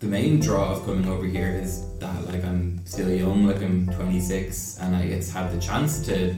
the 0.00 0.06
main 0.06 0.38
draw 0.38 0.72
of 0.72 0.84
coming 0.84 1.08
over 1.08 1.26
here 1.26 1.48
is 1.48 1.84
that 1.98 2.26
like 2.26 2.44
I'm 2.44 2.84
still 2.86 3.10
young, 3.10 3.46
like 3.46 3.62
I'm 3.62 3.86
26, 3.86 4.78
and 4.80 4.94
I 4.94 5.02
it's 5.02 5.30
had 5.30 5.52
the 5.52 5.60
chance 5.60 6.04
to 6.06 6.34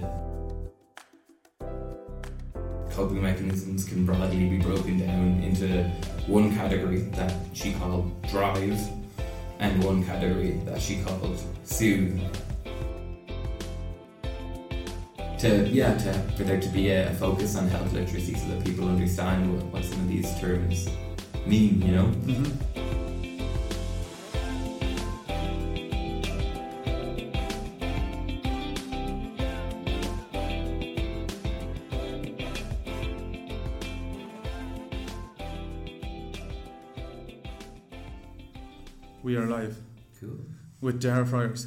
coping 2.90 3.22
mechanisms 3.22 3.84
can 3.84 4.04
broadly 4.04 4.48
be 4.48 4.58
broken 4.58 4.98
down 4.98 5.42
into 5.42 5.84
one 6.26 6.54
category 6.54 7.02
that 7.12 7.32
she 7.52 7.72
called 7.74 8.10
drive 8.28 8.78
and 9.58 9.84
one 9.84 10.04
category 10.04 10.52
that 10.64 10.80
she 10.80 11.02
called 11.02 11.38
soothe. 11.64 12.18
To 15.38 15.68
yeah, 15.68 15.96
to 15.98 16.12
for 16.36 16.44
there 16.44 16.60
to 16.60 16.68
be 16.70 16.90
a, 16.90 17.12
focus 17.14 17.56
on 17.56 17.68
health 17.68 17.92
literacy 17.92 18.34
so 18.34 18.48
that 18.48 18.64
people 18.64 18.88
understand 18.88 19.54
what, 19.54 19.64
what 19.66 19.84
some 19.84 20.00
of 20.00 20.08
these 20.08 20.38
terms 20.40 20.88
mean, 21.46 21.82
you 21.82 21.92
know. 21.92 22.04
Mm-hmm. 22.04 22.69
Dara 41.00 41.26
Friars. 41.26 41.66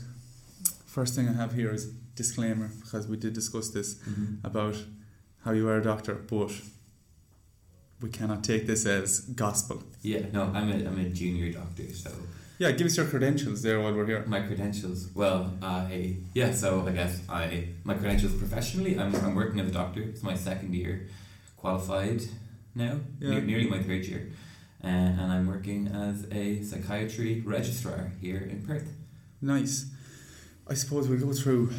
First 0.86 1.16
thing 1.16 1.28
I 1.28 1.34
have 1.34 1.54
here 1.54 1.72
is 1.74 1.88
disclaimer 2.16 2.70
because 2.82 3.08
we 3.08 3.18
did 3.18 3.34
discuss 3.34 3.70
this 3.70 3.96
Mm-hmm. 3.96 4.46
about 4.46 4.76
how 5.44 5.52
you 5.52 5.68
are 5.68 5.78
a 5.78 5.84
doctor, 5.84 6.14
but 6.16 6.52
we 8.02 8.10
cannot 8.10 8.44
take 8.44 8.68
this 8.68 8.86
as 8.86 9.22
gospel. 9.22 9.84
Yeah, 10.02 10.22
no, 10.32 10.44
I'm 10.54 10.70
a, 10.72 10.76
I'm 10.88 11.00
a 11.00 11.10
junior 11.10 11.52
doctor, 11.52 11.92
so 11.94 12.12
Yeah, 12.60 12.72
give 12.72 12.88
us 12.88 12.96
your 12.98 13.08
credentials 13.08 13.62
there 13.64 13.82
while 13.82 13.94
we're 13.94 14.06
here. 14.06 14.24
my 14.28 14.42
credentials. 14.42 15.10
Well, 15.16 15.52
I 15.62 16.18
yeah, 16.34 16.54
so 16.54 16.86
I 16.88 16.92
guess 16.92 17.22
I 17.28 17.70
my 17.84 17.96
credentials 17.96 18.34
professionally. 18.36 19.00
I'm, 19.00 19.14
I'm 19.16 19.36
working 19.36 19.60
as 19.60 19.70
a 19.70 19.74
doctor. 19.74 20.02
It's 20.02 20.24
my 20.24 20.36
second 20.36 20.74
year, 20.76 21.08
qualified 21.58 22.22
now, 22.76 23.00
Yeah. 23.20 23.32
ne- 23.40 23.42
nearly 23.50 23.68
my 23.70 23.82
third 23.82 24.06
year, 24.06 24.30
uh, 24.84 24.88
and 24.88 25.32
I'm 25.32 25.48
working 25.48 25.88
as 25.88 26.26
a 26.32 26.62
psychiatry 26.64 27.42
registrar 27.46 28.12
here 28.22 28.38
in 28.52 28.62
Perth. 28.66 28.88
Nice. 29.44 29.86
I 30.68 30.74
suppose 30.74 31.08
we'll 31.08 31.20
go 31.20 31.34
through 31.34 31.72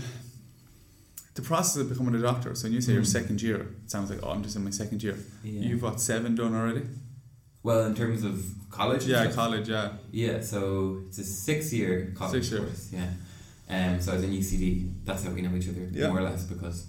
the 1.35 1.43
process 1.43 1.77
of 1.83 1.89
becoming 1.89 2.15
a 2.15 2.23
doctor. 2.23 2.55
So 2.55 2.65
when 2.67 2.75
you 2.75 2.81
say 2.81 2.93
your 2.93 3.03
Mm. 3.03 3.07
second 3.19 3.43
year, 3.43 3.61
it 3.85 3.91
sounds 3.91 4.11
like, 4.11 4.21
oh, 4.23 4.31
I'm 4.31 4.43
just 4.43 4.55
in 4.57 4.63
my 4.65 4.71
second 4.71 5.03
year. 5.03 5.17
Yeah. 5.43 5.61
You've 5.69 5.81
got 5.81 6.01
seven 6.01 6.35
done 6.35 6.55
already? 6.55 6.83
well, 7.63 7.87
in 7.87 7.95
terms 7.95 8.23
of 8.25 8.45
college. 8.71 9.07
Yeah, 9.07 9.31
college, 9.33 9.71
yeah. 9.71 9.93
Yeah, 10.13 10.43
so 10.43 11.01
it's 11.09 11.17
a 11.19 11.25
six-year 11.25 12.13
college 12.15 12.43
Six 12.43 12.51
year. 12.53 12.61
course. 12.61 12.91
Yeah, 12.93 13.11
um, 13.71 14.01
so 14.03 14.13
I 14.13 14.17
was 14.17 14.25
in 14.25 14.33
UCD. 14.35 14.93
That's 15.07 15.25
how 15.25 15.31
we 15.31 15.41
know 15.41 15.55
each 15.57 15.71
other 15.71 15.89
Yeah. 15.91 16.09
more 16.09 16.19
or 16.19 16.25
less 16.25 16.45
because 16.45 16.85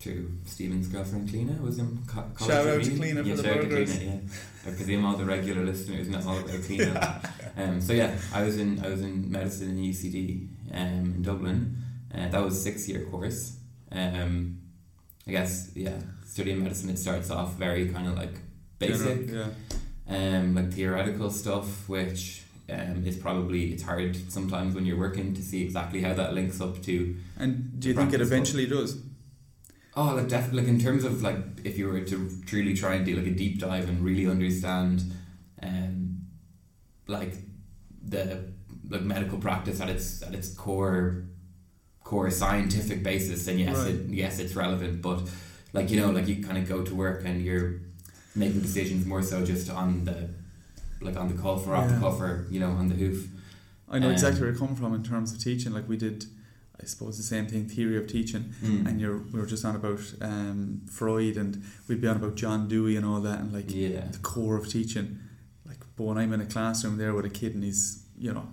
through 0.00 0.32
Stephen's 0.46 0.88
girlfriend 0.88 1.28
Cleena 1.28 1.60
was 1.60 1.78
in 1.78 1.98
co- 2.06 2.24
college. 2.34 2.54
Shout 2.54 2.66
out 2.66 2.82
to. 2.82 2.90
Cleena 2.90 3.24
yeah, 3.24 3.34
for 3.34 3.42
the 3.42 3.42
shout 3.42 3.56
out 3.56 3.62
to 3.62 3.68
burgers. 3.68 3.98
Cleena, 3.98 4.04
yeah, 4.04 4.70
I 4.70 4.74
presume 4.74 5.04
all 5.04 5.16
the 5.16 5.24
regular 5.26 5.62
listeners 5.62 6.08
know 6.08 6.18
all 6.26 6.38
about 6.38 6.48
Cleena. 6.48 7.30
um, 7.58 7.80
so 7.80 7.92
yeah, 7.92 8.16
I 8.32 8.42
was 8.42 8.56
in 8.56 8.84
I 8.84 8.88
was 8.88 9.02
in 9.02 9.30
medicine 9.30 9.70
in 9.70 9.76
UCD 9.76 10.48
um, 10.72 11.14
in 11.16 11.22
Dublin. 11.22 11.76
Uh, 12.12 12.28
that 12.28 12.42
was 12.42 12.56
a 12.56 12.60
six-year 12.60 13.04
course. 13.04 13.56
Um, 13.92 14.58
I 15.28 15.32
guess 15.32 15.70
yeah, 15.74 15.98
studying 16.24 16.62
medicine 16.62 16.90
it 16.90 16.98
starts 16.98 17.30
off 17.30 17.54
very 17.54 17.88
kind 17.90 18.08
of 18.08 18.16
like 18.16 18.34
basic 18.78 19.28
General, 19.28 19.50
yeah. 20.08 20.38
um, 20.38 20.54
like 20.54 20.72
theoretical 20.72 21.30
stuff, 21.30 21.88
which 21.88 22.42
um, 22.70 23.04
is 23.04 23.16
probably 23.16 23.72
it's 23.72 23.82
hard 23.82 24.16
sometimes 24.32 24.74
when 24.74 24.86
you're 24.86 24.98
working 24.98 25.34
to 25.34 25.42
see 25.42 25.62
exactly 25.62 26.00
how 26.00 26.14
that 26.14 26.32
links 26.32 26.60
up 26.60 26.82
to. 26.84 27.16
And 27.38 27.78
do 27.78 27.88
you 27.88 27.94
think 27.94 28.14
it 28.14 28.22
eventually 28.22 28.66
does? 28.66 28.96
Oh, 29.96 30.14
like 30.14 30.28
definitely, 30.28 30.60
like 30.62 30.68
in 30.68 30.78
terms 30.78 31.04
of 31.04 31.22
like 31.22 31.36
if 31.64 31.76
you 31.78 31.88
were 31.88 32.00
to 32.00 32.30
truly 32.46 32.74
try 32.74 32.94
and 32.94 33.04
do 33.04 33.16
like 33.16 33.26
a 33.26 33.30
deep 33.32 33.58
dive 33.58 33.88
and 33.88 34.04
really 34.04 34.26
understand, 34.28 35.02
um, 35.62 36.20
like 37.06 37.34
the 38.02 38.44
like 38.88 39.02
medical 39.02 39.38
practice 39.38 39.80
at 39.80 39.88
its 39.88 40.22
at 40.22 40.32
its 40.34 40.54
core 40.54 41.24
core 42.04 42.30
scientific 42.30 43.02
basis, 43.02 43.44
then 43.46 43.58
yes, 43.58 43.76
Right. 43.78 43.88
it, 43.94 44.08
yes, 44.10 44.38
it's 44.38 44.54
relevant. 44.54 45.02
But 45.02 45.28
like 45.72 45.90
you 45.90 46.00
know, 46.00 46.10
like 46.10 46.28
you 46.28 46.42
kind 46.42 46.56
of 46.58 46.68
go 46.68 46.82
to 46.82 46.94
work 46.94 47.24
and 47.24 47.42
you're 47.42 47.80
making 48.36 48.60
decisions 48.60 49.04
more 49.06 49.22
so 49.22 49.44
just 49.44 49.70
on 49.70 50.04
the 50.04 50.28
like 51.00 51.16
on 51.16 51.28
the 51.34 51.40
cuff 51.40 51.66
or 51.66 51.74
off 51.74 51.88
Yeah. 51.90 51.94
the 51.96 52.00
cuff 52.00 52.20
or 52.20 52.46
you 52.50 52.60
know 52.60 52.70
on 52.70 52.88
the 52.88 52.94
hoof. 52.94 53.28
I 53.88 53.98
know 53.98 54.06
Um, 54.06 54.12
exactly 54.12 54.40
where 54.42 54.52
you're 54.52 54.76
from 54.76 54.94
in 54.94 55.02
terms 55.02 55.32
of 55.32 55.42
teaching. 55.42 55.72
Like 55.72 55.88
we 55.88 55.96
did, 55.96 56.26
I 56.82 56.86
suppose, 56.86 57.16
the 57.16 57.22
same 57.22 57.46
thing, 57.46 57.68
theory 57.68 57.96
of 57.96 58.06
teaching. 58.06 58.54
Mm. 58.62 58.86
And 58.86 59.00
you're, 59.00 59.18
we 59.18 59.38
were 59.40 59.46
just 59.46 59.64
on 59.64 59.76
about 59.76 60.00
um, 60.22 60.82
Freud 60.90 61.36
and 61.36 61.62
we'd 61.88 62.00
be 62.00 62.08
on 62.08 62.16
about 62.16 62.36
John 62.36 62.68
Dewey 62.68 62.96
and 62.96 63.04
all 63.04 63.20
that 63.20 63.40
and 63.40 63.52
like 63.52 63.74
yeah, 63.74 64.06
the 64.10 64.18
core 64.18 64.56
of 64.56 64.68
teaching. 64.68 65.18
Like, 65.66 65.78
but 65.96 66.04
when 66.04 66.18
I'm 66.18 66.32
in 66.32 66.40
a 66.40 66.46
classroom 66.46 66.96
there 66.96 67.14
with 67.14 67.24
a 67.26 67.30
kid 67.30 67.54
and 67.54 67.62
he's, 67.64 68.04
you 68.18 68.32
know, 68.32 68.48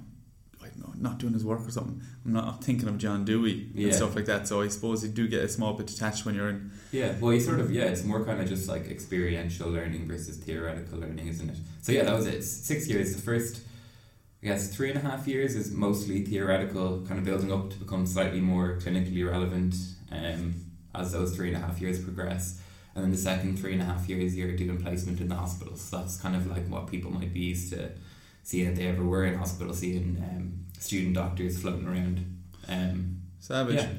I 0.62 0.68
don't 0.68 0.80
know, 0.80 0.94
not 0.98 1.18
doing 1.20 1.34
his 1.34 1.46
work 1.46 1.66
or 1.66 1.72
something, 1.72 2.02
I'm 2.26 2.34
not 2.34 2.64
thinking 2.64 2.90
of 2.90 2.98
John 2.98 3.24
Dewey 3.24 3.70
Yeah. 3.74 3.86
and 3.88 3.96
stuff 3.96 4.16
like 4.16 4.26
that. 4.26 4.48
So 4.48 4.62
I 4.62 4.68
suppose 4.68 5.04
you 5.04 5.10
do 5.10 5.28
get 5.28 5.44
a 5.44 5.48
small 5.50 5.74
bit 5.74 5.88
detached 5.88 6.26
when 6.26 6.36
you're 6.36 6.50
in. 6.50 6.72
Yeah, 6.92 7.14
well, 7.22 7.34
you 7.34 7.40
sort 7.40 7.60
of 7.60 7.72
yeah, 7.72 7.84
it's 7.84 8.04
more 8.04 8.24
kind 8.26 8.42
of 8.42 8.48
just 8.50 8.68
like 8.68 8.88
experiential 8.90 9.70
learning 9.70 10.08
versus 10.08 10.38
theoretical 10.38 11.00
learning, 11.00 11.28
isn't 11.28 11.50
it? 11.50 11.58
So 11.82 11.92
yeah, 11.94 12.04
that 12.04 12.16
was 12.16 12.28
it. 12.28 12.44
Six 12.44 12.88
years. 12.90 13.16
The 13.16 13.22
first, 13.22 13.62
Guess, 14.48 14.74
three 14.76 14.90
and 14.90 14.98
a 14.98 15.02
half 15.02 15.28
years 15.28 15.56
is 15.56 15.72
mostly 15.72 16.24
theoretical, 16.24 17.02
kind 17.08 17.20
of 17.20 17.26
building 17.26 17.52
up 17.52 17.70
to 17.72 17.78
become 17.78 18.06
slightly 18.06 18.40
more 18.40 18.78
clinically 18.82 19.30
relevant. 19.30 19.76
Um, 20.12 20.56
as 20.96 21.12
those 21.12 21.36
three 21.36 21.50
and 21.54 21.58
a 21.58 21.60
half 21.60 21.80
years 21.82 22.04
progress, 22.04 22.60
and 22.96 23.04
then 23.04 23.12
the 23.12 23.18
second 23.18 23.60
three 23.60 23.74
and 23.74 23.82
a 23.82 23.86
half 23.86 24.08
years 24.10 24.36
you're 24.36 24.56
doing 24.56 24.82
placement 24.82 25.20
in 25.22 25.28
the 25.28 25.36
hospital. 25.36 25.76
So 25.76 25.98
that's 25.98 26.18
kind 26.18 26.36
of 26.36 26.48
like 26.48 26.68
what 26.70 26.88
people 26.88 27.12
might 27.12 27.32
be 27.34 27.42
used 27.42 27.72
to 27.74 27.92
seeing 28.44 28.70
if 28.70 28.76
they 28.78 28.88
ever 28.88 29.04
were 29.04 29.26
in 29.26 29.36
hospital, 29.38 29.74
seeing 29.74 30.18
um, 30.28 30.66
student 30.80 31.14
doctors 31.14 31.62
floating 31.62 31.86
around. 31.88 32.38
Um, 32.70 33.18
Savage. 33.40 33.76
yeah. 33.76 33.90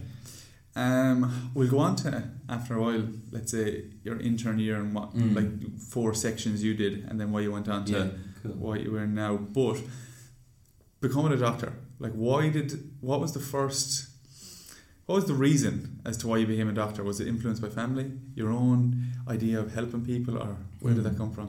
Um, 0.75 1.51
we'll 1.55 1.69
go 1.71 1.79
on 1.79 1.95
to 1.97 2.25
after 2.49 2.75
a 2.79 2.83
while. 2.83 3.05
Let's 3.31 3.53
say 3.53 3.85
your 4.03 4.19
intern 4.21 4.59
year 4.59 4.77
and 4.77 4.95
what 4.95 5.15
Mm. 5.15 5.37
like 5.37 5.79
four 5.79 6.15
sections 6.15 6.65
you 6.65 6.75
did, 6.75 7.05
and 7.09 7.21
then 7.21 7.31
why 7.33 7.41
you 7.41 7.53
went 7.53 7.69
on 7.69 7.85
to 7.87 7.93
Yeah, 7.93 8.07
cool. 8.43 8.53
what 8.53 8.81
you 8.83 8.93
were 8.93 9.05
in 9.05 9.15
now. 9.15 9.37
But 9.37 9.81
becoming 11.01 11.33
a 11.33 11.37
doctor, 11.37 11.73
like 11.99 12.13
why 12.13 12.49
did 12.49 12.91
what 13.01 13.21
was 13.21 13.33
the 13.33 13.41
first? 13.41 14.09
What 15.07 15.15
was 15.15 15.25
the 15.25 15.35
reason 15.35 16.01
as 16.05 16.19
to 16.19 16.29
why 16.29 16.37
you 16.37 16.47
became 16.47 16.69
a 16.69 16.73
doctor? 16.73 17.03
Was 17.03 17.19
it 17.19 17.29
influenced 17.29 17.63
by 17.63 17.71
family, 17.71 18.13
your 18.35 18.51
own 18.51 19.07
idea 19.27 19.59
of 19.59 19.73
helping 19.73 20.05
people, 20.05 20.37
or 20.37 20.57
where 20.81 20.93
did 20.93 21.05
that 21.05 21.17
come 21.17 21.33
from? 21.33 21.47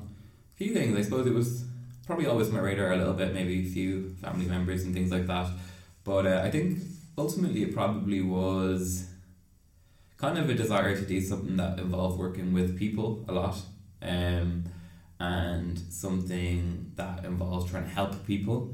A 0.56 0.58
few 0.58 0.74
things. 0.74 0.98
I 0.98 1.02
suppose 1.02 1.28
it 1.28 1.34
was 1.34 1.66
probably 2.06 2.26
always 2.26 2.50
my 2.50 2.60
radar 2.60 2.94
a 2.94 2.98
little 2.98 3.14
bit, 3.14 3.34
maybe 3.34 3.68
a 3.68 3.70
few 3.70 4.16
family 4.22 4.46
members 4.46 4.84
and 4.84 4.94
things 4.94 5.12
like 5.12 5.28
that. 5.28 5.50
But 6.06 6.26
uh, 6.26 6.42
I 6.44 6.50
think 6.50 6.80
ultimately 7.18 7.64
it 7.64 7.74
probably 7.74 8.22
was 8.22 9.10
kind 10.18 10.38
of 10.38 10.50
a 10.50 10.54
desire 10.54 10.96
to 10.96 11.06
do 11.06 11.22
something 11.22 11.58
that 11.58 11.80
involved 11.80 12.18
working 12.18 12.54
with 12.54 12.78
people 12.80 13.26
a 13.28 13.34
lot, 13.34 13.58
um, 14.02 14.64
and 15.20 15.78
something 15.90 16.94
that 16.96 17.26
involves 17.26 17.70
trying 17.70 17.84
to 17.84 17.90
help 17.90 18.26
people. 18.26 18.74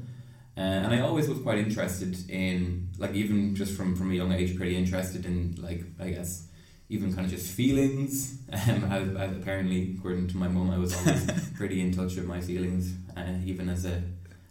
Uh, 0.56 0.60
and 0.60 0.94
I 0.94 1.00
always 1.00 1.28
was 1.28 1.38
quite 1.40 1.58
interested 1.58 2.30
in, 2.30 2.88
like, 2.98 3.12
even 3.12 3.54
just 3.54 3.76
from, 3.76 3.94
from 3.94 4.10
a 4.10 4.14
young 4.14 4.32
age, 4.32 4.56
pretty 4.56 4.76
interested 4.76 5.26
in, 5.26 5.54
like, 5.58 5.84
I 6.00 6.10
guess, 6.10 6.48
even 6.88 7.12
kind 7.12 7.26
of 7.26 7.30
just 7.30 7.52
feelings. 7.52 8.38
Um, 8.52 8.84
as, 8.84 9.16
as 9.16 9.36
apparently, 9.36 9.96
according 9.98 10.28
to 10.28 10.36
my 10.36 10.48
mum, 10.48 10.70
I 10.70 10.78
was 10.78 10.96
always 10.96 11.50
pretty 11.56 11.80
in 11.80 11.92
touch 11.92 12.16
with 12.16 12.26
my 12.26 12.40
feelings, 12.40 12.94
uh, 13.16 13.34
even 13.44 13.68
as 13.68 13.84
a 13.84 14.02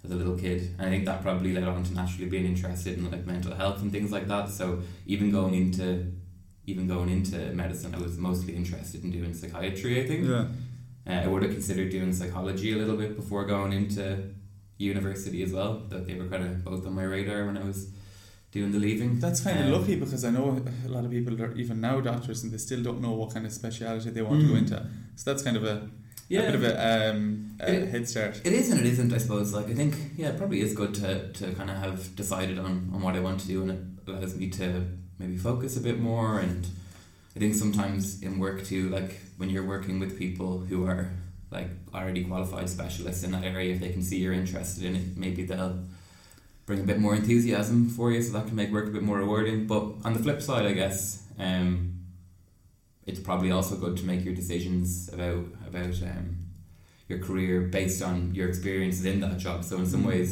as 0.04 0.12
a 0.12 0.16
little 0.16 0.38
kid. 0.38 0.76
And 0.78 0.88
I 0.88 0.90
think 0.90 1.06
that 1.06 1.22
probably 1.22 1.54
led 1.54 1.64
on 1.64 1.84
to 1.84 1.94
naturally 1.94 2.30
being 2.30 2.46
interested 2.46 2.98
in 2.98 3.10
like 3.10 3.26
mental 3.26 3.56
health 3.56 3.82
and 3.82 3.92
things 3.92 4.12
like 4.12 4.28
that. 4.28 4.50
So 4.50 4.82
even 5.06 5.32
going 5.32 5.56
into 5.56 6.12
even 6.68 6.88
going 6.88 7.10
into 7.10 7.38
medicine, 7.54 7.94
I 7.94 8.00
was 8.00 8.18
mostly 8.18 8.56
interested 8.56 9.04
in 9.04 9.12
doing 9.12 9.34
psychiatry. 9.34 10.04
I 10.04 10.08
think 10.08 10.28
Yeah, 10.28 10.48
uh, 11.08 11.24
I 11.24 11.28
would 11.28 11.44
have 11.44 11.52
considered 11.52 11.90
doing 11.90 12.12
psychology 12.14 12.74
a 12.74 12.78
little 12.78 12.98
bit 12.98 13.16
before 13.16 13.46
going 13.46 13.74
into 13.74 14.34
university 14.78 15.42
as 15.44 15.52
well. 15.54 15.82
That 15.90 16.06
they 16.08 16.16
were 16.16 16.28
kind 16.28 16.44
of 16.44 16.64
both 16.64 16.86
on 16.86 16.94
my 16.94 17.04
radar 17.04 17.46
when 17.46 17.58
I 17.58 17.64
was 17.64 17.88
doing 18.52 18.72
the 18.72 18.80
leaving. 18.80 19.20
that's 19.20 19.42
kind 19.42 19.60
of 19.60 19.66
Um, 19.66 19.72
lucky 19.82 19.96
because 19.96 20.24
I 20.24 20.30
know 20.32 20.62
a 20.86 20.90
lot 20.90 21.04
of 21.04 21.12
people 21.12 21.42
are 21.42 21.54
even 21.58 21.82
now 21.82 22.00
doctors 22.00 22.44
and 22.44 22.54
they 22.54 22.58
still 22.58 22.82
don't 22.82 23.02
know 23.02 23.12
what 23.12 23.34
kind 23.34 23.46
of 23.46 23.52
speciality 23.52 24.10
they 24.12 24.22
want 24.22 24.40
to 24.42 24.48
go 24.48 24.54
Mm. 24.54 24.58
into. 24.60 24.78
So 25.18 25.24
that's 25.32 25.44
kind 25.44 25.58
of 25.58 25.66
a, 25.66 25.90
Yeah, 26.30 26.42
a 26.44 26.46
bit 26.52 26.56
of 26.56 26.64
a, 26.64 27.10
um, 27.12 27.52
a 27.60 27.74
It- 27.74 27.90
head 27.90 28.08
start. 28.10 28.40
It 28.46 28.54
is 28.54 28.70
and 28.72 28.80
it 28.80 28.86
isn't, 28.86 29.12
I 29.14 29.18
suppose. 29.18 29.54
Like 29.54 29.70
I 29.70 29.74
think, 29.74 29.94
yeah, 30.18 30.30
it 30.30 30.38
probably 30.38 30.62
is 30.62 30.74
good 30.74 30.94
to, 30.96 31.32
to 31.34 31.52
kind 31.54 31.70
of 31.70 31.78
have 31.78 32.16
decided 32.16 32.58
on, 32.58 32.90
on 32.94 33.02
what 33.02 33.16
I 33.16 33.20
want 33.20 33.42
to 33.42 33.48
do, 33.48 33.62
and 33.64 33.72
it 33.72 33.80
allows 34.08 34.36
me 34.36 34.50
to 34.52 34.86
maybe 35.20 35.36
focus 35.38 35.76
a 35.78 35.82
bit 35.82 36.00
more. 36.00 36.40
And 36.40 36.66
I 37.36 37.40
think 37.40 37.56
sometimes 37.56 38.22
in 38.24 38.40
work 38.40 38.64
too, 38.66 38.88
like 38.90 39.20
when 39.38 39.50
you're 39.50 39.68
working 39.68 40.00
with 40.00 40.18
people 40.18 40.60
who 40.70 40.86
are 40.86 41.10
like 41.58 41.70
already 41.94 42.24
qualified 42.32 42.68
specialists 42.70 43.24
in 43.26 43.32
that 43.32 43.44
area. 43.44 43.74
If 43.76 43.80
they 43.82 43.92
can 43.96 44.04
see 44.08 44.18
you're 44.24 44.34
interested 44.44 44.84
in 44.90 44.94
it 44.96 45.06
maybe 45.24 45.42
they'll 45.50 45.80
bring 46.68 46.80
a 46.82 46.88
bit 46.92 47.00
more 47.06 47.16
enthusiasm 47.16 47.90
for 47.90 48.12
you 48.12 48.22
so 48.22 48.34
that 48.34 48.48
can 48.48 48.56
make 48.56 48.72
work 48.72 48.88
a 48.88 48.92
bit 48.98 49.04
more 49.10 49.18
rewarding. 49.26 49.68
But 49.74 49.84
on 50.06 50.14
the 50.16 50.20
flip 50.26 50.42
side 50.42 50.66
I 50.66 50.74
guess 50.74 51.00
um, 51.40 51.70
it's 53.06 53.20
probably 53.20 53.52
also 53.52 53.76
good 53.76 53.96
to 53.98 54.06
make 54.12 54.24
your 54.26 54.36
decisions 54.36 55.10
about 55.14 55.46
about 55.70 55.96
um, 56.12 56.26
your 57.08 57.20
career 57.20 57.62
based 57.62 58.02
on 58.10 58.34
your 58.34 58.48
experiences 58.50 59.06
in 59.06 59.20
that 59.22 59.38
job. 59.38 59.64
So 59.64 59.78
in 59.78 59.86
some 59.86 60.04
Mm. 60.04 60.08
ways 60.14 60.30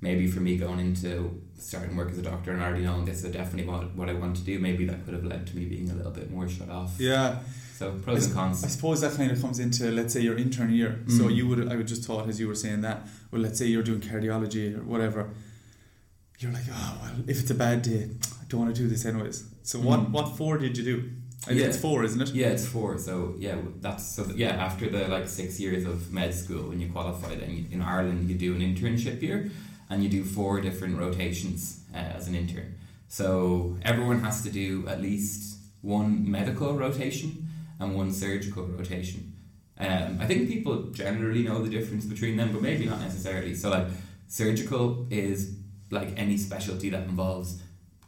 maybe 0.00 0.26
for 0.34 0.40
me 0.40 0.56
going 0.56 0.80
into 0.80 1.40
starting 1.58 1.94
work 1.96 2.10
as 2.10 2.18
a 2.18 2.22
doctor 2.22 2.50
and 2.52 2.60
already 2.62 2.82
knowing 2.84 3.04
this 3.04 3.22
is 3.24 3.30
definitely 3.32 3.66
what, 3.72 3.94
what 3.94 4.08
I 4.08 4.14
want 4.14 4.34
to 4.40 4.42
do 4.42 4.58
maybe 4.58 4.84
that 4.90 4.98
could 5.04 5.14
have 5.14 5.24
led 5.24 5.46
to 5.48 5.56
me 5.56 5.64
being 5.74 5.88
a 5.90 5.94
little 5.94 6.10
bit 6.20 6.28
more 6.36 6.48
shut 6.48 6.68
off. 6.68 6.92
Yeah, 6.98 7.38
so 7.82 7.88
pros 8.04 8.24
and 8.26 8.34
cons 8.38 8.56
I 8.68 8.68
suppose 8.76 8.98
that 9.04 9.12
kind 9.18 9.30
of 9.34 9.38
comes 9.44 9.58
into 9.64 9.82
let's 9.98 10.12
say 10.14 10.20
your 10.28 10.38
intern 10.44 10.70
year. 10.80 10.92
So 11.18 11.22
Mm. 11.24 11.34
you 11.36 11.44
would 11.48 11.60
I 11.72 11.74
would 11.78 11.90
just 11.94 12.02
thought 12.08 12.24
as 12.30 12.36
you 12.40 12.46
were 12.52 12.60
saying 12.64 12.80
that. 12.88 12.98
Well, 13.30 13.42
let's 13.46 13.58
say 13.60 13.66
you're 13.72 13.88
doing 13.90 14.02
cardiology 14.10 14.66
or 14.78 14.82
whatever. 14.92 15.22
You're 16.40 16.52
like, 16.58 16.68
oh 16.78 16.98
well, 17.02 17.14
if 17.32 17.36
it's 17.40 17.50
a 17.50 17.54
bad 17.66 17.78
day, 17.82 18.02
I 18.40 18.44
don't 18.48 18.60
want 18.62 18.74
to 18.74 18.82
do 18.82 18.88
this 18.94 19.04
anyways. 19.10 19.38
So 19.70 19.74
what 19.88 20.00
Mm. 20.00 20.10
what 20.16 20.26
four 20.38 20.54
did 20.64 20.72
you 20.78 20.84
do? 20.92 20.96
I 21.48 21.52
Yeah. 21.52 21.66
it's 21.68 21.76
four, 21.86 21.98
isn't 22.08 22.20
it? 22.24 22.30
Yeah, 22.40 22.48
it's 22.56 22.66
four. 22.74 22.90
So 23.08 23.12
yeah, 23.46 23.56
that's 23.84 24.04
so 24.16 24.20
that, 24.28 24.36
yeah. 24.44 24.66
After 24.68 24.84
the 24.94 25.02
like 25.16 25.26
six 25.40 25.50
years 25.64 25.82
of 25.92 25.96
med 26.18 26.32
school, 26.42 26.64
when 26.70 26.78
you 26.82 26.88
qualify, 26.96 27.32
then 27.40 27.50
you, 27.56 27.62
in 27.74 27.80
Ireland 27.94 28.18
you 28.30 28.36
do 28.46 28.50
an 28.58 28.62
internship 28.70 29.18
year, 29.26 29.38
and 29.90 29.96
you 30.04 30.08
do 30.18 30.22
four 30.38 30.60
different 30.66 30.94
rotations 31.04 31.60
uh, 31.98 32.18
as 32.18 32.24
an 32.28 32.34
intern. 32.42 32.68
So 33.08 33.76
everyone 33.90 34.20
has 34.26 34.36
to 34.46 34.50
do 34.62 34.66
at 34.92 34.98
least 35.08 35.58
one 35.82 36.10
medical 36.38 36.70
rotation 36.86 37.30
and 37.82 37.96
one 37.96 38.12
surgical 38.12 38.64
rotation. 38.64 39.32
Um, 39.78 40.18
I 40.20 40.26
think 40.26 40.48
people 40.48 40.84
generally 40.92 41.42
know 41.42 41.62
the 41.62 41.70
difference 41.70 42.04
between 42.04 42.36
them, 42.36 42.52
but 42.52 42.62
maybe 42.62 42.86
not 42.86 43.00
necessarily. 43.00 43.54
So 43.54 43.70
like 43.70 43.86
surgical 44.28 45.06
is 45.10 45.56
like 45.90 46.16
any 46.16 46.36
specialty 46.36 46.90
that 46.90 47.02
involves 47.02 47.60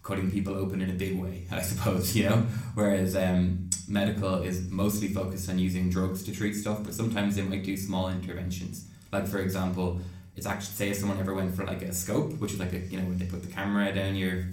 cutting 0.03 0.31
people 0.31 0.55
open 0.55 0.81
in 0.81 0.91
a 0.91 0.95
big 0.95 1.19
way, 1.19 1.47
I 1.51 1.63
suppose, 1.63 2.15
you 2.15 2.29
know. 2.29 2.47
Whereas 2.75 3.17
um, 3.17 3.71
medical 3.89 4.43
is 4.43 4.71
mostly 4.71 5.09
focused 5.09 5.49
on 5.51 5.59
using 5.59 5.91
drugs 5.91 6.23
to 6.25 6.33
treat 6.33 6.55
stuff, 6.55 6.85
but 6.85 6.95
sometimes 6.95 7.37
they 7.37 7.43
might 7.43 7.65
do 7.65 7.77
small 7.77 8.09
interventions. 8.09 8.87
Like 9.13 9.27
for 9.27 9.39
example, 9.39 10.01
it's 10.37 10.47
actually 10.47 10.75
say 10.75 10.89
if 10.91 10.97
someone 10.97 11.19
ever 11.19 11.35
went 11.35 11.55
for 11.55 11.65
like 11.65 11.83
a 11.83 11.93
scope, 11.93 12.33
which 12.39 12.53
is 12.53 12.59
like 12.59 12.73
a 12.73 12.79
you 12.79 12.99
know 12.99 13.05
when 13.05 13.19
they 13.19 13.27
put 13.27 13.43
the 13.43 13.53
camera 13.53 13.93
down 13.95 14.15
your 14.17 14.45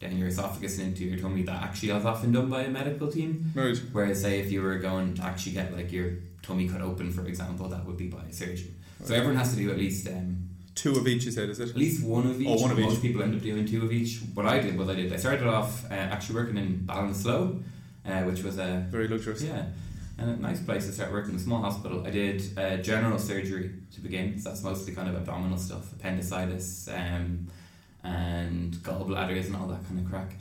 down 0.00 0.16
your 0.16 0.28
esophagus 0.28 0.78
and 0.78 0.88
into 0.88 1.04
your 1.04 1.18
tummy, 1.18 1.42
that 1.42 1.62
actually 1.62 1.90
is 1.90 2.04
often 2.04 2.32
done 2.32 2.48
by 2.48 2.62
a 2.62 2.70
medical 2.70 3.08
team. 3.10 3.52
Right. 3.54 3.76
Whereas 3.92 4.22
say 4.22 4.40
if 4.40 4.50
you 4.50 4.62
were 4.62 4.78
going 4.78 5.14
to 5.14 5.22
actually 5.22 5.52
get 5.52 5.74
like 5.76 5.92
your 5.92 6.12
tummy 6.42 6.68
cut 6.68 6.80
open, 6.80 7.12
for 7.12 7.26
example, 7.26 7.68
that 7.68 7.84
would 7.84 7.96
be 7.98 8.08
by 8.08 8.22
a 8.28 8.32
surgeon. 8.32 8.74
So 9.04 9.14
everyone 9.14 9.36
has 9.36 9.50
to 9.52 9.56
do 9.56 9.70
at 9.70 9.78
least 9.78 10.06
um, 10.08 10.46
Two 10.74 10.94
of 10.96 11.06
each, 11.06 11.24
you 11.24 11.30
said, 11.30 11.50
is 11.50 11.60
it? 11.60 11.70
at 11.70 11.76
least 11.76 12.02
one 12.04 12.26
of 12.26 12.40
each. 12.40 12.48
Oh, 12.48 12.62
one 12.62 12.70
of 12.70 12.78
Most 12.78 12.96
each. 12.96 13.02
people 13.02 13.22
end 13.22 13.34
up 13.34 13.42
doing 13.42 13.66
two 13.66 13.84
of 13.84 13.92
each. 13.92 14.20
What 14.34 14.46
I 14.46 14.60
did 14.60 14.78
was 14.78 14.88
I 14.88 14.94
did. 14.94 15.12
I 15.12 15.16
started 15.16 15.46
off 15.46 15.84
uh, 15.90 15.94
actually 15.94 16.36
working 16.36 16.56
in 16.56 16.78
Ballinasloe, 16.86 17.62
uh, 18.06 18.22
which 18.22 18.42
was 18.42 18.56
a 18.58 18.86
Very 18.88 19.06
luxurious. 19.08 19.42
yeah, 19.42 19.66
and 20.16 20.30
a 20.30 20.36
nice 20.36 20.60
place 20.62 20.86
to 20.86 20.92
start 20.92 21.12
working. 21.12 21.34
A 21.34 21.38
small 21.38 21.60
hospital. 21.60 22.06
I 22.06 22.10
did 22.10 22.56
uh, 22.58 22.76
general 22.78 23.18
surgery 23.18 23.72
to 23.94 24.00
begin. 24.00 24.38
So 24.38 24.48
that's 24.50 24.62
mostly 24.62 24.94
kind 24.94 25.08
of 25.08 25.16
abdominal 25.16 25.58
stuff, 25.58 25.92
appendicitis, 25.92 26.88
um, 26.88 27.48
and 28.04 28.74
gallbladders 28.76 29.46
and 29.46 29.56
all 29.56 29.66
that 29.68 29.86
kind 29.86 30.00
of 30.00 30.06
crack. 30.10 30.36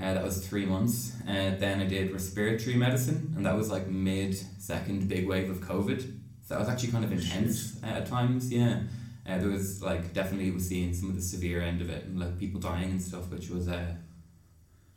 Uh, 0.00 0.14
that 0.14 0.22
was 0.22 0.46
three 0.46 0.64
months. 0.64 1.12
Uh, 1.28 1.56
then 1.58 1.80
I 1.80 1.86
did 1.86 2.12
respiratory 2.12 2.76
medicine, 2.76 3.32
and 3.36 3.44
that 3.46 3.56
was 3.56 3.68
like 3.70 3.88
mid 3.88 4.36
second 4.60 5.08
big 5.08 5.26
wave 5.26 5.50
of 5.50 5.58
COVID. 5.60 6.00
So 6.00 6.54
that 6.54 6.60
was 6.60 6.68
actually 6.68 6.92
kind 6.92 7.04
of 7.04 7.12
intense 7.12 7.82
uh, 7.82 7.86
at 7.86 8.06
times. 8.06 8.50
Yeah, 8.52 8.80
uh, 9.28 9.38
there 9.38 9.48
was 9.48 9.82
like 9.82 10.12
definitely 10.14 10.50
was 10.52 10.68
seeing 10.68 10.94
some 10.94 11.08
of 11.10 11.16
the 11.16 11.22
severe 11.22 11.60
end 11.62 11.80
of 11.82 11.90
it, 11.90 12.04
and 12.04 12.18
like 12.20 12.38
people 12.38 12.60
dying 12.60 12.90
and 12.92 13.02
stuff, 13.02 13.28
which 13.30 13.50
was 13.50 13.66
uh, 13.66 13.92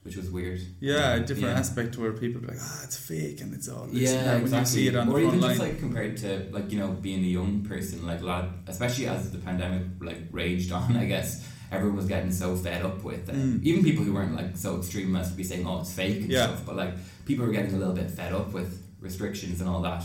which 0.03 0.15
was 0.15 0.29
weird. 0.29 0.61
Yeah, 0.79 1.15
a 1.15 1.19
different 1.19 1.49
Yeah. 1.55 1.59
aspect 1.59 1.97
where 1.97 2.11
people 2.13 2.41
be 2.41 2.47
like, 2.47 2.57
ah, 2.61 2.81
it's 2.83 2.97
fake 2.97 3.41
and 3.41 3.53
it's 3.55 3.67
all 3.69 3.85
this 3.87 4.01
Yeah, 4.01 4.35
exactly. 4.37 4.51
When 4.51 4.59
you 4.59 4.65
see 4.65 4.87
it 4.87 4.95
on 4.95 5.09
or 5.09 5.19
the 5.19 5.27
even 5.27 5.41
just 5.41 5.59
like 5.59 5.79
compared 5.79 6.17
to 6.17 6.47
like 6.51 6.71
you 6.71 6.77
know 6.79 6.89
being 6.91 7.23
a 7.23 7.27
young 7.27 7.63
person, 7.63 8.05
like 8.05 8.21
a 8.21 8.25
lot, 8.25 8.49
especially 8.67 9.07
as 9.07 9.31
the 9.31 9.39
pandemic 9.39 9.83
like 9.99 10.19
raged 10.31 10.71
on. 10.71 10.95
I 11.03 11.05
guess 11.05 11.47
everyone 11.71 11.95
was 11.97 12.05
getting 12.07 12.31
so 12.31 12.55
fed 12.55 12.83
up 12.83 13.03
with 13.03 13.29
it. 13.29 13.35
Mm. 13.35 13.63
Even 13.63 13.83
people 13.83 14.03
who 14.03 14.13
weren't 14.13 14.35
like 14.35 14.57
so 14.57 14.77
extreme 14.77 15.15
as 15.15 15.29
to 15.31 15.35
be 15.37 15.43
saying, 15.43 15.65
"Oh, 15.65 15.79
it's 15.79 15.93
fake" 15.93 16.21
and 16.21 16.31
Yeah. 16.31 16.47
stuff. 16.47 16.65
But 16.65 16.75
like 16.75 16.93
people 17.25 17.45
were 17.45 17.51
getting 17.53 17.73
a 17.73 17.77
little 17.77 17.93
bit 17.93 18.09
fed 18.11 18.33
up 18.33 18.51
with 18.53 18.81
restrictions 18.99 19.61
and 19.61 19.69
all 19.69 19.81
that. 19.81 20.03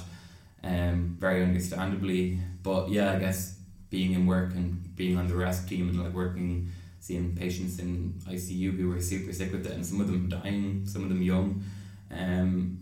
Um, 0.62 1.16
very 1.18 1.42
understandably. 1.42 2.38
But 2.62 2.90
yeah, 2.90 3.12
I 3.12 3.18
guess 3.18 3.58
being 3.90 4.12
in 4.12 4.26
work 4.26 4.54
and 4.54 4.94
being 4.96 5.16
on 5.16 5.28
the 5.28 5.36
rest 5.36 5.68
team 5.68 5.88
and 5.88 6.02
like 6.02 6.12
working, 6.12 6.70
seeing 7.00 7.34
patients 7.36 7.78
in 7.78 8.14
ICU 8.28 8.76
who 8.76 8.88
were 8.88 9.00
super 9.00 9.32
sick 9.32 9.52
with 9.52 9.66
it, 9.66 9.72
and 9.72 9.84
some 9.86 10.00
of 10.00 10.06
them 10.08 10.28
dying, 10.28 10.86
some 10.86 11.02
of 11.02 11.08
them 11.08 11.22
young. 11.22 11.62
Um, 12.10 12.80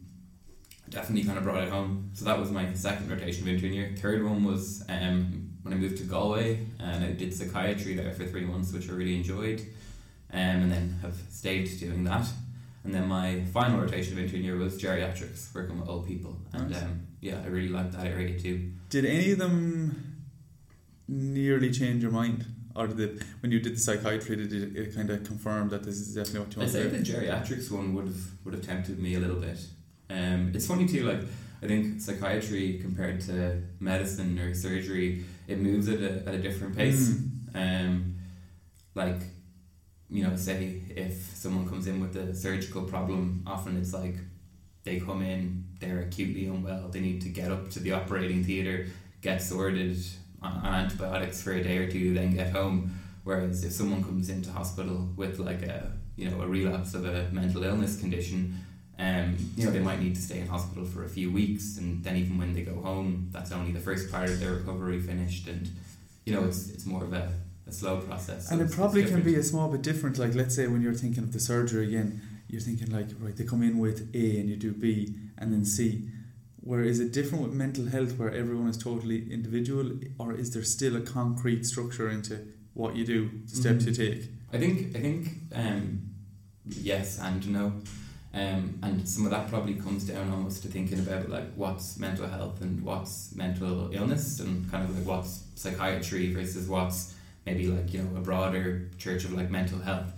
definitely 0.90 1.24
kind 1.24 1.38
of 1.38 1.44
brought 1.44 1.62
it 1.62 1.70
home. 1.70 2.10
So 2.14 2.24
that 2.26 2.38
was 2.38 2.50
my 2.50 2.72
second 2.74 3.10
rotation 3.10 3.42
of 3.42 3.48
intern 3.48 3.72
year. 3.72 3.94
Third 3.98 4.22
one 4.24 4.44
was 4.44 4.84
um, 4.88 5.43
when 5.64 5.74
I 5.74 5.76
moved 5.76 5.96
to 5.96 6.04
Galway 6.04 6.64
and 6.78 7.04
I 7.04 7.12
did 7.12 7.34
psychiatry 7.34 7.94
there 7.94 8.12
for 8.12 8.24
three 8.26 8.44
months, 8.44 8.72
which 8.72 8.88
I 8.88 8.92
really 8.92 9.16
enjoyed, 9.16 9.60
um, 10.32 10.38
and 10.38 10.70
then 10.70 10.98
have 11.02 11.16
stayed 11.30 11.68
doing 11.80 12.04
that. 12.04 12.26
And 12.84 12.94
then 12.94 13.08
my 13.08 13.42
final 13.52 13.80
rotation 13.80 14.12
of 14.12 14.18
intern 14.22 14.44
year 14.44 14.56
was 14.56 14.80
geriatrics, 14.80 15.54
working 15.54 15.80
with 15.80 15.88
old 15.88 16.06
people, 16.06 16.36
and 16.52 16.70
Nice. 16.70 16.82
um, 16.82 17.06
yeah, 17.22 17.40
I 17.42 17.46
really 17.48 17.70
liked 17.70 17.92
that 17.92 18.06
area 18.06 18.38
too. 18.38 18.72
Did 18.90 19.06
any 19.06 19.32
of 19.32 19.38
them 19.38 20.26
nearly 21.08 21.70
change 21.70 22.02
your 22.02 22.12
mind? 22.12 22.44
Or 22.76 22.86
did 22.88 23.00
it, 23.00 23.22
when 23.40 23.52
you 23.52 23.60
did 23.60 23.76
the 23.76 23.78
psychiatry, 23.80 24.36
did 24.36 24.52
it, 24.52 24.76
it 24.76 24.94
kind 24.94 25.08
of 25.08 25.24
confirm 25.24 25.68
that 25.70 25.84
this 25.84 25.94
is 26.00 26.14
definitely 26.14 26.40
what 26.40 26.56
you 26.56 26.62
I'd 26.62 26.64
want 26.64 26.72
say 26.72 26.82
to 26.82 26.88
the 26.90 26.98
geriatrics 26.98 27.70
one 27.70 27.94
would 27.94 28.06
have 28.06 28.22
would 28.44 28.52
have 28.54 28.66
tempted 28.66 28.98
me 28.98 29.14
a 29.14 29.20
little 29.20 29.36
bit. 29.36 29.64
Um, 30.10 30.50
it's 30.54 30.66
funny 30.66 30.86
too, 30.86 31.04
like 31.04 31.20
I 31.62 31.66
think 31.66 32.00
psychiatry 32.00 32.78
compared 32.82 33.20
to 33.22 33.62
medicine 33.80 34.38
or 34.38 34.52
surgery, 34.54 35.24
it 35.46 35.58
moves 35.58 35.88
at 35.88 36.00
a, 36.00 36.26
at 36.26 36.34
a 36.34 36.38
different 36.38 36.76
pace. 36.76 37.10
Mm. 37.10 37.30
Um, 37.54 38.16
like, 38.94 39.20
you 40.10 40.24
know, 40.24 40.36
say 40.36 40.82
if 40.90 41.14
someone 41.34 41.68
comes 41.68 41.86
in 41.86 42.00
with 42.00 42.16
a 42.16 42.34
surgical 42.34 42.82
problem, 42.82 43.42
often 43.46 43.76
it's 43.76 43.92
like 43.92 44.16
they 44.84 45.00
come 45.00 45.22
in, 45.22 45.64
they're 45.80 46.00
acutely 46.00 46.46
unwell, 46.46 46.88
they 46.88 47.00
need 47.00 47.20
to 47.22 47.28
get 47.28 47.50
up 47.50 47.70
to 47.70 47.80
the 47.80 47.92
operating 47.92 48.44
theatre, 48.44 48.86
get 49.22 49.42
sorted 49.42 49.96
on, 50.42 50.52
on 50.52 50.74
antibiotics 50.74 51.42
for 51.42 51.52
a 51.52 51.62
day 51.62 51.78
or 51.78 51.90
two, 51.90 52.14
then 52.14 52.34
get 52.34 52.52
home. 52.52 52.98
Whereas 53.24 53.64
if 53.64 53.72
someone 53.72 54.04
comes 54.04 54.28
into 54.28 54.50
hospital 54.52 55.08
with 55.16 55.38
like 55.38 55.62
a 55.62 55.92
you 56.16 56.30
know 56.30 56.42
a 56.42 56.46
relapse 56.46 56.94
of 56.94 57.06
a 57.06 57.28
mental 57.32 57.64
illness 57.64 57.98
condition, 57.98 58.54
um, 58.98 59.36
you 59.56 59.64
know 59.64 59.72
they 59.72 59.80
might 59.80 60.00
need 60.00 60.14
to 60.14 60.22
stay 60.22 60.38
in 60.40 60.46
hospital 60.46 60.84
for 60.84 61.04
a 61.04 61.08
few 61.08 61.30
weeks, 61.30 61.76
and 61.78 62.02
then 62.04 62.16
even 62.16 62.38
when 62.38 62.52
they 62.54 62.62
go 62.62 62.80
home, 62.80 63.28
that's 63.32 63.50
only 63.52 63.72
the 63.72 63.80
first 63.80 64.10
part 64.10 64.28
of 64.30 64.38
their 64.40 64.52
recovery 64.54 65.00
finished, 65.00 65.48
and 65.48 65.68
you 66.24 66.32
know 66.34 66.44
it's 66.44 66.68
it's 66.70 66.86
more 66.86 67.02
of 67.02 67.12
a, 67.12 67.32
a 67.66 67.72
slow 67.72 68.00
process. 68.00 68.48
so 68.48 68.52
And 68.54 68.62
it 68.62 68.70
probably 68.72 69.04
can 69.04 69.22
be 69.22 69.34
a 69.36 69.42
small 69.42 69.68
bit 69.68 69.82
different. 69.82 70.18
Like, 70.18 70.34
let's 70.34 70.54
say 70.54 70.66
when 70.68 70.80
you're 70.82 70.94
thinking 70.94 71.24
of 71.24 71.32
the 71.32 71.40
surgery 71.40 71.88
again, 71.88 72.20
you're 72.48 72.60
thinking 72.60 72.90
like, 72.92 73.08
right, 73.18 73.36
they 73.36 73.44
come 73.44 73.62
in 73.62 73.78
with 73.78 74.08
A 74.14 74.38
and 74.40 74.48
you 74.48 74.56
do 74.56 74.72
B 74.72 75.14
and 75.38 75.52
then 75.52 75.64
C. 75.64 76.08
Where 76.60 76.82
is 76.82 76.98
it 77.00 77.12
different 77.12 77.44
with 77.44 77.52
mental 77.52 77.86
health, 77.86 78.16
where 78.18 78.32
everyone 78.32 78.68
is 78.68 78.78
totally 78.78 79.30
individual, 79.30 79.90
or 80.18 80.32
is 80.32 80.52
there 80.54 80.62
still 80.62 80.96
a 80.96 81.00
concrete 81.00 81.66
structure 81.66 82.08
into 82.08 82.38
what 82.74 82.96
you 82.96 83.04
do, 83.04 83.30
the 83.50 83.56
steps 83.56 83.84
Mhm. 83.84 83.88
you 83.88 83.94
take? 83.94 84.30
I 84.52 84.58
think 84.58 84.96
I 84.96 85.00
think 85.00 85.28
um, 85.52 86.00
yes 86.66 87.18
and 87.20 87.46
no. 87.52 87.72
Um, 88.34 88.80
and 88.82 89.08
some 89.08 89.24
of 89.26 89.30
that 89.30 89.48
probably 89.48 89.74
comes 89.74 90.04
down 90.04 90.28
almost 90.32 90.62
to 90.62 90.68
thinking 90.68 90.98
about 90.98 91.28
like 91.28 91.54
what's 91.54 91.98
mental 92.00 92.26
health 92.26 92.60
and 92.62 92.82
what's 92.82 93.32
mental 93.34 93.92
illness 93.92 94.40
and 94.40 94.68
kind 94.72 94.82
of 94.82 94.96
like 94.96 95.06
what's 95.06 95.44
psychiatry 95.54 96.34
versus 96.34 96.68
what's 96.68 97.14
maybe 97.46 97.68
like 97.68 97.92
you 97.92 98.02
know 98.02 98.16
a 98.16 98.20
broader 98.20 98.90
church 98.98 99.24
of 99.24 99.34
like 99.34 99.50
mental 99.50 99.78
health. 99.78 100.12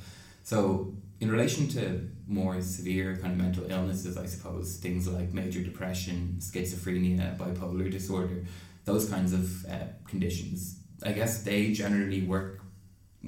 So 0.45 0.95
in 1.21 1.31
relation 1.31 1.69
to 1.69 2.09
more 2.27 2.61
severe 2.63 3.17
kind 3.17 3.33
of 3.33 3.39
mental 3.39 3.71
illnesses, 3.71 4.17
I 4.17 4.27
suppose 4.27 4.77
things 4.77 5.07
like 5.07 5.35
major 5.35 5.61
depression, 5.61 6.37
schizophrenia, 6.39 7.37
bipolar 7.37 7.91
disorder, 7.91 8.45
those 8.85 9.09
kinds 9.11 9.35
of 9.35 9.67
uh, 9.67 9.87
conditions. 10.07 10.81
I 11.03 11.13
guess 11.13 11.43
they 11.43 11.73
generally 11.73 12.23
work 12.23 12.63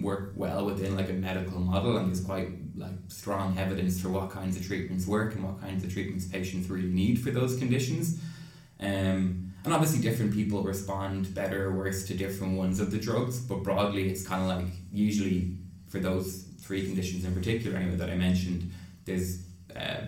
work 0.00 0.32
well 0.36 0.64
within 0.64 0.96
like 0.96 1.10
a 1.10 1.12
medical 1.12 1.58
model 1.58 1.96
and 1.96 2.08
there's 2.08 2.24
quite 2.24 2.48
like 2.78 2.92
strong 3.08 3.58
evidence 3.58 4.00
for 4.00 4.08
what 4.08 4.30
kinds 4.30 4.56
of 4.56 4.66
treatments 4.66 5.06
work 5.06 5.34
and 5.34 5.44
what 5.44 5.60
kinds 5.60 5.84
of 5.84 5.92
treatments 5.92 6.24
patients 6.26 6.68
really 6.70 6.88
need 6.88 7.18
for 7.20 7.30
those 7.30 7.56
conditions 7.58 8.20
um, 8.80 9.52
and 9.64 9.72
obviously 9.74 10.00
different 10.00 10.32
people 10.32 10.62
respond 10.62 11.34
better 11.34 11.66
or 11.68 11.72
worse 11.76 12.06
to 12.06 12.14
different 12.14 12.56
ones 12.56 12.78
of 12.80 12.90
the 12.90 12.98
drugs 12.98 13.38
but 13.40 13.62
broadly 13.62 14.08
it's 14.08 14.26
kind 14.26 14.42
of 14.42 14.48
like 14.48 14.72
usually 14.92 15.56
for 15.88 15.98
those 15.98 16.44
three 16.60 16.84
conditions 16.86 17.24
in 17.24 17.34
particular 17.34 17.76
anyway 17.76 17.96
that 17.96 18.10
I 18.10 18.16
mentioned 18.16 18.70
there's 19.04 19.42
uh, 19.74 20.02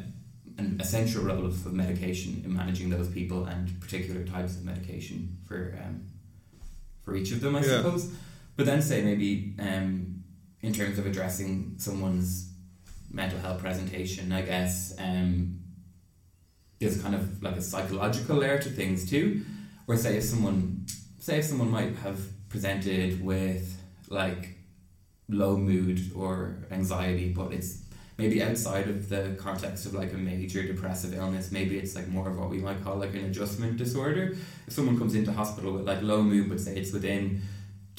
an 0.58 0.76
essential 0.80 1.22
role 1.24 1.46
of, 1.46 1.64
of 1.66 1.72
medication 1.72 2.42
in 2.44 2.54
managing 2.54 2.90
those 2.90 3.08
people 3.08 3.46
and 3.46 3.80
particular 3.80 4.24
types 4.24 4.56
of 4.56 4.64
medication 4.64 5.36
for 5.46 5.74
um, 5.82 6.02
for 7.02 7.16
each 7.16 7.32
of 7.32 7.40
them, 7.40 7.56
I 7.56 7.60
Yeah. 7.60 7.78
suppose. 7.78 8.12
But 8.56 8.66
then 8.66 8.82
say 8.82 9.02
maybe 9.02 9.54
um, 9.58 10.22
in 10.60 10.74
terms 10.74 10.98
of 10.98 11.06
addressing 11.06 11.76
someone's 11.78 12.50
mental 13.10 13.38
health 13.38 13.60
presentation, 13.60 14.32
I 14.32 14.42
guess 14.42 14.94
um, 14.98 15.60
there's 16.78 17.00
kind 17.02 17.14
of 17.14 17.42
like 17.42 17.56
a 17.56 17.62
psychological 17.62 18.36
layer 18.36 18.58
to 18.58 18.68
things 18.68 19.08
too. 19.08 19.44
Where 19.86 19.98
say 19.98 20.16
if 20.16 20.24
someone 20.24 20.86
say 21.18 21.38
if 21.38 21.44
someone 21.44 21.70
might 21.70 21.96
have 21.96 22.20
presented 22.48 23.22
with 23.22 23.80
like 24.08 24.56
low 25.28 25.56
mood 25.56 26.12
or 26.14 26.66
anxiety, 26.70 27.32
but 27.32 27.52
it's 27.52 27.82
maybe 28.20 28.42
outside 28.42 28.88
of 28.88 29.08
the 29.08 29.34
context 29.38 29.86
of 29.86 29.94
like 29.94 30.12
a 30.12 30.16
major 30.16 30.62
depressive 30.62 31.14
illness. 31.14 31.50
Maybe 31.50 31.78
it's 31.78 31.94
like 31.94 32.08
more 32.08 32.28
of 32.28 32.38
what 32.38 32.50
we 32.50 32.58
might 32.58 32.82
call 32.84 32.96
like 32.96 33.14
an 33.14 33.24
adjustment 33.24 33.76
disorder. 33.78 34.36
If 34.66 34.72
someone 34.72 34.98
comes 34.98 35.14
into 35.14 35.32
hospital 35.32 35.72
with 35.72 35.86
like 35.86 36.02
low 36.02 36.22
mood, 36.22 36.48
but 36.50 36.60
say 36.60 36.76
it's 36.76 36.92
within 36.92 37.42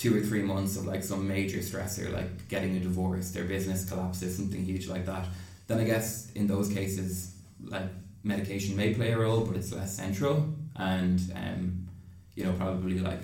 two 0.01 0.17
or 0.17 0.21
three 0.29 0.41
months 0.41 0.77
of 0.77 0.83
like 0.85 1.03
some 1.03 1.27
major 1.27 1.59
stressor, 1.59 2.11
like 2.11 2.31
getting 2.47 2.75
a 2.75 2.79
divorce, 2.79 3.29
their 3.31 3.43
business 3.43 3.87
collapses, 3.87 4.35
something 4.35 4.63
huge 4.65 4.87
like 4.87 5.05
that, 5.05 5.25
then 5.67 5.77
I 5.79 5.83
guess 5.83 6.31
in 6.31 6.47
those 6.47 6.69
cases, 6.73 7.35
like 7.75 7.89
medication 8.23 8.75
may 8.75 8.95
play 8.95 9.11
a 9.11 9.17
role, 9.19 9.41
but 9.45 9.55
it's 9.55 9.71
less 9.71 9.95
central, 9.95 10.35
and 10.75 11.19
um, 11.35 11.87
you 12.35 12.43
know 12.45 12.53
probably 12.53 12.97
like 12.99 13.21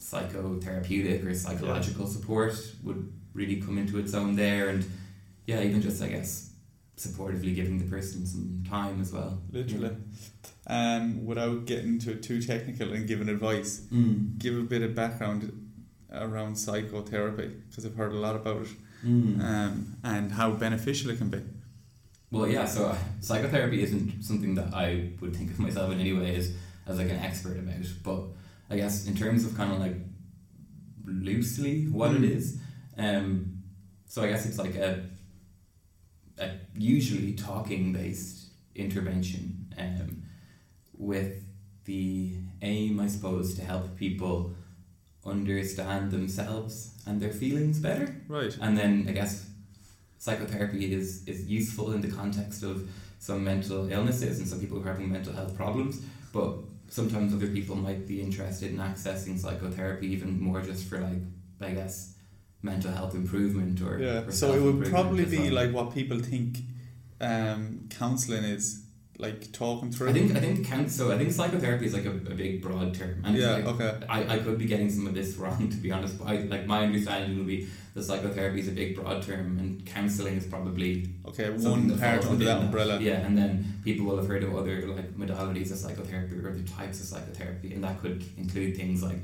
psychotherapeutic 0.00 1.24
or 1.24 1.34
psychological 1.34 2.06
support 2.06 2.54
would 2.82 3.12
really 3.34 3.56
come 3.60 3.78
into 3.78 3.98
its 3.98 4.12
own 4.14 4.34
there, 4.36 4.68
and 4.70 4.84
yeah, 5.46 5.62
even 5.62 5.80
just 5.80 6.02
I 6.02 6.08
guess 6.08 6.50
supportively 6.96 7.54
giving 7.54 7.78
the 7.78 7.84
person 7.84 8.26
some 8.26 8.64
time 8.68 9.00
as 9.00 9.12
well. 9.12 9.40
Literally. 9.50 9.96
Um, 10.66 11.24
without 11.26 11.64
getting 11.64 11.98
to 12.00 12.14
too 12.16 12.40
technical 12.40 12.92
and 12.92 13.06
giving 13.08 13.28
advice, 13.28 13.80
Mm. 13.92 14.38
give 14.38 14.56
a 14.58 14.62
bit 14.62 14.82
of 14.82 14.94
background 14.94 15.61
around 16.12 16.56
psychotherapy 16.56 17.48
because 17.68 17.84
I've 17.86 17.96
heard 17.96 18.12
a 18.12 18.16
lot 18.16 18.36
about 18.36 18.62
it 18.62 18.68
Mm. 19.04 19.40
um, 19.42 19.96
and 20.04 20.30
how 20.30 20.52
beneficial 20.52 21.10
it 21.10 21.18
can 21.18 21.28
be. 21.28 21.40
Well, 22.30 22.46
yeah. 22.46 22.66
So 22.66 22.86
uh, 22.86 22.96
psychotherapy 23.20 23.82
isn't 23.82 24.22
something 24.22 24.54
that 24.54 24.72
I 24.72 25.10
would 25.20 25.34
think 25.34 25.50
of 25.50 25.58
myself 25.58 25.90
in 25.92 25.98
any 25.98 26.12
way 26.12 26.36
as 26.36 26.54
as 26.86 26.98
like 26.98 27.10
an 27.10 27.16
expert 27.18 27.58
about. 27.58 27.84
But 28.04 28.20
I 28.70 28.76
guess 28.76 29.06
in 29.08 29.16
terms 29.16 29.44
of 29.44 29.56
kind 29.56 29.72
of 29.72 29.80
like 29.80 29.96
loosely 31.04 31.84
what 31.88 32.12
Mm. 32.12 32.16
it 32.18 32.24
is, 32.30 32.58
um, 32.96 33.62
so 34.06 34.22
I 34.22 34.28
guess 34.28 34.46
it's 34.46 34.58
like 34.58 34.76
a, 34.76 35.04
a 36.38 36.50
usually 36.76 37.32
talking 37.34 37.92
based 37.92 38.50
intervention 38.74 39.74
um, 39.78 40.22
with 40.96 41.42
the 41.84 42.36
aim, 42.62 43.00
I 43.00 43.08
suppose, 43.08 43.54
to 43.56 43.64
help 43.64 43.96
people 43.96 44.54
understand 45.24 46.10
themselves 46.10 46.94
and 47.06 47.20
their 47.20 47.32
feelings 47.32 47.78
better. 47.78 48.14
Right. 48.28 48.56
And 48.60 48.76
then 48.76 49.06
I 49.08 49.12
guess 49.12 49.46
psychotherapy 50.18 50.92
is, 50.92 51.24
is 51.26 51.46
useful 51.46 51.92
in 51.92 52.00
the 52.00 52.10
context 52.10 52.62
of 52.62 52.88
some 53.18 53.44
mental 53.44 53.90
illnesses 53.90 54.38
and 54.38 54.48
some 54.48 54.60
people 54.60 54.78
who 54.80 54.88
are 54.88 54.92
having 54.92 55.10
mental 55.12 55.32
health 55.32 55.56
problems. 55.56 56.00
But 56.32 56.56
sometimes 56.88 57.32
other 57.32 57.46
people 57.46 57.76
might 57.76 58.06
be 58.06 58.20
interested 58.20 58.70
in 58.70 58.78
accessing 58.78 59.38
psychotherapy 59.38 60.08
even 60.08 60.40
more 60.40 60.60
just 60.60 60.88
for 60.88 60.98
like 60.98 61.22
I 61.60 61.70
guess 61.70 62.14
mental 62.62 62.92
health 62.92 63.14
improvement 63.14 63.80
or 63.80 63.98
Yeah. 63.98 64.26
or 64.26 64.32
So 64.32 64.52
it 64.54 64.60
would 64.60 64.88
probably 64.90 65.24
be 65.24 65.50
like 65.50 65.72
what 65.72 65.94
people 65.94 66.18
think 66.18 66.58
um, 67.20 67.88
counselling 67.90 68.44
is, 68.44 68.81
like 69.22 69.52
talking 69.52 69.90
through. 69.92 70.10
I 70.10 70.12
think 70.12 70.36
I 70.36 70.40
think 70.40 70.66
count 70.66 70.90
so 70.90 71.12
I 71.12 71.16
think 71.16 71.32
psychotherapy 71.32 71.86
is 71.86 71.94
like 71.94 72.04
a, 72.04 72.10
a 72.10 72.34
big 72.34 72.60
broad 72.60 72.92
term. 72.92 73.22
And 73.24 73.36
yeah. 73.36 73.52
like, 73.52 73.66
okay. 73.66 74.06
I, 74.08 74.34
I 74.34 74.38
could 74.40 74.58
be 74.58 74.66
getting 74.66 74.90
some 74.90 75.06
of 75.06 75.14
this 75.14 75.36
wrong 75.36 75.70
to 75.74 75.76
be 75.76 75.92
honest, 75.92 76.18
but 76.18 76.26
I, 76.26 76.36
like 76.54 76.66
my 76.66 76.82
understanding 76.82 77.38
would 77.38 77.46
be 77.46 77.68
that 77.94 78.02
psychotherapy 78.02 78.60
is 78.60 78.68
a 78.68 78.72
big 78.72 78.96
broad 78.96 79.22
term 79.22 79.58
and 79.58 79.86
counselling 79.86 80.36
is 80.36 80.46
probably 80.46 81.08
Okay. 81.26 81.50
One 81.50 81.98
part 81.98 82.26
under 82.26 82.44
that 82.44 82.58
umbrella. 82.62 82.98
Yeah, 83.00 83.24
and 83.26 83.38
then 83.38 83.80
people 83.84 84.06
will 84.06 84.16
have 84.16 84.26
heard 84.26 84.42
of 84.42 84.54
other 84.56 84.86
like 84.88 85.14
modalities 85.16 85.70
of 85.70 85.78
psychotherapy 85.78 86.36
or 86.36 86.50
other 86.50 86.62
types 86.62 87.00
of 87.00 87.06
psychotherapy, 87.06 87.72
and 87.74 87.84
that 87.84 88.00
could 88.00 88.24
include 88.36 88.76
things 88.76 89.02
like 89.02 89.18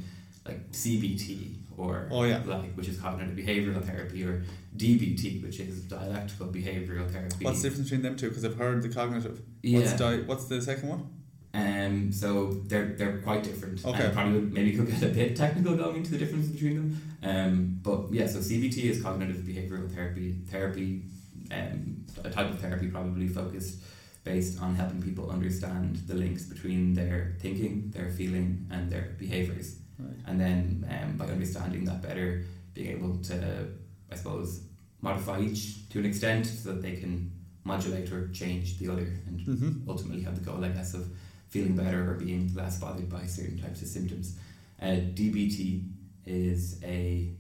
like 0.49 0.73
CBT 0.73 1.55
or 1.77 2.09
Oh, 2.11 2.25
yeah. 2.25 2.43
like 2.47 2.73
which 2.75 2.89
is 2.89 2.99
cognitive 2.99 3.37
behavioral 3.37 3.83
therapy 3.85 4.25
or 4.25 4.43
DBT, 4.77 5.43
which 5.43 5.61
is 5.61 5.81
dialectical 5.83 6.47
behavioral 6.49 7.11
therapy. 7.11 7.45
What's 7.45 7.63
the 7.63 7.69
difference 7.69 7.89
between 7.91 8.03
them 8.03 8.17
two? 8.17 8.29
Because 8.29 8.45
I've 8.45 8.57
heard 8.57 8.83
the 8.83 8.89
cognitive. 8.89 9.41
yeah. 9.63 9.79
What's, 9.81 9.93
di- 9.95 10.23
what's 10.23 10.45
the 10.47 10.61
second 10.63 10.89
one? 10.89 11.09
Um, 11.55 12.13
so 12.13 12.31
they're 12.67 12.95
they're 12.99 13.19
quite 13.19 13.43
different. 13.43 13.85
Okay. 13.85 14.05
And 14.05 14.13
probably 14.13 14.35
would, 14.35 14.53
maybe 14.53 14.77
could 14.77 14.87
get 14.91 15.03
a 15.03 15.07
bit 15.09 15.35
technical 15.37 15.77
going 15.77 15.97
into 15.97 16.11
the 16.11 16.19
difference 16.19 16.49
between 16.49 16.75
them. 16.77 17.03
Um, 17.23 17.81
but 17.83 18.13
yeah, 18.13 18.27
so 18.27 18.39
CBT 18.41 18.85
is 18.85 19.03
cognitive 19.03 19.37
behavioral 19.39 19.91
therapy. 19.91 20.37
Therapy, 20.51 21.03
um, 21.51 22.05
a 22.23 22.31
type 22.31 22.51
of 22.51 22.59
therapy 22.61 22.89
probably 22.89 23.29
focused 23.29 23.81
based 24.25 24.61
on 24.61 24.75
helping 24.75 25.01
people 25.03 25.31
understand 25.31 25.97
the 26.07 26.15
links 26.15 26.45
between 26.45 26.93
their 26.93 27.35
thinking, 27.41 27.91
their 27.95 28.11
feeling, 28.11 28.67
and 28.71 28.91
their 28.91 29.15
behaviors. 29.19 29.77
Right. 29.99 30.17
And 30.27 30.41
then 30.41 30.87
um, 30.91 31.17
by 31.17 31.27
understanding 31.27 31.85
that 31.87 32.03
better, 32.03 32.45
being 32.75 32.91
able 32.97 33.17
to, 33.25 33.69
I 34.13 34.15
suppose, 34.17 34.63
modify 35.01 35.41
each 35.41 35.89
to 35.91 35.99
an 35.99 36.07
extent 36.07 36.47
so 36.47 36.73
that 36.73 36.83
they 36.83 36.97
can 36.97 37.33
modulate 37.65 38.11
or 38.13 38.29
change 38.29 38.79
the 38.79 38.89
other 38.89 39.09
and 39.27 39.41
Mm-hmm. 39.49 39.89
ultimately 39.91 40.23
have 40.23 40.35
the 40.35 40.45
goal, 40.51 40.63
I 40.65 40.69
guess, 40.69 40.93
of 40.95 41.09
feeling 41.49 41.75
better 41.75 42.11
or 42.11 42.15
being 42.15 42.53
less 42.55 42.79
bothered 42.79 43.09
by 43.09 43.25
certain 43.25 43.59
types 43.59 43.81
of 43.83 43.89
symptoms. 43.89 44.37
Uh, 44.81 44.87
DBT 44.87 45.89
is 46.27 46.79
a 46.85 47.33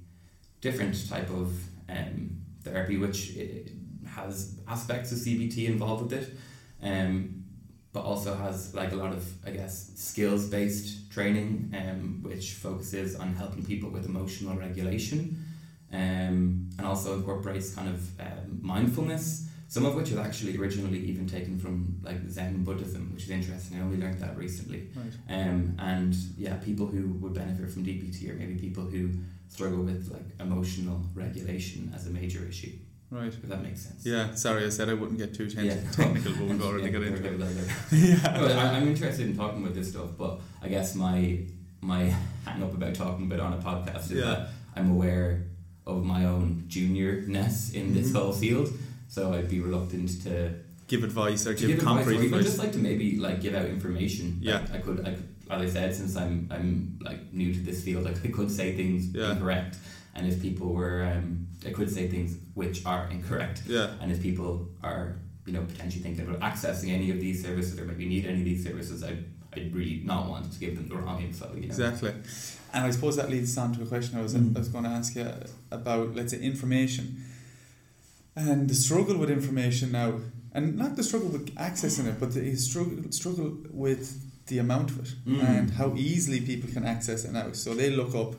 different 0.60 1.08
type 1.08 1.28
of 1.30 1.52
um, 1.88 2.38
therapy 2.64 2.96
which 2.96 3.36
uh, 3.38 4.08
has 4.08 4.58
aspects 4.66 5.12
of 5.12 5.18
CBT 5.18 5.66
involved 5.66 6.04
with 6.04 6.12
it, 6.14 6.34
um, 6.82 7.44
but 7.92 8.00
also 8.00 8.34
has 8.34 8.74
like 8.74 8.92
a 8.92 8.96
lot 8.96 9.12
of, 9.12 9.24
I 9.46 9.50
guess, 9.50 9.92
skills 9.96 10.46
based 10.46 11.07
training, 11.18 11.74
um, 11.76 12.20
which 12.22 12.46
focuses 12.54 13.16
on 13.16 13.34
helping 13.34 13.64
people 13.64 13.90
with 13.90 14.04
emotional 14.06 14.54
regulation, 14.56 15.20
um, 15.92 16.70
and 16.78 16.86
also 16.90 17.14
incorporates 17.14 17.74
kind 17.74 17.88
of 17.88 18.20
um, 18.20 18.58
mindfulness 18.62 19.48
some 19.68 19.84
of 19.84 19.94
which 19.94 20.10
is 20.10 20.16
actually 20.16 20.56
originally 20.56 20.98
even 20.98 21.26
taken 21.28 21.58
from 21.58 22.00
like 22.02 22.26
Zen 22.26 22.64
Buddhism, 22.64 23.12
which 23.12 23.24
is 23.24 23.30
interesting. 23.30 23.78
I 23.78 23.82
only 23.82 23.98
learned 23.98 24.18
that 24.20 24.34
recently. 24.36 24.88
Right. 24.96 25.12
Um, 25.28 25.76
and 25.78 26.14
yeah, 26.38 26.56
people 26.56 26.86
who 26.86 27.08
would 27.20 27.34
benefit 27.34 27.70
from 27.70 27.84
DBT 27.84 28.30
are 28.30 28.34
maybe 28.34 28.54
people 28.54 28.84
who 28.84 29.10
struggle 29.48 29.82
with 29.82 30.10
like 30.10 30.24
emotional 30.40 31.02
regulation 31.14 31.92
as 31.94 32.06
a 32.06 32.10
major 32.10 32.46
issue. 32.48 32.72
Right. 33.10 33.28
If 33.28 33.42
that 33.48 33.62
makes 33.62 33.80
sense. 33.82 34.04
Yeah. 34.04 34.34
Sorry, 34.34 34.64
I 34.66 34.68
said 34.68 34.88
I 34.90 34.94
wouldn't 34.94 35.18
get 35.18 35.34
too 35.34 35.44
Yeah. 35.44 35.74
technical, 35.92 36.32
but 36.32 36.42
we've 36.46 36.62
already 36.62 36.84
Yeah, 36.84 36.90
got 36.90 37.02
into 37.04 37.24
it. 37.32 37.68
yeah. 37.92 38.40
Well, 38.40 38.58
I'm 38.76 38.86
interested 38.88 39.26
in 39.26 39.36
talking 39.36 39.62
about 39.62 39.74
this 39.74 39.90
stuff, 39.90 40.10
but 40.18 40.40
I 40.62 40.68
guess 40.68 40.94
my 40.94 41.40
my 41.80 42.12
hang 42.44 42.62
up 42.62 42.74
about 42.74 42.94
talking 42.94 43.26
about 43.26 43.38
it 43.38 43.42
on 43.42 43.52
a 43.54 43.62
podcast 43.62 44.06
is 44.10 44.18
Yeah. 44.18 44.24
that 44.24 44.48
I'm 44.76 44.90
aware 44.90 45.44
of 45.86 46.04
my 46.04 46.24
own 46.26 46.64
juniorness 46.68 47.72
in 47.72 47.94
this 47.94 48.10
Mhm. 48.10 48.14
whole 48.16 48.32
field, 48.32 48.72
so 49.08 49.32
I'd 49.32 49.48
be 49.48 49.60
reluctant 49.60 50.22
to 50.24 50.54
Give 50.88 51.04
advice 51.04 51.46
or 51.46 51.52
give, 51.54 51.68
give 51.68 51.78
advice 51.78 51.84
concrete 51.84 52.16
or 52.16 52.22
even 52.24 52.38
advice. 52.38 52.44
just 52.44 52.58
like 52.58 52.72
to 52.72 52.78
maybe 52.78 53.16
like 53.16 53.40
give 53.40 53.54
out 53.54 53.66
information. 53.66 54.38
Yeah. 54.42 54.58
Like, 54.60 54.74
I 54.74 54.78
could, 54.78 55.00
I 55.00 55.10
could, 55.14 55.28
as 55.50 55.62
I 55.62 55.68
said, 55.72 55.94
since 55.94 56.16
I'm 56.16 56.48
I'm 56.50 56.98
like 57.00 57.32
new 57.32 57.54
to 57.54 57.60
this 57.60 57.82
field, 57.82 58.04
like 58.04 58.22
I 58.24 58.28
could 58.28 58.50
say 58.50 58.76
things 58.76 59.06
Yeah. 59.14 59.32
incorrect, 59.32 59.76
and 60.18 60.26
if 60.30 60.42
people 60.42 60.68
were, 60.74 61.02
um, 61.04 61.46
I 61.66 61.70
could 61.70 61.90
say 61.90 62.08
things 62.08 62.36
which 62.54 62.84
are 62.84 63.08
incorrect, 63.10 63.62
yeah. 63.66 63.88
and 64.00 64.10
if 64.12 64.18
people 64.28 64.68
are, 64.82 65.16
you 65.46 65.52
know, 65.54 65.62
potentially 65.72 66.02
thinking 66.02 66.24
about 66.28 66.40
accessing 66.50 66.90
any 66.98 67.10
of 67.10 67.18
these 67.20 67.38
services 67.42 67.78
or 67.78 67.84
maybe 67.84 68.04
need 68.14 68.26
any 68.26 68.40
of 68.40 68.44
these 68.44 68.62
services, 68.68 69.02
I 69.04 69.12
I'd 69.54 69.74
really 69.74 70.02
not 70.04 70.28
want 70.28 70.52
to 70.52 70.58
give 70.60 70.76
them 70.76 70.88
the 70.88 70.96
wrong 70.96 71.22
info. 71.22 71.46
You 71.54 71.62
know. 71.62 71.66
Exactly. 71.74 72.12
And 72.74 72.84
I 72.84 72.90
suppose 72.90 73.16
that 73.16 73.30
leads 73.30 73.56
on 73.56 73.74
to 73.74 73.82
a 73.82 73.86
question 73.86 74.18
I 74.18 74.22
was, 74.22 74.34
Mm. 74.34 74.54
I 74.54 74.58
was 74.58 74.68
going 74.68 74.84
to 74.84 74.90
ask 74.90 75.16
you 75.16 75.26
about, 75.70 76.14
let's 76.14 76.32
say, 76.34 76.40
information 76.52 77.04
and 78.36 78.68
the 78.68 78.74
struggle 78.74 79.16
with 79.16 79.30
information 79.30 79.92
now. 79.92 80.20
And 80.52 80.76
not 80.76 80.96
the 80.96 81.02
struggle 81.04 81.28
with 81.28 81.54
accessing 81.56 82.06
it, 82.06 82.18
but 82.20 82.32
the 82.34 82.54
struggle, 82.56 82.98
struggle 83.10 83.56
with 83.70 84.46
the 84.46 84.58
amount 84.58 84.90
of 84.90 84.98
it 85.00 85.10
Mm. 85.26 85.42
and 85.48 85.70
how 85.72 85.94
easily 85.96 86.40
people 86.40 86.70
can 86.76 86.84
access 86.84 87.24
it 87.24 87.32
now. 87.32 87.52
So 87.52 87.74
they 87.74 87.90
look 87.90 88.14
up 88.14 88.34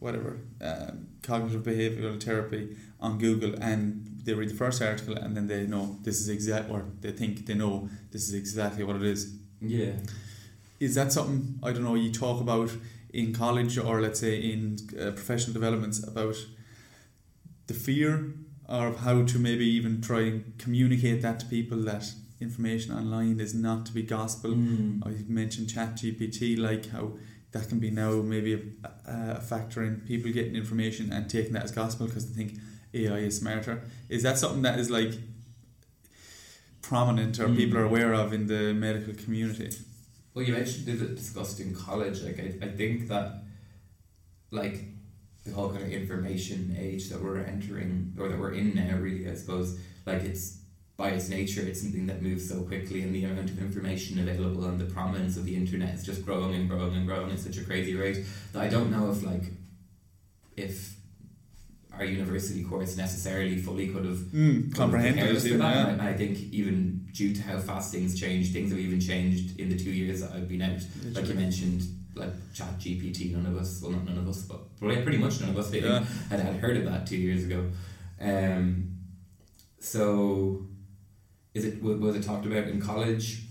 whatever, 0.00 0.38
um, 0.62 1.06
cognitive 1.22 1.62
behavioral 1.62 2.20
therapy 2.22 2.76
on 3.00 3.18
Google 3.18 3.54
and 3.60 4.18
they 4.24 4.34
read 4.34 4.50
the 4.50 4.54
first 4.54 4.82
article 4.82 5.14
and 5.16 5.36
then 5.36 5.46
they 5.46 5.66
know 5.66 5.98
this 6.02 6.20
is 6.20 6.28
exact, 6.28 6.70
or 6.70 6.84
they 7.02 7.12
think 7.12 7.46
they 7.46 7.54
know 7.54 7.88
this 8.10 8.22
is 8.28 8.34
exactly 8.34 8.82
what 8.84 8.96
it 8.96 9.02
is 9.02 9.20
Yeah. 9.60 9.96
is 10.78 10.94
that 10.94 11.12
something 11.12 11.58
I 11.62 11.72
don't 11.72 11.84
know 11.84 11.94
you 11.94 12.10
talk 12.12 12.40
about 12.40 12.70
in 13.12 13.32
college 13.34 13.76
or 13.78 14.00
let's 14.00 14.20
say 14.20 14.34
in 14.52 14.78
uh, 14.98 15.10
professional 15.12 15.52
developments 15.54 15.98
about 16.12 16.36
the 17.66 17.74
fear 17.74 18.32
of 18.66 19.00
how 19.00 19.24
to 19.24 19.38
maybe 19.38 19.66
even 19.66 20.00
try 20.00 20.20
and 20.20 20.54
communicate 20.58 21.22
that 21.22 21.40
to 21.40 21.46
people 21.46 21.78
that 21.84 22.04
information 22.40 22.94
online 22.94 23.38
is 23.40 23.52
not 23.54 23.84
to 23.86 23.92
be 23.92 24.02
gospel. 24.02 24.52
Mm. 24.52 25.06
I 25.06 25.10
mentioned 25.28 25.68
ChatGPT, 25.68 26.56
like 26.58 26.86
how 26.90 27.12
that 27.52 27.68
can 27.68 27.78
be 27.78 27.90
now 27.90 28.12
maybe 28.22 28.54
a, 28.54 28.88
a 29.36 29.40
factor 29.40 29.82
in 29.82 30.00
people 30.00 30.30
getting 30.32 30.54
information 30.54 31.12
and 31.12 31.28
taking 31.28 31.52
that 31.54 31.64
as 31.64 31.72
gospel 31.72 32.06
because 32.06 32.32
they 32.32 32.44
think 32.44 32.58
AI 32.94 33.18
is 33.18 33.36
smarter. 33.38 33.82
Is 34.08 34.22
that 34.22 34.38
something 34.38 34.62
that 34.62 34.78
is 34.78 34.90
like 34.90 35.12
prominent 36.82 37.38
or 37.38 37.48
Mm. 37.48 37.56
people 37.56 37.78
are 37.78 37.84
aware 37.84 38.12
of 38.12 38.32
in 38.32 38.46
the 38.46 38.72
medical 38.74 39.14
community? 39.14 39.70
Well, 40.34 40.44
you 40.44 40.52
mentioned 40.52 40.88
it 40.88 41.16
discussed 41.16 41.60
in 41.60 41.74
college. 41.74 42.22
Like, 42.22 42.38
I, 42.38 42.66
I 42.66 42.68
think 42.68 43.08
that, 43.08 43.42
like, 44.50 44.84
the 45.44 45.52
whole 45.52 45.70
kind 45.70 45.82
of 45.82 45.90
information 45.90 46.76
age 46.78 47.08
that 47.08 47.20
we're 47.22 47.38
entering, 47.38 48.14
or 48.18 48.28
that 48.28 48.38
we're 48.38 48.52
in 48.52 48.74
now, 48.74 48.96
really, 48.96 49.28
I 49.28 49.34
suppose, 49.34 49.78
like, 50.06 50.22
it's 50.22 50.59
by 51.00 51.08
its 51.08 51.30
nature, 51.30 51.62
it's 51.62 51.80
something 51.80 52.04
that 52.06 52.20
moves 52.20 52.46
so 52.46 52.60
quickly, 52.62 53.00
and 53.00 53.14
the 53.14 53.24
amount 53.24 53.48
of 53.48 53.58
information 53.58 54.18
available 54.18 54.66
and 54.66 54.78
the 54.78 54.84
prominence 54.84 55.38
of 55.38 55.46
the 55.46 55.56
internet 55.56 55.94
is 55.94 56.04
just 56.04 56.26
growing 56.26 56.54
and 56.54 56.68
growing 56.68 56.94
and 56.94 57.06
growing 57.06 57.30
at 57.32 57.38
such 57.38 57.56
a 57.56 57.64
crazy 57.64 57.94
rate 57.96 58.22
that 58.52 58.60
I 58.62 58.68
don't 58.68 58.90
know 58.90 59.10
if, 59.10 59.22
like, 59.22 59.44
if 60.58 60.94
our 61.94 62.04
university 62.04 62.62
course 62.62 62.98
necessarily 62.98 63.56
fully 63.56 63.88
could 63.88 64.04
have 64.04 64.18
Mm, 64.18 64.74
comprehended 64.74 65.14
prepared 65.14 65.30
it 65.34 65.36
us 65.38 65.42
for 65.42 65.48
even, 65.48 65.60
that. 65.60 65.96
yeah. 65.96 66.04
I, 66.04 66.08
I 66.10 66.16
think 66.18 66.38
even 66.52 67.08
due 67.14 67.34
to 67.34 67.40
how 67.42 67.58
fast 67.58 67.92
things 67.92 68.20
change, 68.20 68.52
things 68.52 68.70
have 68.70 68.78
even 68.78 69.00
changed 69.00 69.58
in 69.58 69.70
the 69.70 69.78
two 69.78 69.90
years 69.90 70.20
that 70.20 70.32
I've 70.32 70.48
been 70.48 70.60
out. 70.62 70.80
Like 71.14 71.28
you 71.28 71.34
mentioned, 71.34 71.82
like 72.14 72.32
Chat 72.52 72.78
GPT, 72.78 73.32
none 73.34 73.46
of 73.46 73.56
us, 73.56 73.80
well 73.82 73.92
not 73.92 74.04
none 74.04 74.18
of 74.18 74.28
us, 74.28 74.42
but 74.42 74.60
pretty 74.78 75.16
much 75.16 75.40
none 75.40 75.48
of 75.48 75.56
us, 75.58 75.72
I 75.72 75.76
Yeah. 75.76 76.04
had, 76.28 76.40
had 76.40 76.56
heard 76.56 76.76
of 76.76 76.84
that 76.84 77.06
two 77.06 77.16
years 77.16 77.44
ago. 77.44 77.70
Um, 78.20 78.98
so, 79.78 80.66
is 81.54 81.64
it 81.64 81.82
was 81.82 82.16
it 82.16 82.22
talked 82.22 82.46
about 82.46 82.68
in 82.68 82.80
college? 82.80 83.42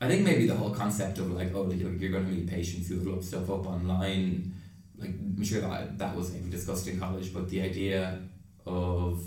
I 0.00 0.08
think 0.08 0.24
maybe 0.24 0.46
the 0.46 0.54
whole 0.56 0.70
concept 0.74 1.18
of 1.18 1.30
like, 1.30 1.54
oh, 1.54 1.70
you're, 1.70 1.92
you're 1.92 2.10
going 2.10 2.24
to 2.26 2.30
meet 2.32 2.48
patients 2.48 2.88
who 2.88 2.96
look 2.96 3.22
stuff 3.22 3.48
up 3.50 3.66
online. 3.66 4.52
Like, 4.98 5.10
I'm 5.10 5.44
sure 5.44 5.60
that 5.60 5.96
that 5.98 6.16
was 6.16 6.32
maybe 6.32 6.50
discussed 6.50 6.88
in 6.88 6.98
college, 6.98 7.32
but 7.32 7.48
the 7.48 7.60
idea 7.62 8.20
of 8.66 9.22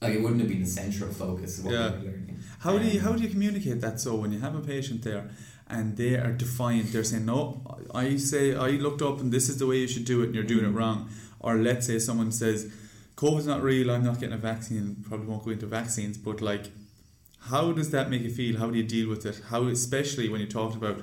like 0.00 0.14
it 0.14 0.22
wouldn't 0.22 0.40
have 0.40 0.48
been 0.48 0.60
the 0.62 0.66
central 0.68 1.10
focus 1.12 1.58
of 1.58 1.66
what 1.66 1.74
Yeah. 1.74 1.90
we 1.92 1.96
were 1.98 2.04
learning. 2.12 2.38
How 2.58 2.78
do 2.78 2.86
you 2.86 2.98
Um, 3.00 3.04
how 3.06 3.12
do 3.12 3.22
you 3.22 3.28
communicate 3.30 3.80
that? 3.80 4.00
So 4.00 4.16
when 4.16 4.32
you 4.32 4.40
have 4.40 4.54
a 4.54 4.60
patient 4.60 5.02
there 5.02 5.30
and 5.66 5.96
they 5.96 6.14
are 6.16 6.32
defiant, 6.32 6.92
they're 6.92 7.04
saying, 7.04 7.24
"No, 7.26 7.62
I 7.94 8.16
say 8.16 8.54
I 8.54 8.70
looked 8.84 9.02
up 9.02 9.20
and 9.20 9.32
this 9.32 9.48
is 9.48 9.56
the 9.58 9.66
way 9.66 9.78
you 9.80 9.88
should 9.88 10.04
do 10.04 10.20
it, 10.22 10.26
and 10.26 10.34
you're 10.34 10.44
doing 10.54 10.64
it 10.66 10.72
Mm. 10.72 10.78
wrong." 10.80 11.08
Or 11.40 11.56
let's 11.56 11.86
say 11.86 11.98
someone 11.98 12.32
says, 12.32 12.70
"COVID's 13.16 13.46
not 13.46 13.62
real. 13.62 13.90
I'm 13.90 14.04
not 14.04 14.20
getting 14.20 14.34
a 14.34 14.38
vaccine." 14.38 14.96
Probably 15.08 15.26
won't 15.26 15.44
go 15.44 15.50
into 15.50 15.66
vaccines, 15.66 16.16
but 16.18 16.40
like, 16.40 16.70
how 17.50 17.72
does 17.72 17.90
that 17.90 18.10
make 18.10 18.22
you 18.22 18.30
feel? 18.30 18.58
How 18.58 18.70
do 18.70 18.76
you 18.76 18.84
deal 18.84 19.08
with 19.08 19.26
it? 19.26 19.40
How, 19.48 19.64
especially 19.64 20.28
when 20.28 20.40
you 20.40 20.46
talked 20.46 20.76
about, 20.76 21.02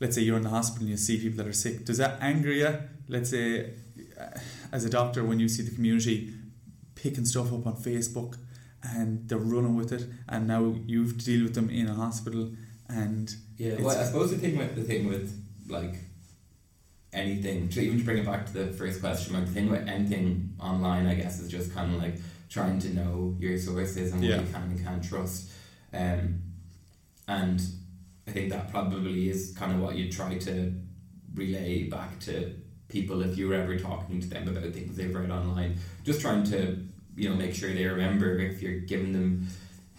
let's 0.00 0.14
say 0.16 0.22
you're 0.22 0.36
in 0.36 0.42
the 0.42 0.48
hospital 0.48 0.82
and 0.82 0.90
you 0.90 0.96
see 0.96 1.18
people 1.18 1.36
that 1.38 1.46
are 1.46 1.52
sick. 1.52 1.84
Does 1.84 1.98
that 1.98 2.18
anger 2.20 2.52
you? 2.52 2.78
Let's 3.08 3.30
say, 3.30 3.74
uh, 4.18 4.38
as 4.72 4.84
a 4.84 4.90
doctor, 4.90 5.24
when 5.24 5.38
you 5.40 5.48
see 5.48 5.62
the 5.62 5.74
community 5.74 6.32
picking 6.94 7.24
stuff 7.24 7.52
up 7.52 7.66
on 7.66 7.76
Facebook 7.76 8.36
and 8.82 9.28
they're 9.28 9.38
running 9.38 9.76
with 9.76 9.92
it, 9.92 10.06
and 10.28 10.46
now 10.46 10.74
you've 10.86 11.18
to 11.18 11.24
deal 11.24 11.42
with 11.44 11.54
them 11.54 11.68
in 11.68 11.88
a 11.88 11.94
hospital, 11.94 12.50
and 12.88 13.34
Yeah, 13.56 13.80
well, 13.80 13.98
I 13.98 14.04
suppose 14.04 14.30
the 14.30 14.38
thing 14.38 14.56
with 14.56 14.74
the 14.74 14.84
thing 14.84 15.06
with 15.08 15.44
like 15.68 15.96
anything 17.22 17.68
to 17.70 17.80
even 17.80 17.98
to 17.98 18.04
bring 18.04 18.18
it 18.18 18.26
back 18.26 18.46
to 18.46 18.52
the 18.52 18.66
first 18.72 19.00
question, 19.00 19.34
like 19.34 19.46
the 19.46 19.52
thing 19.52 19.68
with 19.70 19.86
anything 19.88 20.54
online, 20.60 21.06
I 21.06 21.14
guess, 21.14 21.40
is 21.40 21.50
just 21.50 21.74
kind 21.74 21.94
of 21.94 22.00
like 22.02 22.16
trying 22.48 22.78
to 22.80 22.88
know 22.94 23.36
your 23.38 23.58
sources 23.58 24.12
and 24.12 24.20
what 24.22 24.30
Yeah. 24.30 24.40
you 24.40 24.46
can 24.52 24.62
and 24.62 24.82
can't 24.84 25.04
trust. 25.04 25.50
Um, 25.92 26.40
and 27.26 27.60
I 28.26 28.30
think 28.30 28.50
that 28.50 28.70
probably 28.70 29.28
is 29.28 29.54
kind 29.58 29.72
of 29.72 29.80
what 29.80 29.96
you 29.96 30.10
try 30.10 30.38
to 30.38 30.72
relay 31.34 31.84
back 31.84 32.18
to 32.20 32.54
people 32.88 33.22
if 33.22 33.36
you 33.36 33.48
were 33.48 33.54
ever 33.54 33.78
talking 33.78 34.20
to 34.20 34.28
them 34.28 34.48
about 34.48 34.72
things 34.72 34.96
they've 34.96 35.14
read 35.14 35.30
online. 35.30 35.76
Just 36.04 36.20
trying 36.20 36.44
to 36.44 36.84
you 37.16 37.28
know 37.28 37.34
make 37.36 37.54
sure 37.54 37.72
they 37.74 37.84
remember 37.84 38.38
if 38.38 38.62
you're 38.62 38.80
giving 38.80 39.12
them 39.12 39.46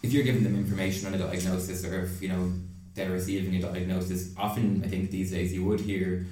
if 0.02 0.14
you're 0.14 0.24
giving 0.24 0.44
them 0.44 0.56
information 0.56 1.08
on 1.08 1.14
a 1.14 1.18
diagnosis 1.18 1.84
or 1.86 2.04
if 2.06 2.22
you 2.22 2.30
know 2.30 2.52
they're 2.96 3.12
receiving 3.12 3.56
a 3.56 3.62
diagnosis. 3.62 4.34
Often, 4.38 4.84
I 4.84 4.88
think 4.88 5.12
these 5.12 5.32
days 5.32 5.54
you 5.54 5.64
would 5.66 5.82
hear 5.82 6.26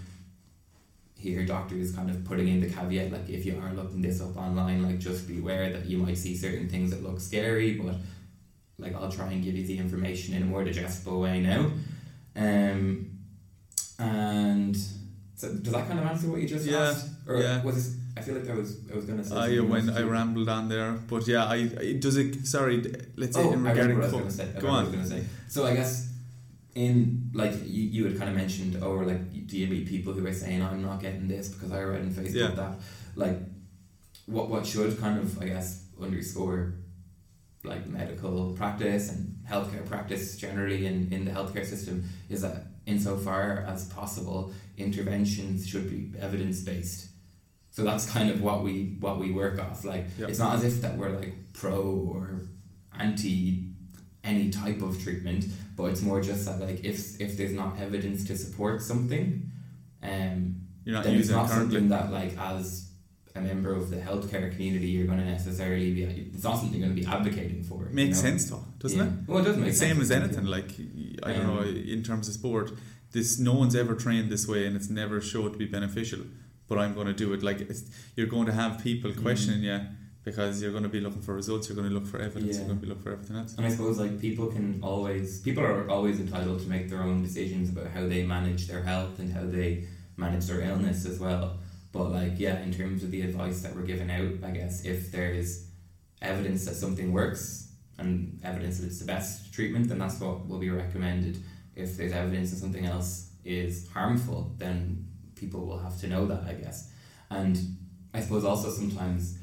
hear 1.32 1.78
is 1.80 1.92
kind 1.96 2.10
of 2.10 2.24
putting 2.26 2.48
in 2.48 2.60
the 2.62 2.70
caveat 2.70 3.12
like 3.12 3.30
if 3.30 3.46
you 3.46 3.60
are 3.64 3.74
looking 3.74 4.02
this 4.02 4.22
up 4.22 4.36
online, 4.38 4.84
like 4.84 5.00
just 5.00 5.28
be 5.28 5.40
aware 5.40 5.72
that 5.72 5.86
you 5.86 5.98
might 5.98 6.18
see 6.18 6.36
certain 6.36 6.68
things 6.70 6.92
that 6.92 7.04
look 7.04 7.20
scary, 7.20 7.74
but 7.74 7.96
like 8.80 8.96
I'll 8.96 9.12
try 9.12 9.32
and 9.32 9.44
give 9.44 9.56
you 9.56 9.66
the 9.66 9.78
information 9.78 10.36
in 10.36 10.44
a 10.44 10.46
more 10.46 10.64
digestible 10.64 11.20
way 11.20 11.40
now. 11.42 11.72
Um, 12.36 13.12
and 14.00 14.76
so 15.36 15.54
does 15.54 15.74
that 15.74 15.88
kind 15.88 16.00
of 16.00 16.06
answer 16.06 16.28
what 16.30 16.42
you 16.42 16.48
just 16.48 16.66
Yeah, 16.66 16.78
asked? 16.90 17.08
Or 17.28 17.38
yeah. 17.38 17.64
was 17.64 17.76
this, 17.76 17.96
I 18.16 18.22
feel 18.22 18.36
like 18.36 18.50
I 18.50 18.54
was 18.54 18.78
I 18.92 18.96
was 18.96 19.06
gonna 19.06 19.24
say 19.24 19.36
I 19.36 19.48
I 20.00 20.02
rambled 20.04 20.50
on 20.50 20.70
there, 20.70 20.94
but 21.08 21.28
yeah, 21.28 21.46
I, 21.46 21.70
I 21.80 21.94
does 21.94 22.18
it. 22.18 22.46
Sorry, 22.46 22.84
let's 23.16 23.36
say 23.36 23.44
Oh, 23.44 23.54
in 23.54 23.66
I 23.66 23.72
regarding 23.72 23.98
remember 23.98 24.16
what 24.18 24.22
I 24.24 24.26
was 24.26 24.38
to 24.38 24.46
say. 24.46 24.60
Go 24.60 24.68
what 24.68 24.74
I 24.74 24.78
on. 24.78 24.84
was 24.86 25.10
to 25.10 25.16
say. 25.18 25.24
So 25.48 25.66
I 25.66 25.74
guess 25.76 26.10
in 26.78 27.32
like 27.34 27.54
you, 27.66 27.84
you 27.96 28.06
had 28.08 28.18
kind 28.18 28.30
of 28.30 28.36
mentioned, 28.36 28.74
oh, 28.84 28.96
like 29.12 29.48
do 29.48 29.58
you 29.58 29.68
meet 29.68 29.88
people 29.88 30.14
who 30.14 30.26
are 30.26 30.34
saying 30.34 30.62
I'm 30.62 30.82
not 30.84 31.00
getting 31.02 31.28
this 31.28 31.50
because 31.50 31.72
I 31.72 31.82
read 31.82 32.02
in 32.02 32.12
Facebook 32.12 32.36
Yeah. 32.36 32.52
that 32.62 32.74
like 33.16 33.38
what 34.28 34.50
what 34.50 34.66
should 34.66 35.00
kind 35.00 35.20
of 35.20 35.42
I 35.42 35.46
guess 35.54 35.68
underscore 36.02 36.76
like 37.64 37.88
medical 37.88 38.54
practice 38.54 39.12
and 39.12 39.36
healthcare 39.50 39.86
practice 39.86 40.38
generally 40.38 40.86
in, 40.86 41.12
in 41.12 41.26
the 41.26 41.32
healthcare 41.32 41.66
system 41.66 42.04
is 42.30 42.42
that 42.44 42.68
insofar 42.86 43.66
as 43.68 43.86
possible 43.90 44.54
interventions 44.78 45.68
should 45.68 45.90
be 45.90 46.18
evidence 46.20 46.62
based. 46.62 47.10
So 47.72 47.84
that's 47.84 48.10
kind 48.10 48.30
of 48.30 48.42
what 48.42 48.64
we 48.64 48.96
what 49.00 49.18
we 49.20 49.32
work 49.32 49.60
off. 49.60 49.84
Like 49.84 50.06
Yeah. 50.20 50.28
it's 50.28 50.40
not 50.40 50.56
as 50.58 50.64
if 50.64 50.82
that 50.84 50.98
we're 50.98 51.10
like 51.22 51.34
pro 51.54 51.82
or 52.14 52.48
anti 52.98 53.67
any 54.24 54.50
type 54.50 54.82
of 54.82 55.02
treatment, 55.02 55.46
but 55.76 55.86
it's 55.86 56.02
more 56.02 56.22
just 56.22 56.46
that 56.46 56.60
like 56.60 56.84
if 56.84 57.20
if 57.22 57.38
there's 57.38 57.54
not 57.54 57.80
evidence 57.80 58.26
to 58.28 58.38
support 58.38 58.82
something, 58.82 59.52
um, 60.04 60.56
You're 60.84 60.96
not 60.96 61.04
then 61.04 61.16
it's 61.16 61.30
not 61.30 61.50
currently. 61.50 61.76
something 61.76 61.90
that 61.90 62.12
like 62.12 62.38
as 62.38 62.92
a 63.36 63.42
member 63.42 63.74
of 63.74 63.90
the 63.92 63.98
healthcare 63.98 64.52
community 64.52 64.88
you're 64.88 65.06
going 65.06 65.20
to 65.20 65.26
necessarily 65.26 65.94
be. 65.94 66.04
It's 66.34 66.44
not 66.44 66.58
something 66.58 66.80
you're 66.80 66.88
going 66.90 66.96
to 66.98 67.02
be 67.04 67.08
advocating 67.08 67.64
for. 67.64 67.88
you 67.88 67.94
Makes 67.96 68.18
know? 68.24 68.30
sense 68.30 68.50
though, 68.50 68.66
doesn't 68.80 68.98
Yeah. 68.98 69.06
it? 69.06 69.28
Well, 69.28 69.40
it 69.40 69.46
does 69.46 69.58
make 69.58 69.70
It's 69.70 69.78
sense. 69.80 69.92
same 69.94 70.02
as 70.02 70.12
anything. 70.12 70.46
Like 70.46 70.72
I 71.24 71.34
don't 71.34 71.46
Um, 71.46 71.56
know 71.56 71.62
in 71.62 72.04
terms 72.04 72.28
of 72.28 72.34
sport, 72.34 72.72
this 73.12 73.40
no 73.40 73.54
one's 73.54 73.76
ever 73.76 73.96
trained 73.96 74.32
this 74.32 74.48
way, 74.48 74.66
and 74.66 74.76
it's 74.76 74.90
never 74.90 75.22
showed 75.22 75.54
to 75.54 75.60
be 75.60 75.66
beneficial. 75.66 76.22
But 76.68 76.80
I'm 76.80 76.94
going 76.96 77.08
to 77.08 77.14
do 77.14 77.32
it. 77.34 77.44
Like 77.44 77.62
it's, 77.62 77.84
you're 78.16 78.28
going 78.28 78.48
to 78.48 78.54
have 78.54 78.84
people 78.84 79.12
Mm. 79.12 79.22
questioning 79.22 79.64
you 79.64 79.80
because 80.28 80.62
you're 80.62 80.72
going 80.72 80.84
to 80.84 80.90
be 80.90 81.00
looking 81.00 81.22
for 81.22 81.34
results. 81.34 81.70
You're 81.70 81.78
going 81.78 81.88
to 81.88 81.94
look 81.94 82.06
for 82.06 82.20
evidence. 82.20 82.58
Yeah. 82.58 82.66
You're 82.66 82.68
going 82.68 82.80
to 82.80 82.86
be 82.86 82.90
looking 82.90 83.04
for 83.04 83.14
everything 83.14 83.38
else. 83.38 83.56
And 83.56 83.66
I 83.66 83.70
suppose 83.70 83.98
like 83.98 84.20
people 84.20 84.48
can 84.48 84.82
always 84.84 85.40
people 85.40 85.64
are 85.64 85.90
always 85.90 86.20
entitled 86.20 86.60
to 86.60 86.68
make 86.68 86.90
their 86.90 87.02
own 87.02 87.24
decisions 87.24 87.70
about 87.70 87.88
how 87.88 88.06
they 88.06 88.24
manage 88.24 88.68
their 88.68 88.84
health 88.84 89.20
and 89.20 89.32
how 89.32 89.46
they 89.46 89.88
manage 90.18 90.46
their 90.48 90.60
illness 90.60 91.06
as 91.06 91.18
well. 91.18 91.60
But 91.94 92.10
like 92.10 92.34
yeah, 92.36 92.60
in 92.60 92.74
terms 92.74 93.04
of 93.04 93.12
the 93.12 93.22
advice 93.22 93.62
that 93.62 93.74
we're 93.74 93.84
giving 93.84 94.12
out, 94.12 94.44
I 94.44 94.52
guess 94.52 94.84
if 94.84 95.14
there's 95.14 95.66
evidence 96.22 96.66
that 96.66 96.76
something 96.76 97.14
works 97.14 97.72
and 97.98 98.38
evidence 98.44 98.80
that 98.80 98.88
it's 98.88 99.00
the 99.00 99.06
best 99.06 99.54
treatment, 99.54 99.88
then 99.88 99.98
that's 99.98 100.20
what 100.20 100.46
will 100.46 100.60
be 100.60 100.70
recommended. 100.70 101.42
If 101.74 101.96
there's 101.96 102.12
evidence 102.12 102.52
that 102.52 102.58
something 102.58 102.86
else 102.86 103.32
is 103.46 103.88
harmful, 103.94 104.56
then 104.58 105.08
people 105.36 105.66
will 105.66 105.80
have 105.80 105.98
to 106.02 106.08
know 106.08 106.26
that, 106.26 106.44
I 106.44 106.54
guess. 106.54 106.92
And 107.30 107.58
I 108.14 108.20
suppose 108.20 108.44
also 108.44 108.70
sometimes 108.72 109.37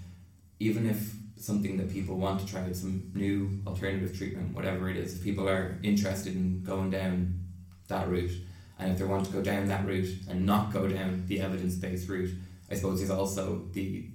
even 0.64 0.88
if 0.88 1.14
something 1.36 1.76
that 1.76 1.92
people 1.92 2.16
want 2.16 2.40
to 2.40 2.46
try 2.46 2.62
out 2.62 2.74
some 2.74 3.10
new 3.14 3.60
alternative 3.66 4.16
treatment, 4.16 4.54
whatever 4.54 4.88
it 4.88 4.96
is, 4.96 5.14
if 5.16 5.22
people 5.22 5.46
are 5.46 5.78
interested 5.82 6.34
in 6.34 6.62
going 6.62 6.90
down 6.90 7.38
that 7.88 8.08
route, 8.08 8.30
and 8.78 8.90
if 8.92 8.98
they 8.98 9.04
want 9.04 9.26
to 9.26 9.32
go 9.32 9.42
down 9.42 9.68
that 9.68 9.86
route 9.86 10.08
and 10.28 10.46
not 10.46 10.72
go 10.72 10.88
down 10.88 11.24
the 11.26 11.40
evidence 11.40 11.74
based 11.74 12.08
route, 12.08 12.30
I 12.70 12.74
suppose 12.76 12.98
there's 12.98 13.10
also 13.10 13.68
the 13.72 14.08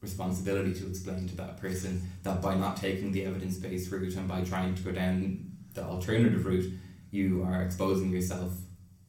responsibility 0.00 0.72
to 0.74 0.86
explain 0.88 1.28
to 1.28 1.36
that 1.36 1.58
person 1.60 2.02
that 2.22 2.40
by 2.40 2.54
not 2.54 2.76
taking 2.78 3.12
the 3.12 3.24
evidence 3.24 3.56
based 3.58 3.90
route 3.92 4.14
and 4.16 4.26
by 4.26 4.40
trying 4.42 4.74
to 4.74 4.82
go 4.82 4.92
down 4.92 5.50
the 5.74 5.82
alternative 5.84 6.46
route, 6.46 6.72
you 7.10 7.42
are 7.42 7.62
exposing 7.62 8.10
yourself 8.10 8.52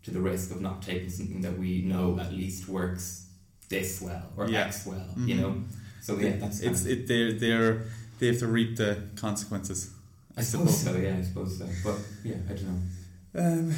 to 0.03 0.11
the 0.11 0.19
risk 0.19 0.51
of 0.51 0.59
not 0.61 0.81
taking 0.81 1.09
something 1.09 1.39
that 1.41 1.57
we 1.57 1.81
know 1.83 2.19
at 2.19 2.33
least 2.33 2.67
works 2.67 3.29
this 3.69 4.01
well 4.01 4.31
or 4.35 4.49
Yeah. 4.49 4.65
X 4.65 4.85
well, 4.85 5.07
you 5.17 5.35
Mhm. 5.35 5.39
know. 5.39 5.63
So 6.07 6.17
yeah, 6.17 6.37
that's 6.37 6.61
It's 6.61 6.81
of- 6.85 6.91
it. 6.91 7.07
They're 7.09 7.33
they're 7.33 7.73
they 8.19 8.27
have 8.27 8.39
to 8.39 8.47
reap 8.47 8.77
the 8.77 8.91
consequences. 9.15 9.91
I 10.37 10.41
suppose 10.41 10.77
so. 10.85 10.95
Yeah, 10.95 11.17
I 11.19 11.21
suppose 11.21 11.57
so. 11.59 11.65
But 11.83 11.97
yeah, 12.23 12.37
I 12.49 12.53
don't 12.53 12.67
know. 12.71 12.81
Um, 13.43 13.73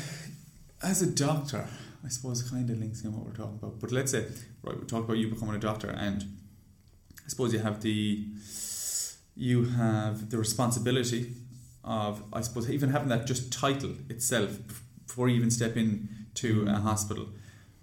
as 0.91 1.01
a 1.01 1.09
doctor, 1.27 1.67
I 2.05 2.09
suppose 2.09 2.45
it 2.45 2.49
kind 2.51 2.69
of 2.69 2.77
links 2.77 3.03
in 3.03 3.09
what 3.15 3.25
we're 3.25 3.33
talking 3.43 3.57
about. 3.61 3.79
But 3.79 3.91
let's 3.91 4.11
say, 4.11 4.25
right, 4.63 4.79
we 4.79 4.85
talked 4.85 5.05
about 5.05 5.17
you 5.17 5.27
becoming 5.29 5.55
a 5.55 5.59
doctor, 5.59 5.89
and 5.89 6.23
I 7.25 7.29
suppose 7.29 7.51
you 7.51 7.59
have 7.59 7.81
the 7.81 8.25
you 9.35 9.65
have 9.65 10.29
the 10.29 10.37
responsibility 10.37 11.21
of 11.83 12.21
I 12.31 12.41
suppose 12.41 12.69
even 12.69 12.89
having 12.91 13.09
that 13.09 13.25
just 13.25 13.51
title 13.51 13.93
itself 14.07 14.51
before 15.07 15.29
you 15.29 15.35
even 15.37 15.49
step 15.49 15.75
in 15.75 16.09
to 16.35 16.49
a 16.67 16.79
hospital. 16.89 17.25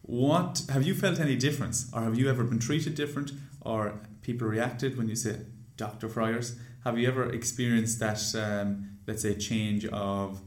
What 0.02 0.62
have 0.68 0.85
you 0.87 0.94
felt 0.94 1.18
any 1.18 1.35
difference, 1.35 1.90
or 1.92 2.02
have 2.02 2.16
you 2.16 2.30
ever 2.30 2.44
been 2.44 2.61
treated 2.61 2.94
different, 2.94 3.32
or 3.61 3.94
people 4.26 4.48
reacted 4.48 4.98
when 4.98 5.08
you 5.08 5.14
said 5.14 5.46
Doctor 5.76 6.08
Friars? 6.08 6.58
Have 6.84 6.98
you 6.98 7.06
ever 7.08 7.30
experienced 7.30 8.00
that, 8.00 8.20
um, 8.34 8.98
let's 9.06 9.22
say, 9.22 9.34
change 9.36 9.86
of? 9.86 10.40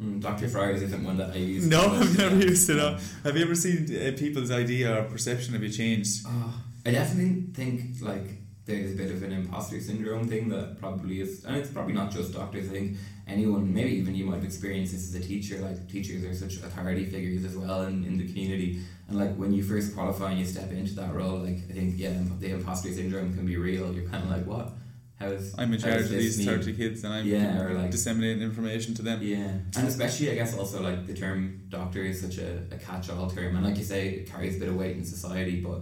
Mm, 0.00 0.20
Dr. 0.20 0.48
Friars 0.48 0.80
isn't 0.82 1.02
one 1.02 1.16
that 1.16 1.30
I 1.32 1.38
use. 1.38 1.66
No, 1.66 1.80
I've 1.80 2.16
never 2.16 2.36
yeah. 2.36 2.50
used 2.50 2.70
it. 2.70 2.78
uh, 2.78 2.96
Have 3.24 3.36
you 3.36 3.42
ever 3.42 3.56
seen 3.56 3.78
uh, 3.96 4.12
people's 4.16 4.52
idea 4.52 4.96
or 4.96 5.02
perception 5.02 5.56
of 5.56 5.62
you 5.62 5.70
changed? 5.70 6.24
Oh, 6.26 6.54
I 6.86 6.92
definitely 6.92 7.52
think 7.52 8.00
like 8.00 8.28
there's 8.64 8.92
a 8.92 8.96
bit 8.96 9.10
of 9.10 9.24
an 9.24 9.32
imposter 9.32 9.80
syndrome 9.80 10.28
thing 10.28 10.48
that 10.50 10.78
probably 10.78 11.20
is, 11.20 11.44
and 11.44 11.56
it's 11.56 11.70
probably 11.70 11.94
not 11.94 12.12
just 12.12 12.32
doctors. 12.32 12.68
I 12.68 12.72
think 12.74 12.96
anyone, 13.26 13.74
maybe 13.74 13.90
even 13.96 14.14
you 14.14 14.26
might 14.26 14.36
have 14.36 14.44
experienced 14.44 14.92
this 14.92 15.08
as 15.08 15.14
a 15.16 15.24
teacher. 15.26 15.58
Like 15.58 15.88
teachers 15.88 16.22
are 16.22 16.34
such 16.34 16.62
authority 16.62 17.04
figures 17.06 17.44
as 17.44 17.56
well 17.56 17.82
in, 17.82 18.04
in 18.04 18.18
the 18.18 18.26
community, 18.28 18.80
and 19.08 19.18
like 19.18 19.34
when 19.36 19.52
you 19.52 19.62
first 19.62 19.94
qualify 19.94 20.30
and 20.30 20.38
you 20.38 20.44
step 20.44 20.70
into 20.70 20.94
that 20.96 21.14
role, 21.14 21.38
like 21.38 21.58
I 21.70 21.72
think 21.72 21.98
yeah, 21.98 22.12
the 22.38 22.50
imposter 22.50 22.92
syndrome 22.92 23.34
can 23.34 23.46
be 23.46 23.56
real. 23.56 23.92
You're 23.92 24.08
kind 24.08 24.22
of 24.24 24.30
like, 24.30 24.46
what? 24.46 24.72
How's 25.18 25.58
I'm 25.58 25.72
in 25.72 25.80
charge 25.80 26.02
of 26.02 26.10
these 26.10 26.44
thirty 26.44 26.72
kids, 26.74 27.02
and 27.02 27.12
I'm 27.12 27.26
Yeah, 27.26 27.60
or 27.60 27.74
like 27.74 27.90
disseminating 27.90 28.42
information 28.42 28.94
to 28.94 29.02
them. 29.02 29.20
yeah, 29.20 29.48
and 29.76 29.88
especially 29.88 30.30
I 30.30 30.34
guess 30.36 30.56
also 30.56 30.80
like 30.82 31.06
the 31.06 31.14
term 31.14 31.62
doctor 31.68 32.02
is 32.02 32.20
such 32.20 32.38
a, 32.38 32.62
a 32.70 32.76
catch-all 32.76 33.28
term, 33.28 33.56
and 33.56 33.64
like 33.64 33.76
you 33.78 33.82
say, 33.84 34.08
it 34.10 34.30
carries 34.30 34.56
a 34.56 34.60
bit 34.60 34.68
of 34.68 34.76
weight 34.76 34.96
in 34.96 35.04
society. 35.04 35.60
But 35.60 35.80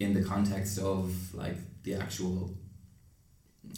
in 0.00 0.12
the 0.12 0.22
context 0.22 0.78
of 0.78 1.14
like 1.34 1.56
the 1.82 1.94
actual 1.94 2.54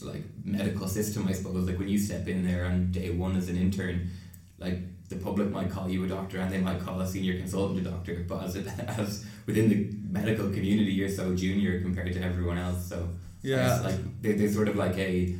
like 0.02 0.24
medical 0.44 0.88
system, 0.88 1.28
I 1.28 1.32
suppose, 1.32 1.68
like 1.68 1.78
when 1.78 1.88
you 1.88 1.98
step 1.98 2.26
in 2.26 2.44
there 2.44 2.64
on 2.64 2.90
day 2.90 3.10
one 3.10 3.36
as 3.36 3.48
an 3.48 3.56
intern, 3.56 4.10
like 4.58 4.78
the 5.10 5.16
public 5.16 5.50
might 5.50 5.70
call 5.70 5.90
you 5.90 6.04
a 6.04 6.08
doctor 6.08 6.38
and 6.38 6.52
they 6.52 6.58
might 6.58 6.80
call 6.80 7.00
a 7.00 7.06
senior 7.06 7.36
consultant 7.36 7.84
a 7.84 7.90
doctor, 7.90 8.24
but 8.28 8.44
as 8.44 8.56
it, 8.56 8.66
as 8.86 9.26
within 9.44 9.68
the 9.68 9.90
medical 10.08 10.48
community, 10.50 10.92
you're 10.92 11.08
so 11.08 11.34
junior 11.34 11.80
compared 11.82 12.12
to 12.12 12.22
everyone 12.22 12.56
else. 12.56 12.88
So 12.88 13.08
Yeah, 13.42 13.80
like 13.82 14.22
there, 14.22 14.34
there's 14.34 14.54
sort 14.54 14.68
of 14.68 14.76
like 14.76 14.96
a 14.96 15.34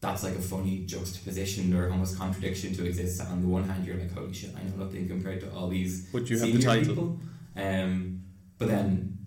that's 0.00 0.22
like 0.24 0.36
a 0.36 0.42
funny 0.42 0.84
juxtaposition 0.86 1.74
or 1.74 1.90
almost 1.90 2.18
contradiction 2.18 2.72
to 2.74 2.86
exist. 2.86 3.20
On 3.20 3.42
the 3.42 3.48
one 3.48 3.64
hand, 3.68 3.84
you're 3.84 3.96
like, 3.96 4.12
holy 4.12 4.32
shit, 4.32 4.50
I 4.56 4.62
know 4.64 4.84
nothing 4.84 5.08
compared 5.08 5.40
to 5.40 5.52
all 5.52 5.68
these 5.68 6.06
but 6.12 6.28
you 6.30 6.38
have 6.38 6.46
the 6.46 6.52
senior 6.52 6.66
title. 6.66 6.94
people. 6.94 7.20
Um, 7.56 8.22
but 8.58 8.68
then 8.68 9.18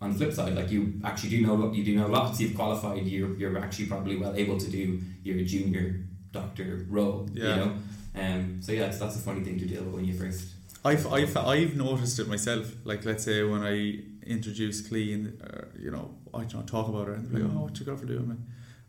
on 0.00 0.12
the 0.12 0.18
flip 0.18 0.32
side, 0.32 0.54
like 0.54 0.70
you 0.70 0.94
actually 1.04 1.30
do 1.30 1.46
know 1.46 1.70
you 1.70 1.84
do 1.84 1.96
know 1.96 2.06
lots. 2.06 2.40
You've 2.40 2.56
qualified. 2.56 3.06
You're 3.06 3.36
you're 3.36 3.58
actually 3.58 3.86
probably 3.86 4.16
well 4.16 4.34
able 4.34 4.58
to 4.58 4.70
do 4.70 5.00
your 5.22 5.44
junior 5.44 6.06
doctor 6.32 6.86
role. 6.88 7.28
Yeah. 7.34 7.48
You 7.48 7.56
know. 7.56 7.72
Um, 8.14 8.60
so 8.60 8.72
yeah, 8.72 8.86
it's, 8.86 8.98
that's 8.98 9.16
a 9.16 9.20
funny 9.20 9.42
thing 9.42 9.58
to 9.58 9.66
deal 9.66 9.82
with 9.84 9.94
when 9.94 10.04
you 10.04 10.14
first. 10.14 10.48
I've, 10.84 11.06
I've, 11.12 11.36
I've 11.36 11.76
noticed 11.76 12.18
it 12.18 12.26
myself. 12.28 12.72
Like, 12.84 13.04
let's 13.04 13.24
say 13.24 13.42
when 13.42 13.62
I 13.62 14.00
introduce 14.26 14.86
Clean, 14.86 15.38
uh, 15.42 15.66
you 15.78 15.90
know, 15.90 16.14
I 16.32 16.44
don't 16.44 16.66
talk 16.66 16.88
about 16.88 17.06
her, 17.08 17.14
and 17.14 17.30
they're 17.30 17.42
like, 17.42 17.52
Mm. 17.52 17.56
"Oh, 17.58 17.62
what's 17.64 17.80
your 17.80 17.84
girlfriend 17.86 18.08
do?" 18.10 18.18
I'm 18.18 18.28
like, 18.30 18.38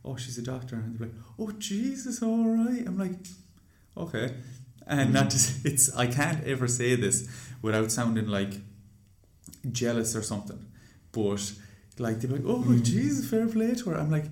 "Oh, 0.05 0.15
she's 0.15 0.38
a 0.38 0.41
doctor," 0.41 0.75
and 0.77 0.97
they're 0.97 1.07
like, 1.07 1.15
"Oh, 1.38 1.51
Jesus, 1.60 2.21
all 2.23 2.47
right." 2.47 2.84
I'm 2.88 2.97
like, 2.97 3.15
"Okay," 3.97 4.34
and 4.88 5.13
not 5.13 5.29
just 5.29 5.65
it's. 5.65 5.93
I 5.95 6.07
can't 6.07 6.43
ever 6.45 6.67
say 6.67 6.95
this 6.95 7.27
without 7.62 7.91
sounding 7.91 8.27
like 8.27 8.53
jealous 9.71 10.15
or 10.15 10.21
something, 10.23 10.65
but 11.12 11.51
like 11.99 12.21
they're 12.21 12.31
like, 12.31 12.45
"Oh, 12.45 12.63
Mm. 12.63 12.84
Jesus, 12.84 13.29
fair 13.29 13.47
play 13.47 13.73
to 13.75 13.89
her." 13.89 13.97
I'm 13.97 14.10
like, 14.12 14.25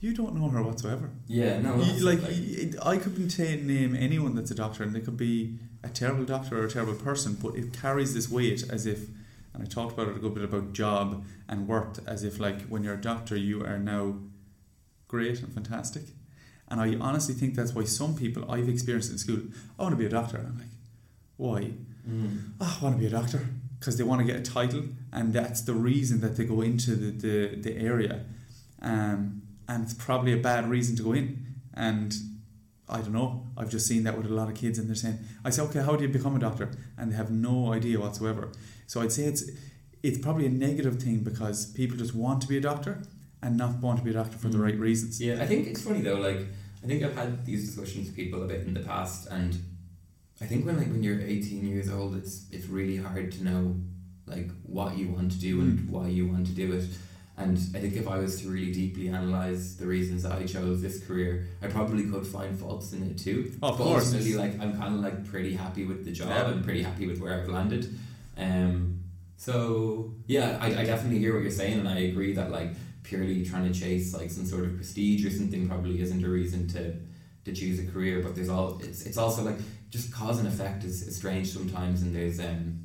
"You 0.00 0.14
don't 0.14 0.34
know 0.36 0.48
her 0.48 0.62
whatsoever." 0.62 1.10
Yeah. 1.26 1.60
No. 1.60 1.76
You- 1.82 2.04
like, 2.04 2.22
y- 2.22 2.70
I 2.82 2.96
couldn't 2.98 3.38
name 3.38 3.94
anyone 3.96 4.34
that's 4.34 4.50
a 4.50 4.54
doctor, 4.54 4.82
and 4.84 4.94
they 4.94 5.00
could 5.00 5.16
be 5.16 5.58
a 5.82 5.88
terrible 5.88 6.24
doctor 6.24 6.60
or 6.60 6.66
a 6.66 6.70
terrible 6.70 6.94
person, 6.94 7.36
but 7.42 7.54
it 7.56 7.72
carries 7.72 8.14
this 8.14 8.28
weight 8.30 8.64
as 8.70 8.86
if, 8.86 9.08
and 9.54 9.62
I 9.62 9.66
talked 9.66 9.92
about 9.94 10.08
it 10.08 10.16
a 10.16 10.20
good 10.20 10.34
bit 10.34 10.44
about 10.44 10.72
job 10.72 11.24
and 11.48 11.66
worth, 11.68 12.00
as 12.06 12.22
if 12.24 12.38
like 12.40 12.62
when 12.68 12.82
you're 12.84 12.94
a 12.94 13.00
doctor, 13.00 13.36
you 13.36 13.64
are 13.64 13.78
now 13.78 14.16
great 15.08 15.40
and 15.42 15.52
fantastic. 15.52 16.04
And 16.70 16.80
I 16.80 16.96
honestly 17.00 17.34
think 17.34 17.54
that's 17.54 17.74
why 17.74 17.84
some 17.84 18.14
people 18.14 18.50
I've 18.50 18.68
experienced 18.68 19.10
in 19.10 19.18
school, 19.18 19.40
I 19.78 19.82
want 19.82 19.92
to 19.92 19.96
be 19.96 20.04
a 20.04 20.10
doctor. 20.10 20.36
I'm 20.38 20.58
like, 20.58 20.68
why? 21.38 21.72
Mm. 22.08 22.50
oh, 22.60 22.78
I 22.80 22.84
want 22.84 22.96
to 22.96 23.00
be 23.00 23.06
a 23.06 23.10
doctor 23.10 23.46
because 23.78 23.96
they 23.96 24.04
want 24.04 24.20
to 24.20 24.26
get 24.26 24.36
a 24.36 24.42
title, 24.42 24.82
and 25.12 25.32
that's 25.32 25.60
the 25.62 25.72
reason 25.74 26.20
that 26.20 26.36
they 26.36 26.44
go 26.44 26.60
into 26.60 26.94
the, 26.96 27.10
the, 27.10 27.56
the 27.56 27.76
area. 27.76 28.24
Um, 28.82 29.42
and 29.68 29.84
it's 29.84 29.94
probably 29.94 30.32
a 30.32 30.36
bad 30.38 30.68
reason 30.70 30.96
to 30.96 31.02
go 31.02 31.12
in. 31.12 31.44
And 31.74 32.14
I 32.88 32.98
don't 33.02 33.12
know, 33.12 33.46
I've 33.56 33.70
just 33.70 33.86
seen 33.86 34.02
that 34.04 34.16
with 34.16 34.26
a 34.26 34.34
lot 34.34 34.48
of 34.48 34.54
kids, 34.54 34.78
and 34.78 34.88
they're 34.88 34.96
saying, 34.96 35.18
I 35.44 35.50
say, 35.50 35.62
okay, 35.62 35.80
how 35.80 35.94
do 35.94 36.02
you 36.02 36.08
become 36.08 36.34
a 36.34 36.38
doctor? 36.38 36.70
And 36.96 37.12
they 37.12 37.16
have 37.16 37.30
no 37.30 37.72
idea 37.72 38.00
whatsoever. 38.00 38.50
So 38.86 39.00
I'd 39.02 39.12
say 39.12 39.24
it's 39.24 39.44
it's 40.02 40.16
probably 40.18 40.46
a 40.46 40.50
negative 40.50 40.96
thing 41.02 41.18
because 41.18 41.66
people 41.72 41.96
just 41.96 42.14
want 42.14 42.40
to 42.42 42.48
be 42.48 42.56
a 42.56 42.60
doctor 42.60 43.02
and 43.42 43.56
not 43.56 43.78
want 43.80 43.98
to 43.98 44.04
be 44.04 44.10
a 44.10 44.14
doctor 44.14 44.38
for 44.38 44.48
the 44.48 44.56
Mm. 44.58 44.62
right 44.62 44.78
reasons. 44.78 45.20
Yeah, 45.20 45.42
I 45.42 45.46
think 45.46 45.66
it's 45.66 45.82
funny 45.82 46.00
though. 46.02 46.20
Like, 46.28 46.40
I 46.82 46.86
think 46.86 47.02
I've 47.02 47.16
had 47.16 47.44
these 47.44 47.66
discussions 47.66 48.06
with 48.06 48.16
people 48.16 48.42
a 48.42 48.46
bit 48.46 48.60
in 48.66 48.74
the 48.74 48.80
past, 48.80 49.26
and 49.30 49.56
I 50.40 50.46
think 50.46 50.64
when 50.66 50.76
like 50.78 50.88
when 50.94 51.02
you're 51.02 51.20
18 51.20 51.66
years 51.66 51.88
old, 51.90 52.16
it's 52.16 52.46
it's 52.50 52.66
really 52.66 52.96
hard 52.96 53.32
to 53.32 53.44
know 53.44 53.76
like 54.26 54.48
what 54.62 54.96
you 54.96 55.08
want 55.08 55.32
to 55.32 55.38
do 55.38 55.60
and 55.60 55.78
Mm. 55.78 55.90
why 55.90 56.06
you 56.08 56.26
want 56.32 56.46
to 56.46 56.52
do 56.52 56.72
it. 56.72 56.84
And 57.38 57.56
I 57.74 57.78
think 57.78 57.94
if 57.94 58.08
I 58.08 58.18
was 58.18 58.40
to 58.42 58.48
really 58.48 58.72
deeply 58.72 59.08
analyze 59.08 59.76
the 59.76 59.86
reasons 59.86 60.24
that 60.24 60.32
I 60.32 60.44
chose 60.44 60.82
this 60.82 60.98
career, 61.06 61.46
I 61.62 61.68
probably 61.68 62.04
could 62.10 62.26
find 62.26 62.58
faults 62.58 62.92
in 62.92 63.02
it 63.08 63.16
too. 63.16 63.52
Of 63.62 63.78
but 63.78 63.84
course. 63.84 64.06
ultimately, 64.06 64.34
like 64.34 64.60
I'm 64.60 64.76
kind 64.76 64.94
of 64.96 65.00
like 65.00 65.24
pretty 65.24 65.54
happy 65.54 65.84
with 65.84 66.04
the 66.04 66.10
job 66.10 66.28
Yeah. 66.30 66.50
and 66.50 66.64
pretty 66.64 66.82
happy 66.82 67.06
with 67.06 67.20
where 67.20 67.40
I've 67.40 67.48
landed. 67.48 67.96
Um, 68.36 69.00
so 69.36 70.14
yeah, 70.26 70.58
I, 70.60 70.66
I 70.80 70.84
definitely 70.84 71.20
hear 71.20 71.32
what 71.34 71.42
you're 71.42 71.52
saying, 71.52 71.78
and 71.78 71.88
I 71.88 71.98
agree 72.10 72.34
that 72.34 72.50
like 72.50 72.70
purely 73.04 73.44
trying 73.44 73.72
to 73.72 73.78
chase 73.80 74.12
like 74.14 74.30
some 74.30 74.44
sort 74.44 74.64
of 74.64 74.74
prestige 74.76 75.24
or 75.24 75.30
something 75.30 75.68
probably 75.68 76.00
isn't 76.02 76.24
a 76.24 76.28
reason 76.28 76.66
to 76.68 76.94
to 77.44 77.52
choose 77.52 77.78
a 77.78 77.86
career. 77.86 78.20
But 78.20 78.34
there's 78.34 78.48
all 78.48 78.80
it's 78.82 79.02
it's 79.06 79.16
also 79.16 79.44
like 79.44 79.58
just 79.90 80.12
cause 80.12 80.38
and 80.40 80.48
effect 80.48 80.82
is, 80.82 81.02
is 81.06 81.16
strange 81.16 81.52
sometimes, 81.52 82.02
and 82.02 82.14
there's 82.14 82.40
um 82.40 82.80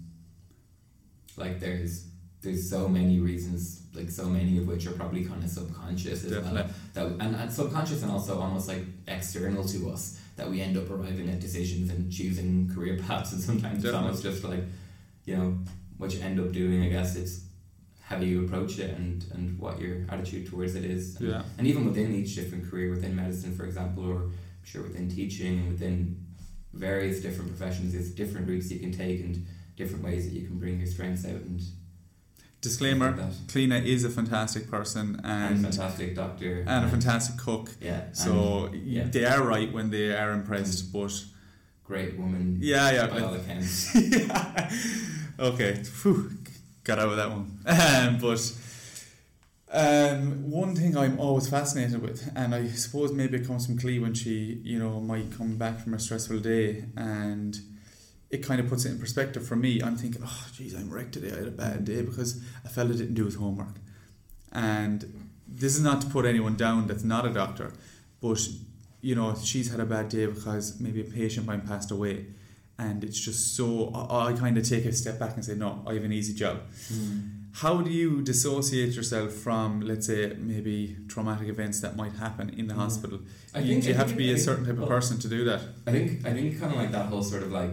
like 1.37 1.59
there's 1.59 2.05
there's 2.41 2.69
so 2.69 2.87
many 2.87 3.19
reasons, 3.19 3.82
like 3.93 4.09
so 4.09 4.25
many 4.25 4.57
of 4.57 4.67
which 4.67 4.87
are 4.87 4.91
probably 4.91 5.23
kind 5.25 5.43
of 5.43 5.49
subconscious 5.49 6.23
as 6.25 6.31
well. 6.31 6.67
That 6.93 7.05
and, 7.05 7.35
and 7.35 7.51
subconscious 7.51 8.01
and 8.03 8.11
also 8.11 8.39
almost 8.39 8.67
like 8.67 8.83
external 9.07 9.63
to 9.65 9.89
us 9.91 10.19
that 10.35 10.49
we 10.49 10.61
end 10.61 10.77
up 10.77 10.89
arriving 10.89 11.29
at 11.29 11.39
decisions 11.39 11.91
and 11.91 12.11
choosing 12.11 12.69
career 12.73 12.97
paths, 13.07 13.33
and 13.33 13.41
sometimes 13.41 13.83
it's 13.85 13.93
almost 13.93 14.23
just 14.23 14.43
like 14.43 14.63
you 15.25 15.35
know 15.37 15.57
what 15.97 16.13
you 16.13 16.21
end 16.21 16.39
up 16.39 16.51
doing. 16.51 16.83
I 16.83 16.89
guess 16.89 17.15
it's 17.15 17.41
how 18.01 18.17
you 18.17 18.45
approach 18.45 18.79
it 18.79 18.97
and 18.97 19.23
and 19.33 19.57
what 19.59 19.79
your 19.79 20.05
attitude 20.09 20.47
towards 20.47 20.75
it 20.75 20.83
is. 20.85 21.15
And, 21.17 21.29
Yeah. 21.29 21.43
and 21.57 21.67
even 21.67 21.85
within 21.85 22.13
each 22.13 22.35
different 22.35 22.69
career, 22.69 22.89
within 22.89 23.15
medicine, 23.15 23.55
for 23.55 23.65
example, 23.65 24.05
or 24.05 24.23
I'm 24.23 24.33
sure 24.65 24.83
within 24.83 25.09
teaching, 25.09 25.69
within 25.69 26.25
various 26.73 27.21
different 27.21 27.49
professions, 27.55 27.93
there's 27.93 28.09
different 28.11 28.47
routes 28.49 28.71
you 28.71 28.79
can 28.79 28.91
take 28.91 29.19
and 29.21 29.45
different 29.77 30.03
ways 30.03 30.25
that 30.25 30.33
you 30.33 30.45
can 30.47 30.57
bring 30.59 30.77
your 30.79 30.87
strengths 30.87 31.25
out 31.25 31.31
and 31.49 31.61
Disclaimer. 32.63 33.11
Cleena 33.47 33.85
is 33.85 34.05
a 34.05 34.09
fantastic 34.09 34.71
person 34.71 35.19
And, 35.23 35.57
and, 35.57 35.65
a 35.65 35.69
fantastic 35.69 36.15
doctor 36.15 36.63
and 36.65 36.85
a 36.85 36.89
fantastic 36.89 37.37
cook. 37.37 37.69
yeah. 37.81 38.05
So 38.13 38.69
and 38.71 38.87
yeah. 38.87 39.03
they 39.11 39.25
are 39.25 39.43
right 39.43 39.71
when 39.71 39.89
they 39.91 40.15
are 40.15 40.31
impressed, 40.31 40.91
but 40.93 41.13
great 41.83 42.17
woman. 42.17 42.57
yeah, 42.61 42.89
yeah. 42.91 43.07
by 43.07 43.19
all 43.19 43.33
accounts. 43.33 43.93
yeah. 43.95 44.71
Okay, 45.39 45.73
Phew, 45.83 46.31
got 46.85 46.99
out 46.99 47.09
of 47.09 47.17
that 47.17 47.29
one. 47.29 47.59
Um, 47.67 48.17
but 48.19 48.41
um, 49.71 50.49
one 50.51 50.75
thing 50.75 50.95
I'm 50.95 51.19
always 51.19 51.49
fascinated 51.49 52.01
with, 52.01 52.31
and 52.35 52.53
I 52.55 52.67
suppose 52.67 53.11
maybe 53.11 53.37
it 53.39 53.47
comes 53.47 53.65
from 53.65 53.77
Clee 53.77 53.99
when 53.99 54.13
she, 54.13 54.61
you 54.63 54.77
know, 54.79 54.99
might 54.99 55.35
come 55.35 55.57
back 55.57 55.79
from 55.81 55.95
a 55.95 55.99
stressful 55.99 56.39
day, 56.39 56.85
and 56.95 57.57
it 58.33 58.39
kind 58.47 58.59
of 58.61 58.67
puts 58.71 58.83
it 58.85 58.91
in 58.93 58.99
perspective 59.05 59.43
for 59.49 59.55
me. 59.65 59.71
I'm 59.85 59.95
thinking, 60.03 60.21
oh, 60.25 60.45
geez, 60.55 60.73
I'm 60.79 60.89
wrecked 60.95 61.13
today. 61.17 61.31
I 61.35 61.39
had 61.43 61.47
a 61.55 61.57
bad 61.65 61.85
day 61.85 62.01
because 62.09 62.29
a 62.65 62.69
fella 62.75 62.93
didn't 63.01 63.13
do 63.21 63.25
his 63.25 63.35
homework, 63.43 63.75
and 64.51 64.97
this 65.47 65.75
is 65.77 65.81
not 65.89 66.01
to 66.01 66.07
put 66.07 66.25
anyone 66.25 66.55
down 66.55 66.87
that's 66.87 67.03
not 67.03 67.25
a 67.25 67.33
doctor, 67.41 67.71
but 68.21 68.39
you 69.01 69.15
know, 69.15 69.35
she's 69.35 69.69
had 69.71 69.79
a 69.79 69.85
bad 69.85 70.09
day 70.09 70.25
because 70.25 70.79
maybe 70.79 71.01
a 71.01 71.09
patient 71.21 71.45
might 71.45 71.59
have 71.61 71.67
passed 71.67 71.91
away 71.91 72.15
and 72.79 73.03
it's 73.03 73.19
just 73.19 73.55
so 73.55 73.91
I, 73.93 74.29
I 74.29 74.33
kind 74.33 74.57
of 74.57 74.63
take 74.67 74.85
a 74.85 74.91
step 74.93 75.19
back 75.19 75.35
and 75.35 75.45
say 75.45 75.53
no 75.53 75.83
I 75.85 75.93
have 75.93 76.03
an 76.05 76.11
easy 76.19 76.33
job 76.33 76.55
how 77.61 77.81
do 77.81 77.91
you 77.91 78.23
dissociate 78.23 78.95
yourself 78.95 79.31
from 79.31 79.81
let's 79.81 80.07
say 80.07 80.33
maybe 80.39 80.97
traumatic 81.07 81.47
events 81.49 81.81
that 81.81 81.95
might 81.95 82.13
happen 82.13 82.49
in 82.57 82.65
the 82.67 82.73
Mm. 82.73 82.77
hospital 82.85 83.19
I 83.53 83.59
you, 83.59 83.67
think 83.73 83.85
you 83.85 83.93
I 83.93 83.97
have 83.97 84.09
to 84.09 84.15
be 84.15 84.29
I 84.29 84.33
a 84.33 84.35
think- 84.35 84.45
certain 84.45 84.65
type 84.65 84.73
of 84.73 84.79
well, 84.79 84.87
person 84.87 85.19
to 85.19 85.27
do 85.27 85.43
that 85.45 85.61
I 85.85 85.91
think 85.91 86.25
I 86.25 86.31
think 86.33 86.59
kind 86.59 86.71
of 86.73 86.79
like 86.79 86.91
that 86.97 87.05
whole 87.11 87.21
sort 87.33 87.43
of 87.43 87.51
like 87.51 87.71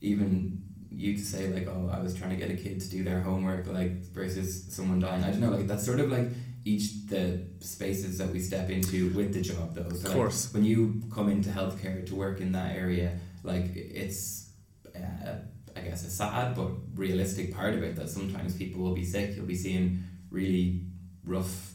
even 0.00 0.62
you 0.90 1.14
to 1.14 1.22
say 1.24 1.48
like 1.52 1.66
oh 1.68 1.90
I 1.92 2.00
was 2.00 2.14
trying 2.14 2.30
to 2.30 2.36
get 2.36 2.50
a 2.50 2.56
kid 2.56 2.80
to 2.80 2.88
do 2.88 3.04
their 3.04 3.20
homework 3.20 3.66
like 3.66 4.02
versus 4.12 4.66
someone 4.74 5.00
dying 5.00 5.22
I 5.24 5.30
don't 5.30 5.40
know 5.40 5.50
like 5.50 5.66
that's 5.66 5.84
sort 5.84 6.00
of 6.00 6.10
like 6.10 6.28
each 6.64 7.06
the 7.08 7.46
spaces 7.60 8.18
that 8.18 8.28
we 8.30 8.40
step 8.40 8.70
into 8.70 9.10
with 9.14 9.32
the 9.32 9.40
job 9.40 9.72
though. 9.74 9.88
So 9.90 9.96
Of 9.96 10.04
like, 10.04 10.14
course. 10.14 10.52
when 10.52 10.64
you 10.64 11.00
come 11.14 11.28
into 11.28 11.48
healthcare 11.50 12.04
to 12.06 12.14
work 12.16 12.40
in 12.40 12.50
that 12.52 12.74
area, 12.74 13.20
like 13.44 13.66
it's, 13.76 14.50
uh, 14.96 15.34
I 15.76 15.80
guess, 15.82 16.04
a 16.04 16.10
sad 16.10 16.56
but 16.56 16.70
realistic 16.96 17.54
part 17.54 17.74
of 17.74 17.84
it 17.84 17.94
that 17.94 18.10
sometimes 18.10 18.56
people 18.56 18.82
will 18.82 18.96
be 18.96 19.04
sick. 19.04 19.36
You'll 19.36 19.46
be 19.46 19.54
seeing 19.54 20.02
really 20.28 20.82
rough, 21.24 21.72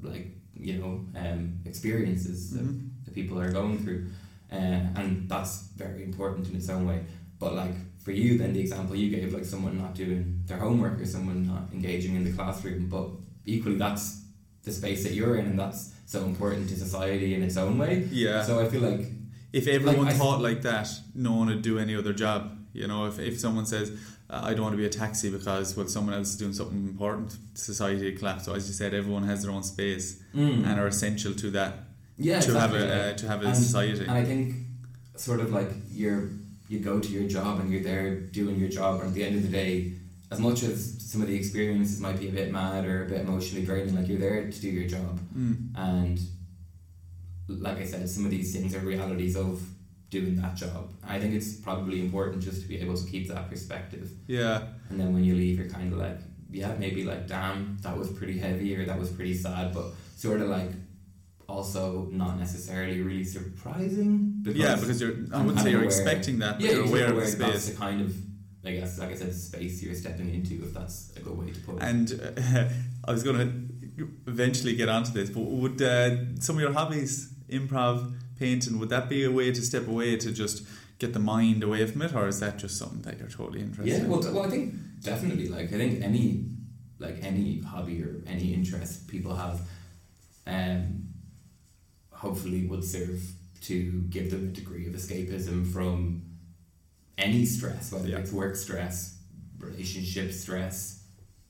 like 0.00 0.28
you 0.54 0.74
know, 0.78 1.04
um, 1.16 1.58
experiences 1.64 2.50
that, 2.52 2.62
Mhm. 2.64 2.88
that 3.06 3.14
people 3.14 3.40
are 3.40 3.50
going 3.50 3.78
through, 3.78 4.10
uh, 4.52 4.54
and 4.94 5.28
that's 5.28 5.68
very 5.76 6.04
important 6.04 6.48
in 6.48 6.54
its 6.54 6.68
own 6.68 6.86
way. 6.86 7.00
But 7.40 7.54
like 7.54 7.74
for 8.04 8.12
you, 8.12 8.38
then 8.38 8.52
the 8.52 8.60
example 8.60 8.94
you 8.94 9.10
gave, 9.16 9.32
like 9.34 9.44
someone 9.44 9.76
not 9.78 9.94
doing 9.94 10.42
their 10.46 10.58
homework 10.58 11.00
or 11.00 11.06
someone 11.06 11.46
not 11.48 11.64
engaging 11.72 12.14
in 12.14 12.22
the 12.24 12.32
classroom, 12.32 12.88
but 12.88 13.08
equally 13.46 13.76
that's 13.76 14.22
the 14.62 14.72
space 14.72 15.02
that 15.04 15.14
you're 15.14 15.36
in, 15.36 15.46
and 15.46 15.58
that's 15.58 15.92
so 16.06 16.24
important 16.24 16.68
to 16.68 16.76
society 16.76 17.34
in 17.34 17.42
its 17.42 17.56
own 17.56 17.78
way. 17.78 18.06
Yeah. 18.12 18.42
So 18.42 18.60
I 18.60 18.68
feel 18.68 18.82
like 18.82 19.06
if 19.52 19.66
everyone 19.66 20.04
Like, 20.06 20.14
I- 20.14 20.18
thought 20.18 20.40
like 20.40 20.62
that, 20.62 20.88
no 21.14 21.32
one 21.34 21.48
would 21.48 21.62
do 21.62 21.78
any 21.78 21.96
other 21.96 22.12
job. 22.12 22.56
You 22.72 22.86
know, 22.86 23.06
if, 23.06 23.18
if 23.18 23.40
someone 23.40 23.66
says, 23.66 23.90
uh, 24.28 24.40
I 24.44 24.50
don't 24.54 24.62
want 24.62 24.74
to 24.74 24.76
be 24.76 24.86
a 24.86 24.90
taxi 24.90 25.28
because, 25.30 25.76
well, 25.76 25.88
someone 25.88 26.14
else 26.14 26.28
is 26.28 26.36
doing 26.36 26.52
something 26.52 26.86
important, 26.86 27.36
society 27.54 28.04
would 28.04 28.18
collapse. 28.18 28.44
So, 28.44 28.54
as 28.54 28.68
you 28.68 28.74
said, 28.74 28.94
everyone 28.94 29.24
has 29.24 29.42
their 29.42 29.50
own 29.50 29.64
space 29.64 30.22
mm, 30.34 30.64
and 30.66 30.78
are 30.78 30.86
essential 30.86 31.34
to 31.34 31.50
that, 31.52 31.72
yeah, 32.16 32.38
to, 32.38 32.50
exactly, 32.52 32.78
have 32.80 32.88
yeah. 32.88 32.94
a, 33.06 33.10
uh, 33.10 33.16
to 33.16 33.26
have 33.28 33.42
a 33.42 33.46
And- 33.46 33.56
society. 33.56 34.00
And 34.02 34.10
I 34.12 34.24
think 34.24 34.54
sort 35.16 35.40
of 35.40 35.52
like 35.52 35.70
you're 35.90 36.30
you 36.70 36.78
go 36.78 37.00
to 37.00 37.08
your 37.08 37.28
job 37.28 37.58
and 37.58 37.70
you're 37.72 37.82
there 37.82 38.20
doing 38.20 38.56
your 38.56 38.68
job 38.68 39.00
and 39.00 39.08
at 39.08 39.14
the 39.14 39.24
end 39.24 39.34
of 39.34 39.42
the 39.42 39.48
day, 39.48 39.92
as 40.30 40.38
much 40.38 40.62
as 40.62 40.96
some 41.00 41.20
of 41.20 41.26
the 41.26 41.34
experiences 41.34 42.00
might 42.00 42.16
be 42.20 42.28
a 42.28 42.30
bit 42.30 42.52
mad 42.52 42.84
or 42.86 43.06
a 43.06 43.08
bit 43.08 43.22
emotionally 43.22 43.66
draining, 43.66 43.96
like 43.96 44.06
you're 44.06 44.20
there 44.20 44.48
to 44.48 44.60
do 44.60 44.68
your 44.68 44.88
job. 44.88 45.18
Mm. 45.36 45.76
And 45.76 46.20
like 47.48 47.78
I 47.78 47.84
said, 47.84 48.08
some 48.08 48.24
of 48.24 48.30
these 48.30 48.54
things 48.54 48.72
are 48.76 48.78
realities 48.78 49.36
of 49.36 49.60
doing 50.10 50.36
that 50.36 50.54
job. 50.54 50.92
I 51.04 51.18
think 51.18 51.34
it's 51.34 51.54
probably 51.54 52.00
important 52.00 52.44
just 52.44 52.62
to 52.62 52.68
be 52.68 52.78
able 52.78 52.96
to 52.96 53.04
keep 53.10 53.26
that 53.26 53.50
perspective. 53.50 54.08
Yeah. 54.28 54.62
And 54.90 55.00
then 55.00 55.12
when 55.12 55.24
you 55.24 55.34
leave, 55.34 55.58
you're 55.58 55.68
kind 55.68 55.92
of 55.92 55.98
like, 55.98 56.20
yeah, 56.52 56.72
maybe 56.78 57.02
like, 57.02 57.26
damn, 57.26 57.78
that 57.82 57.98
was 57.98 58.08
pretty 58.10 58.38
heavy 58.38 58.76
or 58.76 58.84
that 58.84 58.98
was 58.98 59.10
pretty 59.10 59.34
sad, 59.34 59.74
but 59.74 59.86
sort 60.16 60.40
of 60.40 60.48
like 60.48 60.70
also 61.48 62.08
not 62.12 62.38
necessarily 62.38 63.00
really 63.00 63.24
surprising. 63.24 64.29
Because 64.42 64.58
yeah, 64.60 64.74
because 64.76 65.00
you're, 65.00 65.16
I 65.32 65.42
wouldn't 65.42 65.60
say 65.60 65.70
you're 65.70 65.80
aware- 65.80 65.86
expecting 65.86 66.38
that, 66.40 66.56
but 66.56 66.64
yeah, 66.64 66.72
you're 66.72 66.78
you're 66.80 66.88
aware 66.88 67.04
of 67.06 67.12
aware 67.12 67.24
the 67.30 67.36
that's 67.36 67.62
space. 67.64 67.74
the 67.74 67.76
kind 67.76 68.00
of, 68.00 68.14
I 68.64 68.72
guess, 68.72 68.98
like 68.98 69.10
I 69.10 69.14
said, 69.14 69.34
space 69.34 69.82
you're 69.82 69.94
stepping 69.94 70.32
into, 70.34 70.54
if 70.64 70.72
that's 70.74 71.12
a 71.16 71.20
good 71.20 71.36
way 71.36 71.50
to 71.50 71.60
put 71.60 71.76
it. 71.76 71.82
And 71.82 72.34
uh, 72.38 72.68
I 73.04 73.12
was 73.12 73.22
going 73.22 73.36
to 73.96 74.08
eventually 74.26 74.74
get 74.76 74.88
onto 74.88 75.12
this, 75.12 75.30
but 75.30 75.40
would 75.42 75.80
uh, 75.82 76.16
some 76.40 76.56
of 76.56 76.62
your 76.62 76.72
hobbies, 76.72 77.32
improv, 77.50 78.14
painting, 78.38 78.78
would 78.78 78.88
that 78.88 79.08
be 79.08 79.24
a 79.24 79.30
way 79.30 79.52
to 79.52 79.60
step 79.62 79.86
away 79.88 80.16
to 80.16 80.32
just 80.32 80.62
get 80.98 81.12
the 81.12 81.18
mind 81.18 81.62
away 81.62 81.84
from 81.86 82.02
it, 82.02 82.14
or 82.14 82.28
is 82.28 82.40
that 82.40 82.58
just 82.58 82.78
something 82.78 83.02
that 83.02 83.18
you're 83.18 83.28
totally 83.28 83.60
interested 83.60 83.92
Yeah, 83.92 84.04
in? 84.04 84.08
well, 84.10 84.20
t- 84.22 84.30
well, 84.30 84.44
I 84.46 84.50
think 84.50 84.74
definitely. 85.02 85.48
Like, 85.48 85.66
I 85.72 85.76
think 85.78 86.02
any, 86.02 86.46
like 86.98 87.18
any 87.22 87.60
hobby 87.62 88.02
or 88.02 88.22
any 88.26 88.52
interest 88.54 89.06
people 89.08 89.34
have, 89.34 89.60
um, 90.46 91.04
hopefully 92.10 92.66
would 92.66 92.84
serve 92.84 93.20
to 93.62 94.02
give 94.08 94.30
them 94.30 94.44
a 94.48 94.52
degree 94.52 94.86
of 94.86 94.94
escapism 94.94 95.70
from 95.72 96.22
any 97.18 97.44
stress, 97.44 97.92
whether 97.92 98.08
Yeah. 98.08 98.18
it's 98.18 98.32
work 98.32 98.56
stress, 98.56 99.18
relationship 99.58 100.32
stress, 100.32 101.04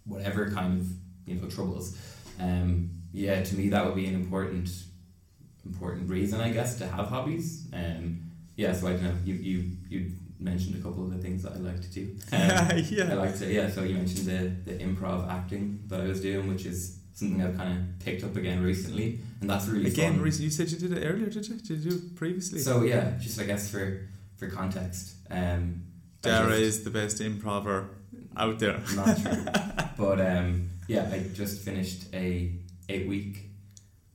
whatever 0.05 0.51
kind 0.51 0.81
of 0.81 0.89
you 1.27 1.37
know 1.37 1.49
troubles. 1.49 1.97
Um, 2.41 2.91
yeah, 3.13 3.43
to 3.43 3.55
me 3.57 3.69
that 3.71 3.85
would 3.85 3.95
be 3.95 4.07
an 4.07 4.15
important, 4.15 4.71
important 5.65 6.09
reason, 6.09 6.41
I 6.41 6.51
guess, 6.51 6.79
to 6.79 6.87
have 6.87 7.07
hobbies. 7.07 7.67
Um, 7.73 8.23
yeah, 8.57 8.73
so 8.73 8.89
I 8.89 8.93
don't 8.93 9.03
know. 9.05 9.15
You 9.25 9.35
you 9.35 9.71
you 9.89 10.13
mentioned 10.39 10.75
a 10.77 10.79
couple 10.79 11.05
of 11.05 11.11
the 11.13 11.19
things 11.19 11.43
that 11.43 11.53
I 11.53 11.57
like 11.57 11.81
to 11.83 11.89
do. 11.91 12.17
Um, 12.33 12.41
I 12.41 12.85
yeah. 12.91 13.15
like 13.15 13.39
to, 13.39 13.53
yeah. 13.53 13.71
So 13.71 13.83
you 13.83 13.95
mentioned 13.95 14.27
the, 14.27 14.73
the 14.73 14.79
improv 14.83 15.29
acting 15.31 15.81
that 15.89 16.01
I 16.01 16.05
was 16.07 16.21
doing, 16.23 16.49
which 16.49 16.65
is 16.67 17.00
something 17.21 17.43
I've 17.43 17.57
kind 17.57 17.79
of 17.79 18.05
picked 18.05 18.25
up 18.25 18.35
again 18.37 18.63
recently, 18.63 19.21
and 19.41 19.49
that's 19.49 19.67
really 19.67 19.91
Again, 19.91 20.15
fun. 20.15 20.23
recently, 20.23 20.47
you 20.47 20.51
said 20.51 20.71
you 20.71 20.79
did 20.79 20.97
it 20.97 21.07
earlier, 21.07 21.27
did 21.29 21.47
you? 21.47 21.55
Did 21.57 21.85
you 21.85 21.91
do 21.91 21.97
it 21.97 22.17
previously? 22.17 22.59
So 22.61 22.83
yeah, 22.83 23.13
just 23.21 23.41
I 23.41 23.45
guess 23.45 23.71
for 23.71 24.09
for 24.37 24.49
context, 24.49 25.15
um, 25.31 25.83
Dara 26.23 26.55
is 26.55 26.83
the 26.83 26.91
best 26.91 27.21
improver 27.21 27.91
out 28.37 28.59
there. 28.59 28.81
not 28.97 29.21
true, 29.21 29.45
but 29.99 30.21
um, 30.21 30.71
yeah, 30.89 31.09
I 31.13 31.19
just 31.35 31.61
finished 31.63 32.13
a 32.15 32.53
eight 32.89 33.07
week 33.07 33.51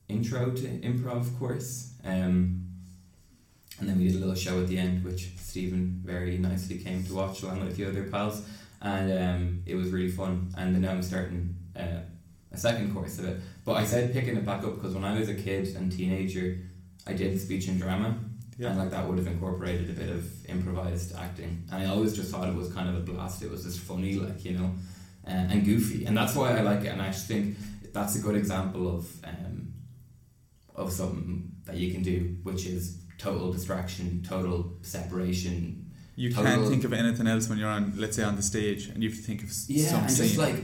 intro 0.08 0.50
to 0.50 0.66
improv 0.80 1.38
course, 1.38 1.94
um, 2.04 2.64
and 3.78 3.88
then 3.88 3.98
we 3.98 4.08
did 4.08 4.16
a 4.16 4.18
little 4.18 4.34
show 4.34 4.60
at 4.60 4.68
the 4.68 4.78
end, 4.78 5.04
which 5.04 5.30
Stephen 5.38 6.00
very 6.04 6.38
nicely 6.38 6.78
came 6.78 7.04
to 7.04 7.14
watch 7.14 7.42
along 7.42 7.60
with 7.60 7.72
a 7.72 7.74
few 7.74 7.86
other 7.88 8.04
pals, 8.04 8.42
and 8.82 9.12
um, 9.12 9.62
it 9.64 9.74
was 9.76 9.90
really 9.90 10.10
fun. 10.10 10.52
And 10.58 10.74
then 10.74 10.82
now 10.82 10.90
I'm 10.90 11.02
starting 11.02 11.56
a 12.56 12.60
second 12.60 12.92
course 12.94 13.18
of 13.18 13.26
it. 13.26 13.40
But 13.64 13.74
I 13.74 13.84
said 13.84 14.12
picking 14.12 14.36
it 14.36 14.44
back 14.44 14.64
up 14.64 14.74
because 14.76 14.94
when 14.94 15.04
I 15.04 15.18
was 15.18 15.28
a 15.28 15.34
kid 15.34 15.74
and 15.76 15.90
teenager, 15.92 16.58
I 17.06 17.12
did 17.12 17.40
speech 17.40 17.68
and 17.68 17.80
drama, 17.80 18.18
and 18.58 18.78
like 18.78 18.90
that 18.90 19.06
would 19.06 19.18
have 19.18 19.26
incorporated 19.26 19.90
a 19.90 19.92
bit 19.92 20.08
of 20.10 20.46
improvised 20.46 21.14
acting. 21.16 21.64
And 21.70 21.82
I 21.82 21.86
always 21.86 22.14
just 22.14 22.30
thought 22.30 22.48
it 22.48 22.54
was 22.54 22.72
kind 22.72 22.88
of 22.88 22.96
a 22.96 23.00
blast. 23.00 23.42
It 23.42 23.50
was 23.50 23.64
just 23.64 23.80
funny, 23.80 24.14
like 24.14 24.44
you 24.44 24.52
know, 24.58 24.70
uh, 25.26 25.30
and 25.30 25.64
goofy, 25.64 26.04
and 26.06 26.16
that's 26.16 26.34
why 26.34 26.56
I 26.56 26.60
like 26.62 26.80
it. 26.84 26.88
And 26.88 27.02
I 27.02 27.08
just 27.08 27.26
think 27.28 27.56
that's 27.92 28.16
a 28.16 28.20
good 28.20 28.36
example 28.36 28.94
of 28.96 29.06
um, 29.24 29.72
of 30.74 30.92
something 30.92 31.50
that 31.64 31.76
you 31.76 31.92
can 31.92 32.02
do, 32.02 32.36
which 32.42 32.66
is 32.66 32.98
total 33.18 33.52
distraction, 33.52 34.22
total 34.22 34.72
separation. 34.82 35.82
You 36.18 36.30
Total- 36.32 36.44
can't 36.44 36.68
think 36.68 36.84
of 36.84 36.92
anything 36.94 37.26
else 37.26 37.46
when 37.48 37.58
you're 37.58 37.68
on, 37.68 37.92
let's 37.98 38.16
say, 38.16 38.22
on 38.22 38.36
the 38.36 38.42
stage, 38.42 38.86
and 38.88 39.02
you 39.02 39.10
have 39.10 39.18
to 39.18 39.24
think 39.24 39.42
of 39.42 39.50
Yeah, 39.68 39.86
some 39.88 40.00
and 40.04 40.10
scene. 40.10 40.26
just 40.28 40.38
like 40.38 40.56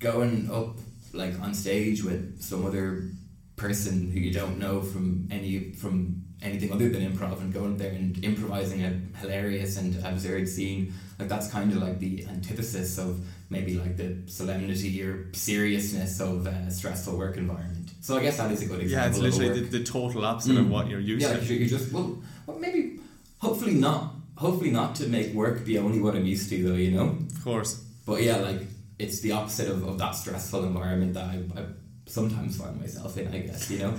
going 0.00 0.50
up 0.50 0.78
like 1.12 1.38
on 1.40 1.54
stage 1.54 2.02
with 2.02 2.40
some 2.42 2.64
other 2.66 3.10
person 3.56 4.10
who 4.10 4.18
you 4.18 4.32
don't 4.32 4.58
know 4.58 4.80
from 4.80 5.28
any 5.30 5.72
from 5.72 6.22
anything 6.42 6.72
other 6.72 6.88
than 6.88 7.02
improv 7.12 7.40
and 7.40 7.52
going 7.52 7.76
there 7.76 7.92
and 7.92 8.24
improvising 8.24 8.82
a 8.82 8.90
hilarious 9.20 9.76
and 9.76 9.94
absurd 10.04 10.48
scene 10.48 10.92
like 11.18 11.28
that's 11.28 11.48
kind 11.50 11.70
of 11.70 11.78
like 11.78 11.98
the 12.00 12.26
antithesis 12.26 12.98
of 12.98 13.24
maybe 13.50 13.74
like 13.78 13.96
the 13.96 14.16
solemnity 14.26 15.00
or 15.02 15.28
seriousness 15.34 16.18
of 16.20 16.46
a 16.46 16.70
stressful 16.70 17.16
work 17.16 17.36
environment 17.36 17.90
so 18.00 18.16
I 18.16 18.22
guess 18.22 18.38
that 18.38 18.50
is 18.50 18.62
a 18.62 18.66
good 18.66 18.80
example 18.80 19.22
yeah, 19.22 19.26
it's 19.28 19.38
literally 19.38 19.60
the, 19.60 19.78
the 19.78 19.84
total 19.84 20.24
opposite 20.24 20.56
of 20.56 20.66
Mm. 20.66 20.70
what 20.70 20.88
you're 20.88 20.98
used 20.98 21.22
yeah, 21.24 21.36
to. 21.36 21.44
you're, 21.44 21.58
you're 21.60 21.68
just 21.68 21.92
well, 21.92 22.18
well, 22.46 22.58
maybe 22.58 22.98
hopefully 23.38 23.74
not. 23.74 24.14
Hopefully 24.36 24.70
not 24.72 24.96
to 24.96 25.06
make 25.06 25.32
work 25.34 25.64
be 25.64 25.78
only 25.78 26.00
what 26.00 26.16
I'm 26.16 26.24
used 26.26 26.48
to, 26.50 26.56
though. 26.66 26.74
You 26.74 26.90
know. 26.90 27.16
Of 27.36 27.44
course. 27.44 27.80
But 28.06 28.22
yeah, 28.22 28.38
like 28.38 28.60
it's 28.98 29.20
the 29.20 29.32
opposite 29.32 29.68
of, 29.68 29.86
of 29.86 29.98
that 29.98 30.12
stressful 30.12 30.64
environment 30.64 31.14
that 31.14 31.24
I, 31.24 31.42
I 31.56 31.64
sometimes 32.06 32.56
find 32.56 32.78
myself 32.80 33.16
in. 33.18 33.32
I 33.32 33.38
guess 33.40 33.70
you 33.70 33.78
know. 33.78 33.94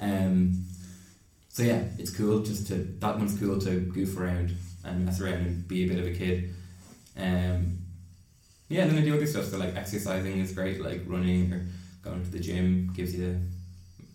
Um. 0.00 0.64
So 1.48 1.62
yeah, 1.62 1.82
it's 1.98 2.14
cool 2.16 2.40
just 2.40 2.68
to 2.68 2.74
that 2.74 3.18
one's 3.18 3.38
cool 3.38 3.58
to 3.60 3.80
goof 3.80 4.16
around 4.16 4.54
and 4.84 5.04
mess 5.04 5.20
around 5.20 5.34
and 5.34 5.68
be 5.68 5.84
a 5.84 5.88
bit 5.88 5.98
of 5.98 6.06
a 6.06 6.14
kid. 6.14 6.54
Um. 7.16 7.78
Yeah, 8.68 8.82
and 8.82 8.90
then 8.92 9.02
I 9.02 9.04
do 9.04 9.14
other 9.14 9.26
stuff. 9.26 9.46
So 9.46 9.58
like 9.58 9.74
exercising 9.76 10.38
is 10.38 10.52
great, 10.52 10.80
like 10.80 11.02
running 11.06 11.52
or 11.52 11.66
going 12.02 12.22
to 12.22 12.30
the 12.30 12.38
gym 12.38 12.92
gives 12.94 13.14
you 13.14 13.40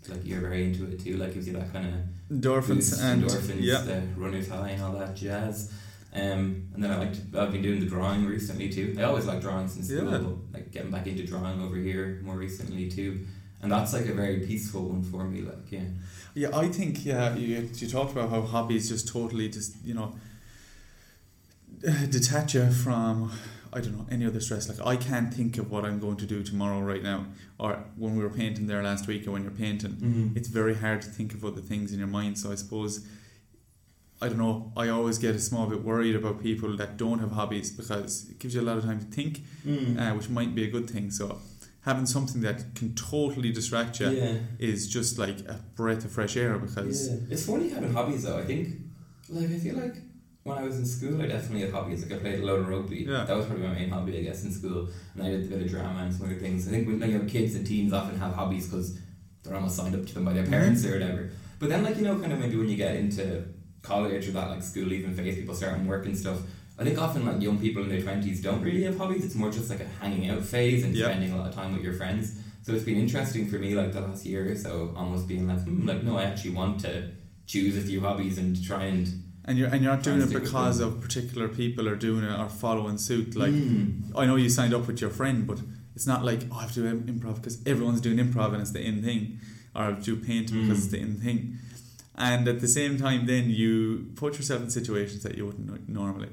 like 0.07 0.25
you're 0.25 0.41
very 0.41 0.65
into 0.65 0.85
it 0.85 1.03
too. 1.03 1.17
Like 1.17 1.33
gives 1.33 1.47
you 1.47 1.53
that 1.53 1.71
kind 1.73 1.87
of 1.87 1.93
Endorphins 2.31 2.67
boost, 2.67 3.01
and 3.01 3.23
endorphins, 3.23 3.61
yeah, 3.61 3.81
the 3.81 4.01
runner's 4.15 4.49
high 4.49 4.69
and 4.69 4.83
all 4.83 4.93
that 4.93 5.15
jazz. 5.15 5.71
Um, 6.15 6.67
and 6.73 6.83
then 6.83 6.91
I 6.91 6.97
like 6.97 7.13
to, 7.13 7.41
I've 7.41 7.51
been 7.51 7.63
doing 7.63 7.79
the 7.79 7.87
drawing 7.87 8.25
recently 8.25 8.69
too. 8.69 8.95
I 8.99 9.03
always 9.03 9.25
like 9.25 9.41
drawing 9.41 9.67
since 9.67 9.89
Yeah. 9.89 10.01
but 10.03 10.21
like 10.53 10.71
getting 10.71 10.91
back 10.91 11.07
into 11.07 11.25
drawing 11.25 11.59
over 11.61 11.75
here 11.75 12.21
more 12.23 12.35
recently 12.35 12.87
too. 12.89 13.25
And 13.61 13.71
that's 13.71 13.93
like 13.93 14.05
a 14.05 14.13
very 14.13 14.41
peaceful 14.41 14.89
one 14.89 15.03
for 15.03 15.23
me. 15.23 15.41
Like 15.41 15.71
yeah, 15.71 15.85
yeah. 16.35 16.55
I 16.55 16.67
think 16.67 17.05
yeah. 17.05 17.35
You, 17.35 17.69
you 17.73 17.87
talked 17.87 18.11
about 18.11 18.29
how 18.29 18.41
hobbies 18.41 18.89
just 18.89 19.07
totally 19.07 19.49
just 19.49 19.75
you 19.83 19.93
know 19.93 20.15
detach 22.09 22.53
you 22.53 22.69
from 22.71 23.31
I 23.71 23.79
don't 23.81 23.97
know 23.97 24.05
any 24.11 24.25
other 24.25 24.39
stress. 24.39 24.69
Like 24.69 24.85
I 24.85 24.95
can't 24.97 25.33
think 25.33 25.57
of 25.57 25.71
what 25.71 25.83
I'm 25.83 25.99
going 25.99 26.17
to 26.17 26.25
do 26.25 26.43
tomorrow 26.43 26.79
right 26.81 27.01
now, 27.01 27.25
or 27.57 27.83
when 27.97 28.15
we 28.15 28.23
were 28.23 28.29
painting 28.29 28.67
there 28.67 28.83
last 28.83 29.07
week, 29.07 29.27
or 29.27 29.31
when 29.31 29.41
you're 29.43 29.51
painting. 29.51 29.93
mm-hmm. 29.93 30.37
it's 30.37 30.47
very 30.47 30.75
hard 30.75 31.01
to 31.01 31.09
think 31.09 31.33
of 31.33 31.43
other 31.43 31.61
things 31.61 31.91
in 31.91 31.97
your 31.99 32.07
mind. 32.07 32.37
So 32.37 32.51
I 32.51 32.55
suppose 32.55 33.07
I 34.23 34.29
don't 34.29 34.37
know. 34.37 34.71
I 34.77 34.87
always 34.87 35.17
get 35.17 35.35
a 35.35 35.39
small 35.39 35.65
bit 35.67 35.83
worried 35.83 36.15
about 36.15 36.41
people 36.41 36.77
that 36.77 36.95
don't 36.95 37.19
have 37.19 37.31
hobbies 37.31 37.71
because 37.71 38.29
it 38.29 38.39
gives 38.39 38.55
you 38.55 38.61
a 38.61 38.67
lot 38.69 38.77
of 38.77 38.85
time 38.85 38.99
to 38.99 39.05
think, 39.05 39.41
mm. 39.65 39.99
uh, 39.99 40.15
which 40.15 40.29
might 40.29 40.55
be 40.55 40.63
a 40.63 40.71
good 40.71 40.89
thing. 40.89 41.11
So 41.11 41.39
having 41.81 42.05
something 42.05 42.39
that 42.41 42.73
can 42.73 42.95
totally 42.95 43.51
distract 43.51 43.99
you 43.99 44.09
yeah. 44.11 44.37
is 44.59 44.87
just 44.87 45.19
like 45.19 45.39
a 45.41 45.59
breath 45.75 46.05
of 46.05 46.11
fresh 46.11 46.37
air 46.37 46.57
because 46.57 47.09
Yeah. 47.09 47.17
It's 47.29 47.45
funny 47.45 47.67
having 47.69 47.91
hobbies 47.91 48.23
though. 48.23 48.39
I 48.39 48.45
think, 48.45 48.69
like, 49.27 49.49
I 49.49 49.59
feel 49.59 49.75
like 49.75 49.95
when 50.43 50.57
I 50.57 50.63
was 50.63 50.77
in 50.77 50.85
school, 50.85 51.21
I 51.21 51.27
definitely 51.27 51.61
had 51.61 51.71
hobbies. 51.71 52.03
Like 52.03 52.13
I 52.13 52.21
played 52.21 52.39
a 52.39 52.45
load 52.45 52.61
of 52.61 52.69
rugby. 52.69 53.05
Yeah. 53.07 53.25
That 53.25 53.35
was 53.35 53.45
probably 53.45 53.67
my 53.67 53.73
main 53.73 53.89
hobby, 53.89 54.17
I 54.19 54.21
guess, 54.21 54.45
in 54.45 54.51
school. 54.53 54.87
And 55.15 55.23
I 55.23 55.31
did 55.31 55.45
a 55.45 55.47
bit 55.47 55.61
of 55.63 55.69
drama 55.69 56.03
and 56.03 56.13
some 56.13 56.27
other 56.27 56.35
things. 56.35 56.65
I 56.67 56.71
think 56.71 56.87
when 56.87 57.01
like, 57.01 57.09
you 57.09 57.19
know, 57.19 57.25
kids 57.25 57.55
and 57.55 57.67
teens 57.67 57.91
often 57.91 58.17
have 58.19 58.33
hobbies 58.33 58.67
because 58.67 58.97
they're 59.43 59.55
almost 59.55 59.75
signed 59.75 59.95
up 59.95 60.05
to 60.05 60.13
them 60.13 60.23
by 60.23 60.31
their 60.31 60.45
parents 60.45 60.85
or 60.85 60.93
whatever. 60.93 61.29
But 61.59 61.69
then, 61.69 61.83
like 61.83 61.97
you 61.97 62.03
know, 62.03 62.19
kind 62.19 62.33
of 62.33 62.39
maybe 62.39 62.57
when 62.57 62.67
you 62.67 62.75
get 62.75 62.95
into 62.95 63.45
college 63.83 64.27
or 64.27 64.31
that 64.31 64.49
like 64.49 64.63
school 64.63 64.85
leaving 64.85 65.13
phase, 65.13 65.35
people 65.35 65.53
starting 65.55 65.85
work 65.87 66.05
and 66.05 66.17
stuff. 66.17 66.39
I 66.79 66.83
think 66.83 66.97
often 66.97 67.25
like 67.25 67.39
young 67.41 67.59
people 67.59 67.83
in 67.83 67.89
their 67.89 68.01
twenties 68.01 68.41
don't 68.41 68.61
really 68.61 68.83
have 68.83 68.97
hobbies. 68.97 69.23
It's 69.23 69.35
more 69.35 69.51
just 69.51 69.69
like 69.69 69.81
a 69.81 69.85
hanging 70.01 70.29
out 70.29 70.43
phase 70.43 70.83
and 70.83 70.95
Yeah. 70.95 71.05
spending 71.09 71.31
a 71.31 71.37
lot 71.37 71.47
of 71.49 71.53
time 71.55 71.73
with 71.73 71.83
your 71.83 71.93
friends. 71.93 72.35
So 72.63 72.73
it's 72.73 72.83
been 72.83 72.97
interesting 72.97 73.47
for 73.47 73.57
me, 73.59 73.75
like 73.75 73.91
the 73.93 74.01
last 74.01 74.25
year 74.25 74.49
or 74.51 74.55
so, 74.55 74.93
almost 74.97 75.27
being 75.27 75.45
like, 75.47 75.61
hmm, 75.63 75.85
like 75.87 76.01
no, 76.03 76.17
I 76.17 76.23
actually 76.23 76.51
want 76.51 76.79
to 76.81 77.11
choose 77.45 77.77
a 77.77 77.81
few 77.81 77.99
hobbies 78.01 78.37
and 78.37 78.51
try 78.69 78.85
and 78.85 79.05
And 79.45 79.57
you're 79.57 79.67
and 79.67 79.83
you're 79.83 79.93
not 79.93 80.03
doing 80.03 80.21
it 80.21 80.31
because 80.31 80.79
of 80.79 81.01
particular 81.01 81.47
people 81.49 81.89
are 81.89 81.97
doing 81.97 82.23
it 82.23 82.39
or 82.43 82.47
following 82.49 82.97
suit. 82.97 83.35
Like 83.35 83.51
Mm. 83.53 84.11
I 84.15 84.25
know 84.25 84.37
you 84.37 84.49
signed 84.49 84.73
up 84.73 84.87
with 84.87 84.99
your 85.01 85.09
friend, 85.19 85.45
but 85.45 85.59
it's 85.95 86.07
not 86.07 86.23
like 86.29 86.41
oh, 86.49 86.55
I 86.57 86.61
have 86.61 86.73
to 86.77 86.81
do 86.81 87.01
improv 87.13 87.35
because 87.35 87.57
everyone's 87.65 88.01
doing 88.07 88.17
improv 88.25 88.53
and 88.53 88.61
it's 88.63 88.71
the 88.71 88.81
in 88.89 89.03
thing, 89.03 89.39
or 89.75 89.81
I 89.83 89.91
do 90.09 90.15
painting 90.15 90.61
because 90.61 90.79
Mm. 90.79 90.83
it's 90.83 90.91
the 90.95 90.99
in 91.07 91.13
thing. 91.25 91.39
And 92.15 92.47
at 92.47 92.61
the 92.61 92.67
same 92.67 92.97
time, 92.97 93.25
then 93.25 93.49
you 93.49 94.11
put 94.15 94.35
yourself 94.37 94.61
in 94.61 94.69
situations 94.69 95.23
that 95.23 95.35
you 95.37 95.45
wouldn't 95.47 95.89
normally, 95.89 96.29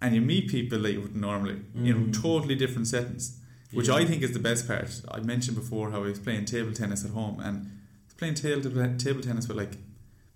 and 0.00 0.14
you 0.14 0.20
meet 0.20 0.48
people 0.48 0.78
that 0.82 0.92
you 0.92 1.00
wouldn't 1.00 1.20
normally 1.20 1.60
in 1.74 2.08
Mm. 2.12 2.22
totally 2.22 2.54
different 2.54 2.86
settings, 2.88 3.38
which 3.72 3.88
Yeah. 3.88 3.94
I 3.94 4.04
think 4.04 4.22
is 4.22 4.32
the 4.32 4.38
best 4.50 4.66
part. 4.68 5.00
I 5.10 5.20
mentioned 5.20 5.56
before 5.56 5.90
how 5.90 5.98
I 6.04 6.08
was 6.08 6.18
playing 6.18 6.44
table 6.44 6.72
tennis 6.72 7.02
at 7.04 7.12
home 7.12 7.40
and 7.40 7.70
playing 8.18 8.34
table 8.34 8.62
table 8.98 9.22
tennis 9.22 9.48
with 9.48 9.56
like 9.56 9.78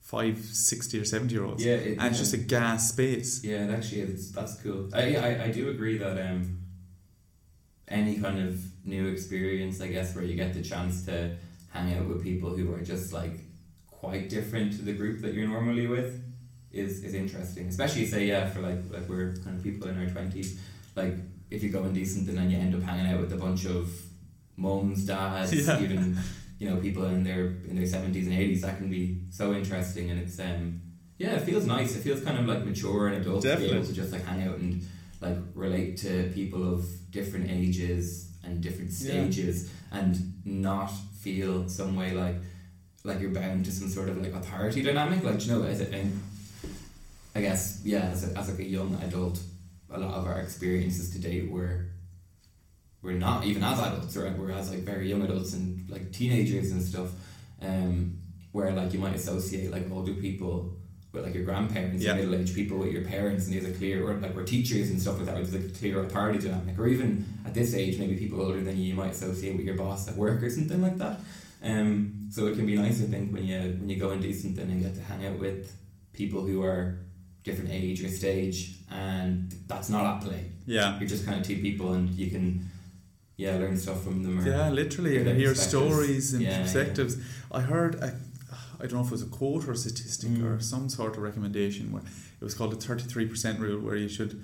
five, 0.01 0.39
60 0.45 0.99
or 1.01 1.05
seventy 1.05 1.35
year 1.35 1.45
olds, 1.45 1.63
Yeah, 1.65 1.75
it, 1.75 1.99
and 1.99 2.09
it's 2.11 2.19
just 2.19 2.33
a 2.33 2.39
gas 2.39 2.89
space. 2.89 3.43
yeah, 3.45 3.65
it 3.67 3.71
actually 3.71 4.01
is. 4.03 4.33
That's 4.33 4.55
cool. 4.63 4.89
I, 4.95 5.17
I 5.17 5.45
I 5.47 5.51
do 5.51 5.69
agree 5.69 5.99
that 5.99 6.17
um, 6.31 6.59
any 7.89 8.17
kind 8.17 8.39
of 8.39 8.61
new 8.85 9.07
experience, 9.09 9.81
I 9.81 9.89
guess, 9.89 10.15
where 10.15 10.25
you 10.25 10.37
get 10.37 10.55
the 10.55 10.63
chance 10.63 11.05
to 11.07 11.37
hang 11.71 11.93
out 11.95 12.07
with 12.09 12.23
people 12.23 12.57
who 12.57 12.73
are 12.73 12.81
just 12.83 13.13
like 13.13 13.41
quite 14.07 14.29
different 14.37 14.69
to 14.77 14.83
the 14.89 14.93
group 15.01 15.17
that 15.23 15.33
you're 15.35 15.49
normally 15.57 15.87
with, 15.97 16.11
is 16.83 16.93
is 17.07 17.15
interesting. 17.23 17.65
Especially 17.75 18.07
say 18.15 18.23
yeah, 18.33 18.45
for 18.53 18.61
like 18.69 18.81
like 18.95 19.07
we're 19.11 19.31
kind 19.45 19.55
of 19.59 19.63
people 19.69 19.85
in 19.91 19.97
our 20.01 20.09
twenties, 20.15 20.49
like 21.01 21.15
if 21.55 21.59
you 21.63 21.71
go 21.77 21.81
in 21.89 21.93
decent 22.01 22.29
and 22.29 22.37
then 22.39 22.49
you 22.51 22.59
end 22.65 22.75
up 22.77 22.83
hanging 22.83 23.07
out 23.13 23.21
with 23.21 23.33
a 23.39 23.41
bunch 23.47 23.63
of 23.77 23.83
mums, 24.57 24.99
dads, 25.07 25.53
Yeah. 25.67 25.81
even 25.85 26.17
you 26.61 26.67
know 26.71 26.77
people 26.87 27.05
in 27.15 27.23
their 27.29 27.45
in 27.69 27.75
their 27.79 27.87
seventies 27.97 28.27
and 28.29 28.35
eighties. 28.43 28.63
That 28.63 28.77
can 28.79 28.89
be 28.91 29.03
so 29.31 29.45
interesting, 29.61 30.11
and 30.11 30.19
it's 30.25 30.39
um 30.41 30.81
yeah, 31.19 31.33
it 31.39 31.43
feels 31.49 31.65
nice. 31.77 31.91
It 31.97 32.03
feels 32.07 32.21
kind 32.23 32.39
of 32.39 32.47
like 32.53 32.63
mature 32.71 33.09
and 33.09 33.17
adult 33.23 33.43
to 33.43 33.57
be 33.57 33.71
able 33.71 33.85
to 33.91 33.93
just 34.03 34.13
like 34.13 34.25
hang 34.31 34.43
out 34.49 34.59
and 34.59 34.71
like 35.27 35.39
relate 35.55 35.93
to 36.05 36.31
people 36.35 36.63
of 36.75 36.81
different 37.11 37.47
ages 37.51 38.05
and 38.45 38.61
different 38.67 38.91
Yeah. 38.93 39.13
stages, 39.13 39.57
and 39.99 40.13
not 40.45 40.91
feel 41.25 41.69
some 41.79 41.97
way 42.01 42.11
like 42.25 42.37
like 43.07 43.21
you're 43.21 43.31
bound 43.31 43.65
to 43.65 43.71
some 43.73 43.89
sort 43.89 44.09
of 44.09 44.21
like 44.23 44.35
authority 44.35 44.83
dynamic. 44.83 45.23
Like 45.25 45.45
you 45.47 45.53
know, 45.53 45.63
a, 45.63 45.69
and 45.71 46.23
I 47.35 47.41
guess 47.41 47.81
yeah, 47.85 48.11
as 48.13 48.31
a, 48.31 48.39
as 48.39 48.49
like 48.51 48.59
a 48.59 48.65
young 48.65 48.95
adult, 49.03 49.39
a 49.91 49.99
lot 49.99 50.15
of 50.15 50.27
our 50.27 50.41
experiences 50.41 51.11
to 51.11 51.19
date 51.19 51.51
were 51.51 51.87
we're 53.03 53.13
not 53.13 53.45
even 53.45 53.63
as 53.63 53.79
adults, 53.79 54.17
right? 54.17 54.37
We're 54.37 54.51
as 54.51 54.71
like 54.71 54.81
very 54.81 55.09
young 55.09 55.23
adults 55.23 55.53
and 55.53 55.89
like 55.89 56.13
teenagers 56.13 56.73
and 56.73 56.83
stuff. 56.83 57.11
Um, 57.63 58.19
where 58.53 58.73
like 58.73 58.93
you 58.95 58.99
might 58.99 59.15
associate 59.15 59.71
like 59.71 59.91
older 59.93 60.15
people 60.15 60.77
with 61.13 61.25
like 61.25 61.35
your 61.35 61.45
grandparents, 61.45 62.03
Yeah. 62.03 62.15
middle 62.15 62.35
aged 62.35 62.55
people 62.55 62.79
with 62.79 62.91
your 62.93 63.05
parents, 63.05 63.47
and 63.47 63.55
there's 63.55 63.67
a 63.67 63.77
clear 63.79 64.07
or 64.07 64.15
like 64.15 64.35
we're 64.35 64.45
teachers 64.45 64.91
and 64.91 65.01
stuff 65.01 65.17
like 65.19 65.27
that. 65.27 65.35
There's 65.37 65.53
like 65.55 65.65
a 65.65 65.79
clear 65.79 66.03
authority 66.03 66.39
dynamic, 66.39 66.79
or 66.79 66.89
even 66.89 67.27
at 67.45 67.53
this 67.55 67.75
age, 67.75 67.99
maybe 67.99 68.17
people 68.17 68.41
older 68.41 68.61
than 68.63 68.77
you, 68.79 68.85
you 68.85 68.95
might 68.95 69.13
associate 69.13 69.57
with 69.57 69.67
your 69.67 69.77
boss 69.77 70.09
at 70.09 70.17
work 70.17 70.43
or 70.43 70.49
something 70.51 70.81
like 70.83 70.97
that. 70.99 71.21
Um, 71.63 72.29
so 72.31 72.47
it 72.47 72.57
can 72.57 72.67
be 72.67 72.77
nice, 72.77 73.03
I 73.03 73.07
think, 73.07 73.33
when 73.33 73.45
you 73.47 73.59
when 73.79 73.89
you 73.89 73.97
go 73.97 74.11
in 74.13 74.21
decent 74.21 74.59
and 74.59 74.83
get 74.83 74.95
to 74.95 75.01
hang 75.01 75.27
out 75.27 75.39
with 75.39 75.75
people 76.13 76.43
who 76.47 76.63
are 76.63 76.99
different 77.45 77.71
age 77.71 78.03
or 78.05 78.09
stage, 78.09 78.77
and 78.91 79.53
that's 79.67 79.89
not 79.89 80.05
at 80.17 80.23
play. 80.23 80.51
Yeah. 80.67 80.99
You're 80.99 81.09
just 81.09 81.25
kind 81.25 81.41
of 81.41 81.47
two 81.47 81.57
people, 81.61 81.93
and 81.95 82.11
you 82.11 82.31
can 82.31 82.69
yeah 83.37 83.57
learn 83.57 83.77
stuff 83.77 84.03
from 84.05 84.23
them. 84.23 84.41
Or, 84.41 84.49
Yeah, 84.49 84.69
literally, 84.71 85.19
and 85.19 85.39
hear 85.39 85.55
stories 85.55 86.33
and 86.35 86.43
Yeah, 86.43 86.51
yeah. 86.51 86.63
perspectives. 86.63 87.17
I 87.53 87.61
heard, 87.63 87.95
a, 87.97 88.15
I 88.81 88.83
don't 88.87 88.95
know 88.95 89.01
if 89.01 89.07
it 89.07 89.13
was 89.13 89.23
a 89.23 89.27
quote 89.27 89.67
or 89.69 89.73
a 89.73 89.77
statistic 89.77 90.31
Mm. 90.31 90.45
or 90.45 90.61
some 90.61 90.89
sort 90.89 91.17
of 91.17 91.23
recommendation 91.23 91.93
where 91.93 92.03
it 92.41 92.45
was 92.45 92.55
called 92.55 92.73
the 92.73 92.77
33% 92.77 93.59
rule, 93.61 93.81
where 93.81 93.97
you 93.97 94.09
should 94.09 94.43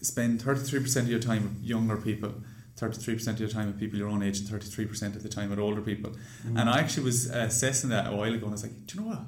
spend 0.00 0.40
33% 0.40 0.96
of 1.02 1.10
your 1.10 1.18
time 1.20 1.42
with 1.44 1.62
younger 1.64 1.96
people, 1.96 2.32
33% 2.78 3.26
of 3.28 3.40
your 3.40 3.48
time 3.48 3.66
with 3.66 3.78
people 3.78 3.98
your 3.98 4.08
own 4.08 4.22
age, 4.22 4.38
and 4.38 4.48
33% 4.48 5.16
of 5.16 5.22
the 5.22 5.28
time 5.28 5.50
with 5.50 5.58
older 5.58 5.80
people. 5.80 6.12
Mm. 6.46 6.60
And 6.60 6.70
I 6.70 6.78
actually 6.78 7.04
was 7.04 7.30
uh, 7.30 7.38
assessing 7.48 7.90
that 7.90 8.06
a 8.06 8.16
while 8.16 8.32
ago, 8.32 8.46
and 8.46 8.48
I 8.48 8.50
was 8.50 8.62
like, 8.62 8.86
do 8.86 8.98
you 8.98 9.00
know 9.00 9.08
what? 9.08 9.20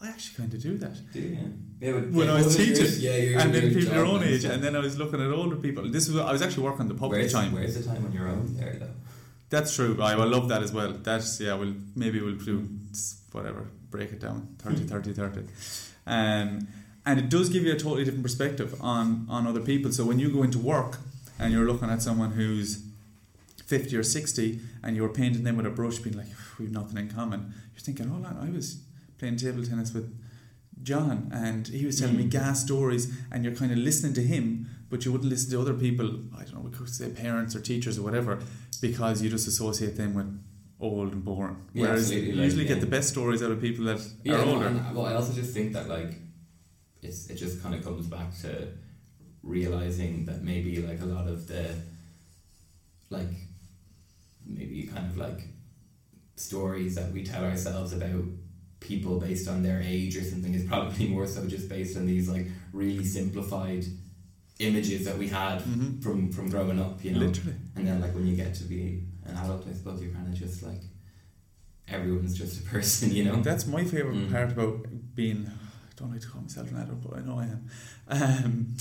I 0.00 0.08
actually 0.08 0.36
kind 0.36 0.54
of 0.54 0.62
do 0.62 0.78
that. 0.78 1.12
Do 1.12 1.20
you? 1.20 1.38
Yeah, 1.80 1.92
but- 1.92 2.10
When 2.10 2.26
yeah, 2.26 2.34
I 2.34 2.42
was 2.42 2.56
teaching, 2.56 2.86
yeah, 2.98 3.16
you're, 3.16 3.40
and 3.40 3.54
then 3.54 3.74
people 3.74 3.94
your 3.94 4.06
own 4.06 4.22
age, 4.22 4.40
stuff. 4.40 4.52
and 4.52 4.62
then 4.62 4.76
I 4.76 4.80
was 4.80 4.98
looking 4.98 5.20
at 5.20 5.30
older 5.30 5.56
people. 5.56 5.88
This 5.90 6.08
was 6.08 6.18
I 6.18 6.32
was 6.32 6.42
actually 6.42 6.64
working 6.64 6.82
on 6.82 6.88
the 6.88 6.94
public 6.94 7.20
where's, 7.20 7.32
time. 7.32 7.52
Where's 7.52 7.74
the 7.76 7.82
time 7.90 8.04
on 8.04 8.12
your 8.12 8.28
own 8.28 8.54
there 8.54 8.76
though? 8.78 8.90
That's 9.50 9.74
true. 9.74 10.00
I 10.02 10.14
will 10.14 10.28
love 10.28 10.48
that 10.48 10.62
as 10.62 10.72
well. 10.72 10.92
That's 10.92 11.40
yeah. 11.40 11.54
We'll 11.54 11.74
maybe 11.96 12.20
we'll 12.20 12.36
do 12.36 12.68
whatever. 13.32 13.68
Break 13.90 14.12
it 14.12 14.20
down 14.20 14.54
30, 14.58 14.84
30, 14.84 15.12
30. 15.12 15.40
Um, 16.06 16.68
and 17.06 17.18
it 17.18 17.28
does 17.28 17.48
give 17.48 17.62
you 17.62 17.72
a 17.72 17.76
totally 17.76 18.04
different 18.04 18.24
perspective 18.24 18.76
on 18.80 19.26
on 19.30 19.46
other 19.46 19.60
people. 19.60 19.90
So 19.92 20.04
when 20.04 20.18
you 20.18 20.30
go 20.30 20.42
into 20.42 20.58
work 20.58 20.98
and 21.38 21.52
you're 21.52 21.66
looking 21.66 21.90
at 21.90 22.02
someone 22.02 22.32
who's 22.32 22.82
fifty 23.66 23.96
or 23.96 24.02
sixty, 24.02 24.60
and 24.82 24.96
you're 24.96 25.08
painting 25.08 25.44
them 25.44 25.56
with 25.56 25.66
a 25.66 25.70
brush, 25.70 25.98
being 25.98 26.16
like, 26.16 26.28
"We've 26.58 26.70
nothing 26.70 26.98
in 26.98 27.08
common." 27.10 27.52
You're 27.74 27.80
thinking, 27.80 28.08
"Hold 28.08 28.26
on, 28.26 28.36
I 28.36 28.50
was 28.50 28.78
playing 29.18 29.36
table 29.36 29.64
tennis 29.64 29.92
with." 29.94 30.12
John 30.82 31.30
and 31.32 31.66
he 31.68 31.86
was 31.86 31.98
telling 31.98 32.16
me 32.16 32.24
Mm. 32.24 32.30
gas 32.30 32.60
stories 32.62 33.10
and 33.30 33.42
you're 33.42 33.54
kind 33.54 33.72
of 33.72 33.78
listening 33.78 34.12
to 34.14 34.22
him 34.22 34.66
but 34.90 35.04
you 35.04 35.12
wouldn't 35.12 35.30
listen 35.30 35.48
to 35.52 35.60
other 35.60 35.72
people 35.72 36.06
I 36.36 36.42
don't 36.44 36.54
know 36.56 36.60
we 36.60 36.72
could 36.72 36.90
say 36.90 37.08
parents 37.08 37.54
or 37.56 37.60
teachers 37.60 37.96
or 37.96 38.02
whatever 38.02 38.40
because 38.82 39.22
you 39.22 39.30
just 39.30 39.46
associate 39.46 39.96
them 39.96 40.12
with 40.14 40.26
old 40.80 41.12
and 41.12 41.24
boring. 41.24 41.56
Yeah, 41.72 41.82
Whereas 41.82 42.10
you 42.10 42.32
like, 42.32 42.44
usually 42.48 42.66
get 42.66 42.80
the 42.80 42.86
best 42.86 43.08
stories 43.08 43.40
out 43.42 43.50
of 43.52 43.60
people 43.62 43.84
that 43.86 44.00
Yeah, 44.24 44.34
are 44.34 44.44
older. 44.44 44.66
and, 44.66 44.94
well, 44.94 45.06
I 45.06 45.14
also 45.14 45.32
just 45.32 45.54
think 45.54 45.72
that 45.72 45.88
like 45.88 46.16
it's 47.00 47.28
it 47.30 47.36
just 47.36 47.62
kind 47.62 47.74
of 47.76 47.82
comes 47.82 48.06
back 48.08 48.36
to 48.42 48.68
realizing 49.44 50.24
that 50.26 50.42
maybe 50.42 50.80
like 50.82 51.00
a 51.00 51.04
lot 51.04 51.28
of 51.28 51.46
the 51.46 51.74
like 53.10 53.28
maybe 54.46 54.82
kind 54.92 55.06
of 55.10 55.16
like 55.16 55.48
stories 56.36 56.94
that 56.96 57.12
we 57.12 57.22
tell 57.24 57.44
ourselves 57.44 57.92
about 57.92 58.24
people 58.80 59.18
based 59.20 59.48
on 59.48 59.62
their 59.62 59.80
age 59.80 60.16
or 60.16 60.22
something 60.24 60.54
is 60.54 60.64
probably 60.64 61.08
more 61.16 61.26
so 61.26 61.46
just 61.46 61.68
based 61.68 61.96
on 61.96 62.06
these 62.06 62.28
like 62.28 62.46
really 62.72 63.04
simplified 63.04 63.84
images 64.58 65.04
that 65.04 65.16
we 65.18 65.28
had 65.28 65.60
Mhm. 65.62 66.02
from 66.02 66.30
from 66.32 66.48
growing 66.48 66.78
up 66.80 67.04
you 67.04 67.12
know 67.12 67.20
Literally. 67.20 67.56
and 67.76 67.86
then 67.86 68.00
like 68.00 68.14
when 68.14 68.26
you 68.26 68.36
get 68.36 68.54
to 68.56 68.64
be 68.64 69.04
an 69.24 69.36
adult 69.36 69.66
I 69.68 69.72
suppose 69.72 70.02
you're 70.02 70.12
kind 70.12 70.26
of 70.28 70.34
just 70.34 70.62
like 70.62 70.80
everyone's 71.88 72.36
just 72.36 72.60
a 72.60 72.64
person 72.64 73.10
you 73.12 73.24
know 73.24 73.36
That's 73.42 73.66
my 73.66 73.84
favourite 73.84 74.16
Mm. 74.16 74.30
part 74.32 74.52
about 74.52 74.86
being, 75.14 75.46
I 75.46 75.92
don't 75.96 76.10
like 76.12 76.20
to 76.22 76.28
call 76.28 76.42
myself 76.42 76.70
an 76.70 76.76
adult, 76.78 77.02
but 77.02 77.18
I 77.18 77.20
know 77.22 77.38
I 77.38 77.44
am, 77.46 77.62
um, 78.08 78.74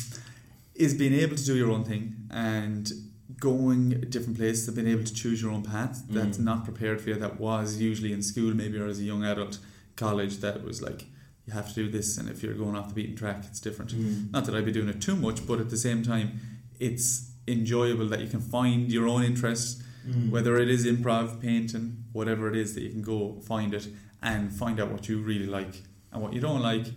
is 0.75 0.93
being 0.93 1.13
able 1.13 1.35
to 1.35 1.45
do 1.45 1.55
your 1.55 1.69
own 1.71 1.83
thing 1.83 2.15
and 2.31 2.91
going 3.39 3.89
different 4.09 4.37
places 4.37 4.67
and 4.67 4.75
being 4.75 4.87
able 4.87 5.03
to 5.03 5.13
choose 5.13 5.41
your 5.41 5.51
own 5.51 5.63
path 5.63 6.03
that's 6.09 6.37
Mm. 6.37 6.43
not 6.43 6.63
prepared 6.65 7.01
for 7.01 7.09
you, 7.09 7.15
that 7.15 7.39
was 7.39 7.79
usually 7.79 8.11
in 8.13 8.21
school, 8.21 8.53
maybe 8.53 8.77
or 8.77 8.87
as 8.87 8.99
a 8.99 9.03
young 9.03 9.23
adult, 9.23 9.59
college, 9.95 10.37
that 10.39 10.63
was 10.63 10.81
like, 10.81 11.05
you 11.45 11.53
have 11.53 11.67
to 11.69 11.75
do 11.75 11.89
this, 11.89 12.17
and 12.17 12.29
if 12.29 12.41
you're 12.41 12.53
going 12.53 12.75
off 12.75 12.87
the 12.89 12.93
beaten 12.95 13.15
track, 13.15 13.43
it's 13.47 13.59
different. 13.59 13.91
Mm. 13.93 14.31
Not 14.31 14.45
that 14.45 14.55
I'd 14.55 14.65
be 14.65 14.71
doing 14.71 14.87
it 14.89 15.01
too 15.01 15.15
much, 15.15 15.45
but 15.45 15.59
at 15.59 15.69
the 15.69 15.77
same 15.77 16.01
time, 16.03 16.39
it's 16.79 17.31
enjoyable 17.47 18.07
that 18.07 18.21
you 18.21 18.27
can 18.27 18.39
find 18.39 18.91
your 18.91 19.07
own 19.07 19.23
interests 19.23 19.81
Mm. 20.07 20.31
whether 20.31 20.57
it 20.57 20.69
is 20.69 20.85
improv, 20.85 21.39
painting, 21.39 22.03
whatever 22.11 22.49
it 22.49 22.57
is 22.57 22.73
that 22.75 22.81
you 22.81 22.89
can 22.89 23.01
go 23.01 23.39
find 23.41 23.73
it 23.73 23.87
and 24.21 24.51
find 24.53 24.79
out 24.81 24.91
what 24.91 25.07
you 25.07 25.19
really 25.19 25.45
like 25.45 25.81
and 26.11 26.21
what 26.21 26.33
you 26.33 26.41
don't 26.41 26.61
like, 26.61 26.87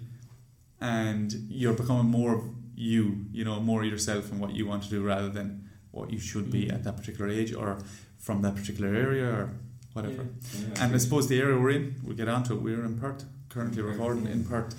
and 0.80 1.32
you're 1.48 1.72
becoming 1.74 2.06
more 2.10 2.50
you, 2.76 3.24
you 3.32 3.44
know, 3.44 3.58
more 3.60 3.84
yourself 3.84 4.30
and 4.30 4.40
what 4.40 4.52
you 4.54 4.66
want 4.66 4.82
to 4.84 4.90
do 4.90 5.02
rather 5.02 5.28
than 5.30 5.68
what 5.90 6.10
you 6.12 6.18
should 6.18 6.50
be 6.50 6.66
Mm. 6.66 6.74
at 6.74 6.84
that 6.84 6.96
particular 6.96 7.28
age 7.30 7.52
or 7.54 7.78
from 8.18 8.42
that 8.42 8.54
particular 8.54 8.94
area 8.94 9.26
or 9.38 9.50
whatever. 9.94 10.24
Yeah, 10.24 10.60
yeah, 10.74 10.84
And 10.84 10.94
I 10.94 10.98
suppose 10.98 11.26
the 11.28 11.38
area 11.40 11.56
we're 11.58 11.70
in, 11.70 11.94
we'll 12.04 12.16
get 12.16 12.28
onto 12.28 12.52
it. 12.54 12.60
We're 12.62 12.84
in 12.84 12.98
Perth, 12.98 13.24
currently 13.48 13.82
recording 13.82 14.26
in 14.26 14.44
Perth, 14.44 14.74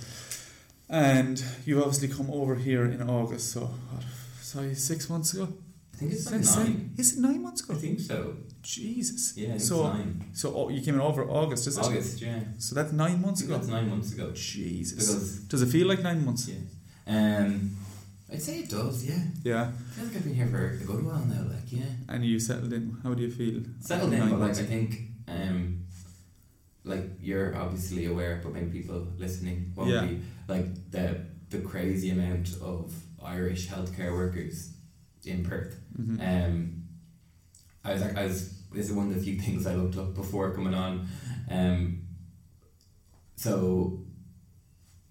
and 0.90 1.44
you 1.66 1.80
obviously 1.80 2.08
come 2.08 2.30
over 2.30 2.56
here 2.56 2.86
in 2.86 3.02
August. 3.10 3.52
So, 3.52 3.62
what, 3.62 4.04
sorry, 4.42 4.76
six 4.76 5.10
months 5.10 5.34
ago. 5.34 5.48
I 5.94 5.98
think 5.98 6.12
it's 6.14 6.32
like 6.32 6.44
nine. 6.68 6.92
is 6.98 7.18
it 7.18 7.20
nine 7.22 7.42
months 7.42 7.62
ago? 7.64 7.74
I 7.74 7.78
think 7.78 8.00
so. 8.00 8.36
Jesus. 8.62 9.36
Yeah, 9.36 9.58
So- 9.58 9.88
nine. 9.92 10.26
So 10.34 10.54
oh, 10.56 10.70
you 10.70 10.82
came 10.82 10.94
in 10.94 11.02
over 11.02 11.24
August, 11.28 11.66
is 11.68 11.78
it? 11.80 11.84
August, 11.84 12.22
yeah. 12.22 12.42
So 12.60 12.76
that's 12.76 12.92
nine 12.92 13.20
months 13.22 13.42
ago. 13.42 13.56
that's 13.58 13.68
nine 13.68 13.90
months 13.90 14.14
ago. 14.14 14.30
Jesus. 14.36 14.98
Because 15.00 15.40
Does 15.52 15.62
it 15.64 15.70
feel 15.70 15.88
like 15.88 16.04
nine 16.04 16.24
months? 16.24 16.48
yeah, 16.48 16.58
Um, 17.08 17.72
I'd 18.32 18.42
say 18.42 18.60
it 18.60 18.70
does, 18.70 19.06
yeah. 19.08 19.24
Yeah. 19.44 19.72
I 19.72 19.94
feel 19.94 20.06
like 20.06 20.16
I've 20.18 20.24
been 20.24 20.36
here 20.36 20.48
for 20.48 20.66
a 20.68 20.78
good 20.78 21.06
while 21.06 21.24
now, 21.26 21.44
like, 21.50 21.72
yeah. 21.72 21.86
And 22.10 22.26
you 22.26 22.40
settled 22.40 22.74
in. 22.74 22.98
How 23.04 23.14
do 23.14 23.24
you 23.24 23.32
feel? 23.32 23.62
Settled 23.80 24.12
in, 24.14 24.30
but 24.30 24.40
like. 24.40 24.52
I 24.58 24.64
think, 24.64 25.02
um, 25.30 25.86
like, 26.84 27.06
you're 27.22 27.56
obviously 27.56 28.06
aware, 28.06 28.42
but 28.44 28.54
maybe 28.54 28.80
people 28.82 29.08
listening 29.18 29.72
won't 29.76 29.90
Yeah. 29.92 30.06
be, 30.06 30.22
like, 30.48 30.92
the, 30.92 31.22
the 31.50 31.60
crazy 31.60 32.10
amount 32.10 32.54
of 32.62 32.94
Irish 33.24 33.68
healthcare 33.70 34.12
workers 34.12 34.74
in 35.26 35.44
Perth. 35.44 35.80
Mhm. 35.98 36.20
Um, 36.22 36.84
I 37.86 37.94
was, 37.94 38.02
like, 38.02 38.18
I 38.18 38.26
was, 38.26 38.62
this 38.74 38.88
is 38.90 38.94
one 38.94 39.08
of 39.08 39.16
the 39.16 39.22
few 39.22 39.40
things 39.40 39.66
I 39.66 39.76
looked 39.76 39.98
up 39.98 40.14
before 40.16 40.54
coming 40.54 40.74
on. 40.74 41.08
Um, 41.50 42.02
so, 43.36 44.04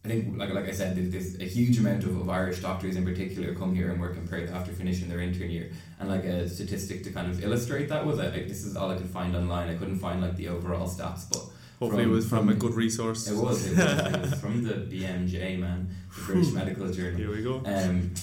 I 0.06 0.08
think, 0.08 0.38
like, 0.38 0.50
like 0.54 0.66
I 0.68 0.72
said, 0.72 0.96
there's, 1.12 1.38
a 1.40 1.44
huge 1.44 1.78
amount 1.78 2.04
of, 2.04 2.16
of 2.20 2.28
Irish 2.30 2.60
doctors 2.60 2.94
in 2.96 3.04
particular 3.04 3.54
come 3.54 3.74
here 3.74 3.90
and 3.90 4.00
work 4.00 4.16
in 4.16 4.26
Perth 4.28 4.50
after 4.52 4.72
finishing 4.72 5.08
their 5.08 5.20
intern 5.20 5.50
year. 5.50 5.70
And 5.98 6.08
like 6.08 6.24
a 6.24 6.48
statistic 6.48 7.02
to 7.04 7.10
kind 7.12 7.30
of 7.30 7.42
illustrate 7.42 7.88
that 7.88 8.06
was, 8.06 8.18
I, 8.20 8.26
I- 8.26 8.44
this 8.46 8.64
is 8.64 8.76
all 8.76 8.90
I 8.90 8.96
could 8.96 9.10
find 9.10 9.34
online. 9.34 9.68
I 9.68 9.74
couldn't 9.74 9.98
find 9.98 10.20
like 10.22 10.36
the 10.36 10.48
overall 10.48 10.86
stats, 10.88 11.28
but 11.30 11.42
Hopefully, 11.80 12.04
from- 12.04 12.12
it 12.12 12.14
was 12.14 12.28
from, 12.28 12.38
from- 12.46 12.48
a 12.50 12.54
good 12.54 12.74
resource. 12.74 13.28
it 13.28 13.36
was, 13.36 13.66
it 13.66 13.76
was, 13.76 14.14
it 14.14 14.20
was 14.20 14.34
from 14.40 14.62
the 14.62 14.74
BMJ, 14.74 15.58
man, 15.58 15.88
the 16.16 16.22
British 16.22 16.52
Medical 16.52 16.92
Journal. 16.92 17.18
Here 17.18 17.30
we 17.30 17.42
go. 17.42 17.62
Um, 17.66 18.14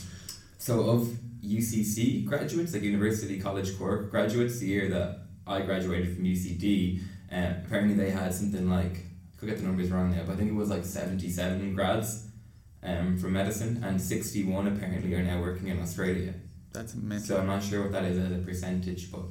so 0.57 0.89
of 0.89 1.01
UCC 1.43 2.25
graduates, 2.25 2.73
like 2.73 2.83
University 2.83 3.39
College 3.39 3.77
Cork 3.77 4.09
graduates, 4.09 4.59
the 4.59 4.67
year 4.67 4.89
that 4.89 5.19
I 5.45 5.61
graduated 5.61 6.15
from 6.15 6.23
UCD, 6.23 7.01
uh, 7.31 7.53
apparently 7.65 7.95
they 7.95 8.11
had 8.11 8.33
something 8.33 8.69
like 8.69 9.05
could 9.43 9.55
get 9.55 9.61
the 9.61 9.67
numbers 9.67 9.91
wrong 9.91 10.11
now, 10.11 10.23
but 10.25 10.33
I 10.33 10.35
think 10.37 10.49
it 10.49 10.55
was 10.55 10.69
like 10.69 10.85
seventy 10.85 11.29
seven 11.29 11.75
grads 11.75 12.27
um, 12.81 13.17
from 13.17 13.33
medicine, 13.33 13.83
and 13.83 14.01
sixty 14.01 14.43
one 14.43 14.67
apparently 14.67 15.13
are 15.15 15.23
now 15.23 15.41
working 15.41 15.67
in 15.67 15.79
Australia. 15.81 16.33
That's 16.71 16.95
mental. 16.95 17.27
So 17.27 17.37
I'm 17.39 17.47
not 17.47 17.61
sure 17.61 17.83
what 17.83 17.91
that 17.91 18.05
is 18.05 18.17
as 18.17 18.31
a 18.31 18.41
percentage, 18.41 19.11
but 19.11 19.21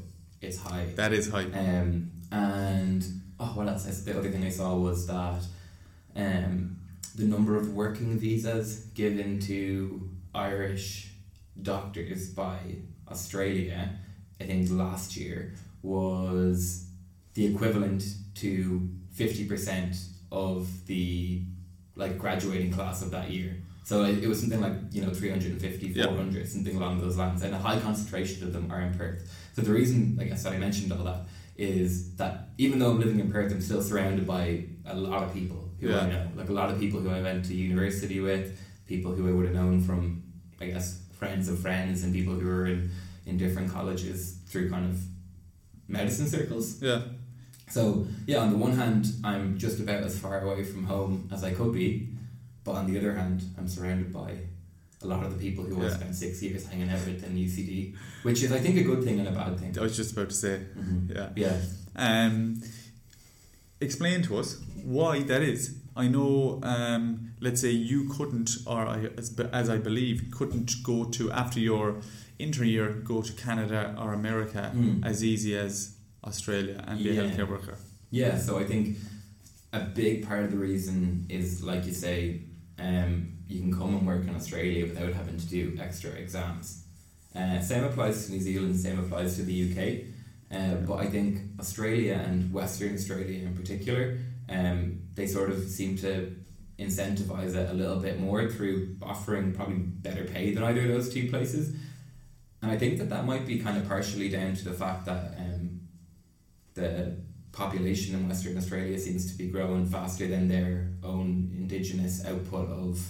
it's 0.41 0.59
high. 0.59 0.87
that 0.97 1.13
is 1.13 1.31
high. 1.31 1.45
Um, 1.45 2.13
and 2.31 3.05
oh, 3.41 3.53
what 3.55 3.69
else? 3.69 3.85
The 3.85 4.19
other 4.19 4.31
thing 4.31 4.45
I 4.45 4.51
saw 4.51 4.77
was 4.77 5.07
that 5.07 5.43
um, 6.15 6.77
the 7.15 7.25
number 7.25 7.57
of 7.57 7.73
working 7.75 8.19
visas 8.19 8.87
given 8.95 9.41
to 9.41 10.11
Irish 10.35 11.13
doctors 11.61 12.31
by 12.31 12.59
Australia, 13.11 13.99
I 14.41 14.45
think 14.45 14.71
last 14.71 15.17
year 15.17 15.55
was 15.83 16.87
the 17.35 17.47
equivalent 17.47 18.05
to 18.37 18.89
fifty 19.23 19.45
percent 19.47 19.95
of 20.31 20.69
the 20.87 21.43
like 21.97 22.19
graduating 22.19 22.73
class 22.73 23.03
of 23.03 23.11
that 23.11 23.31
year. 23.31 23.57
So 23.85 24.05
it, 24.05 24.23
it 24.25 24.29
was 24.29 24.41
something 24.41 24.61
like 24.61 24.73
you 24.93 25.03
know 25.05 25.13
350, 25.13 25.87
Yeah. 25.89 26.07
400, 26.07 26.49
something 26.49 26.77
along 26.77 27.01
those 27.01 27.17
lines, 27.17 27.43
and 27.43 27.55
a 27.55 27.59
high 27.59 27.79
concentration 27.81 28.39
of 28.47 28.53
them 28.53 28.71
are 28.73 28.81
in 28.81 28.95
Perth. 28.95 29.21
So 29.55 29.63
the 29.63 29.73
reason, 29.73 30.19
I 30.21 30.25
guess, 30.25 30.43
that 30.45 30.53
I 30.53 30.59
mentioned 30.59 30.93
all 30.93 31.05
that 31.05 31.23
is 31.57 32.15
that 32.17 32.35
even 32.59 32.79
though 32.79 32.91
I'm 32.93 33.01
living 33.01 33.21
in 33.21 33.31
Perth, 33.31 33.53
I'm 33.53 33.61
still 33.61 33.83
surrounded 33.83 34.27
by 34.27 34.65
a 34.87 34.97
lot 34.97 35.23
of 35.25 35.35
people 35.35 35.61
who 35.81 35.89
I 35.89 35.93
Yeah. 35.93 36.07
know, 36.13 36.25
like 36.37 36.49
a 36.49 36.53
lot 36.61 36.71
of 36.71 36.79
people 36.81 37.01
who 37.01 37.11
I 37.11 37.21
went 37.21 37.45
to 37.49 37.55
university 37.55 38.19
with, 38.21 38.45
people 38.87 39.13
who 39.17 39.29
I 39.29 39.33
would 39.33 39.47
have 39.47 39.55
known 39.55 39.81
from, 39.83 40.23
I 40.61 40.67
guess, 40.73 40.87
friends 41.21 41.49
of 41.49 41.59
friends, 41.59 42.03
and 42.05 42.15
people 42.15 42.35
who 42.35 42.47
were 42.47 42.67
in 42.67 42.91
in 43.27 43.37
different 43.45 43.69
colleges 43.77 44.19
through 44.49 44.71
kind 44.75 44.87
of 44.91 44.97
medicine 45.89 46.29
circles. 46.29 46.81
Yeah. 46.83 47.03
So 47.73 48.07
yeah, 48.27 48.39
on 48.45 48.51
the 48.51 48.59
one 48.67 48.73
hand, 48.73 49.07
I'm 49.25 49.57
just 49.59 49.81
about 49.81 50.03
as 50.03 50.19
far 50.19 50.41
away 50.43 50.63
from 50.63 50.85
home 50.85 51.29
as 51.33 51.43
I 51.43 51.53
could 51.55 51.73
be, 51.73 52.09
but 52.65 52.73
on 52.73 52.85
the 52.93 52.99
other 52.99 53.15
hand, 53.15 53.43
I'm 53.57 53.67
surrounded 53.67 54.13
by 54.13 54.31
a 55.03 55.07
lot 55.07 55.25
of 55.25 55.33
the 55.33 55.39
people 55.39 55.65
who 55.65 55.85
I 55.85 55.89
spent 55.89 56.15
six 56.15 56.43
years 56.43 56.67
hanging 56.67 56.91
out 56.91 57.05
with 57.07 57.25
in 57.25 57.35
UCD, 57.37 57.95
which 58.25 58.43
is 58.43 58.53
I 58.53 58.59
think 58.59 58.77
a 58.77 58.83
good 58.83 59.03
thing 59.03 59.19
and 59.21 59.29
a 59.29 59.33
bad 59.33 59.59
thing. 59.59 59.77
I 59.79 59.83
was 59.83 59.97
just 59.97 60.13
about 60.13 60.29
to 60.29 60.35
say. 60.35 60.61
Mhm. 60.79 61.11
Yeah. 61.17 61.31
Yeah. 61.35 61.57
Um, 61.97 62.61
explain 63.81 64.23
to 64.25 64.37
us 64.37 64.59
why 64.85 65.23
that 65.23 65.43
is. 65.43 65.77
I 65.97 66.09
know, 66.09 66.61
um, 66.63 67.33
let's 67.41 67.61
say 67.61 67.71
you 67.71 68.09
couldn't, 68.09 68.51
or 68.67 68.87
I, 68.87 69.09
as, 69.19 69.39
as 69.53 69.69
I 69.69 69.79
believe, 69.79 70.29
couldn't 70.31 70.83
go 70.83 71.05
to, 71.05 71.31
after 71.33 71.59
your 71.61 72.01
inter 72.39 72.65
year, 72.65 72.93
go 72.93 73.23
to 73.23 73.33
Canada 73.33 73.95
or 73.99 74.13
America 74.13 74.73
Mm. 74.75 75.05
as 75.05 75.23
easy 75.23 75.57
as 75.57 75.92
Australia 76.25 76.83
and 76.87 76.99
be 76.99 77.17
a 77.19 77.23
healthcare 77.23 77.49
worker. 77.49 77.79
Yeah, 78.11 78.39
so 78.39 78.59
I 78.59 78.65
think 78.65 78.99
a 79.73 79.81
big 79.81 80.27
part 80.27 80.45
of 80.45 80.51
the 80.51 80.59
reason 80.59 81.27
is, 81.29 81.63
like 81.63 81.87
you 81.87 81.93
say, 81.93 82.43
um, 82.79 83.33
you 83.49 83.61
can 83.61 83.73
come 83.73 83.95
and 83.95 84.07
work 84.07 84.23
in 84.23 84.35
Australia 84.35 84.85
without 84.87 85.13
having 85.13 85.39
to 85.39 85.47
do 85.47 85.79
extra 85.81 86.11
exams. 86.11 86.85
Uh, 87.35 87.61
same 87.61 87.85
applies 87.85 88.27
to 88.27 88.33
New 88.33 88.41
Zealand, 88.41 88.79
same 88.79 88.99
applies 88.99 89.37
to 89.37 89.43
the 89.43 89.71
UK. 89.71 90.07
Uh, 90.55 90.75
but 90.87 90.97
I 90.97 91.07
think 91.07 91.39
Australia 91.59 92.15
and 92.15 92.53
Western 92.53 92.95
Australia 92.95 93.47
in 93.47 93.57
particular, 93.57 94.19
um, 94.51 95.01
they 95.15 95.27
sort 95.27 95.51
of 95.51 95.67
seem 95.69 95.97
to 95.99 96.37
incentivize 96.79 97.55
it 97.55 97.71
a 97.71 97.73
little 97.73 97.99
bit 97.99 98.21
more 98.21 98.51
through 98.51 98.97
offering 99.03 99.53
probably 99.53 99.77
better 99.77 100.25
pay 100.25 100.53
than 100.53 100.63
either 100.65 100.83
of 100.83 100.89
those 100.89 101.13
two 101.13 101.31
places. 101.31 101.75
And 102.61 102.71
I 102.71 102.77
think 102.77 102.99
that 102.99 103.09
that 103.11 103.25
might 103.25 103.47
be 103.47 103.59
kind 103.59 103.79
of 103.79 103.89
partially 103.89 104.29
down 104.29 104.55
to 104.57 104.65
the 104.65 104.75
fact 104.75 105.07
that 105.07 105.35
um, 105.39 105.62
the 106.75 107.17
population 107.53 108.15
in 108.15 108.29
Western 108.29 108.57
Australia 108.57 108.99
seems 108.99 109.31
to 109.31 109.37
be 109.37 109.49
growing 109.49 109.85
faster 109.87 110.27
than 110.27 110.49
their 110.49 110.89
own 111.03 111.51
indigenous 111.57 112.25
output 112.25 112.69
of 112.71 113.01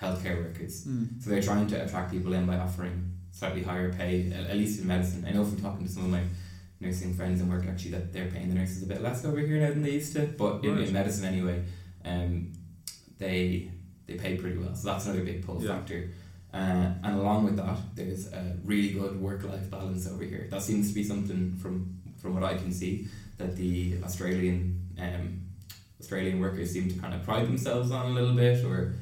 healthcare 0.00 0.36
workers. 0.44 0.86
Mm. 0.86 1.22
So 1.22 1.30
they're 1.30 1.42
trying 1.42 1.66
to 1.68 1.84
attract 1.84 2.10
people 2.10 2.32
in 2.32 2.46
by 2.46 2.56
offering 2.58 3.12
slightly 3.32 3.62
higher 3.62 3.92
pay, 3.92 4.32
at 4.32 4.50
at 4.50 4.56
least 4.56 4.80
in 4.80 4.86
medicine. 4.88 5.24
I 5.26 5.32
know 5.32 5.44
from 5.44 5.60
talking 5.60 5.86
to 5.86 5.92
some 5.92 6.04
of 6.04 6.10
my 6.10 6.22
nursing 6.80 7.14
friends 7.14 7.40
and 7.40 7.50
work 7.50 7.64
actually 7.68 7.92
that 7.92 8.12
they're 8.12 8.30
paying 8.30 8.48
the 8.48 8.54
nurses 8.54 8.82
a 8.82 8.86
bit 8.86 9.02
less 9.02 9.24
over 9.24 9.38
here 9.38 9.60
now 9.60 9.68
than 9.68 9.82
they 9.82 9.90
used 9.92 10.14
to. 10.14 10.22
But 10.26 10.64
in, 10.64 10.76
Right. 10.76 10.86
in 10.88 10.92
medicine 10.92 11.26
anyway, 11.26 11.62
um, 12.04 12.52
they 13.18 13.70
they 14.06 14.14
pay 14.16 14.36
pretty 14.36 14.56
well. 14.58 14.74
So 14.74 14.88
that's 14.88 15.06
another 15.06 15.22
big 15.24 15.44
pull 15.46 15.62
Yeah. 15.62 15.76
factor. 15.76 16.10
Uh, 16.52 16.94
and 17.04 17.14
along 17.20 17.44
with 17.44 17.56
that, 17.58 17.78
there's 17.94 18.26
a 18.32 18.56
really 18.64 18.92
good 18.92 19.20
work 19.20 19.44
life 19.44 19.70
balance 19.70 20.08
over 20.08 20.24
here. 20.24 20.48
That 20.50 20.62
seems 20.62 20.88
to 20.88 20.94
be 20.94 21.04
something 21.04 21.52
from 21.62 21.99
from 22.20 22.34
what 22.34 22.44
I 22.44 22.54
can 22.54 22.72
see 22.72 23.08
that 23.38 23.56
the 23.56 23.96
Australian 24.04 24.80
um, 24.98 25.40
Australian 26.00 26.40
workers 26.40 26.70
seem 26.72 26.88
to 26.88 26.98
kind 26.98 27.14
of 27.14 27.22
pride 27.22 27.46
themselves 27.46 27.90
on 27.90 28.06
a 28.06 28.10
little 28.10 28.34
bit, 28.34 28.64
or 28.64 28.94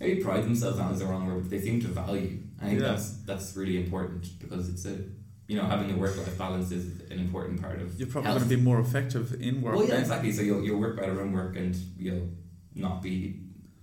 maybe 0.00 0.22
pride 0.22 0.44
themselves 0.44 0.78
on 0.78 0.92
is 0.92 0.98
the 1.00 1.06
wrong 1.06 1.26
word, 1.26 1.42
but 1.42 1.50
they 1.50 1.60
seem 1.60 1.80
to 1.80 1.88
value. 1.88 2.38
I 2.60 2.66
think 2.68 2.80
Yeah. 2.80 2.88
that's 2.88 3.08
that's 3.24 3.56
really 3.56 3.76
important 3.84 4.26
because 4.40 4.68
it's 4.68 4.84
a 4.86 4.96
you 5.46 5.56
know 5.58 5.64
having 5.64 5.90
a 5.90 5.96
work 5.96 6.16
life 6.16 6.36
balance 6.38 6.70
is 6.72 6.84
an 7.10 7.18
important 7.18 7.60
part 7.60 7.80
of 7.80 7.98
You're 7.98 8.08
probably 8.08 8.28
health. 8.30 8.40
going 8.40 8.50
to 8.50 8.56
be 8.56 8.62
more 8.62 8.80
effective 8.80 9.40
in 9.40 9.60
work. 9.62 9.76
Well, 9.76 9.86
yeah, 9.88 9.96
exactly. 10.00 10.32
So 10.32 10.42
you'll, 10.42 10.62
you'll 10.64 10.80
work 10.80 10.96
better 10.96 11.20
in 11.22 11.32
work 11.32 11.56
and 11.56 11.74
you'll 11.98 12.28
not 12.74 13.02
be 13.02 13.40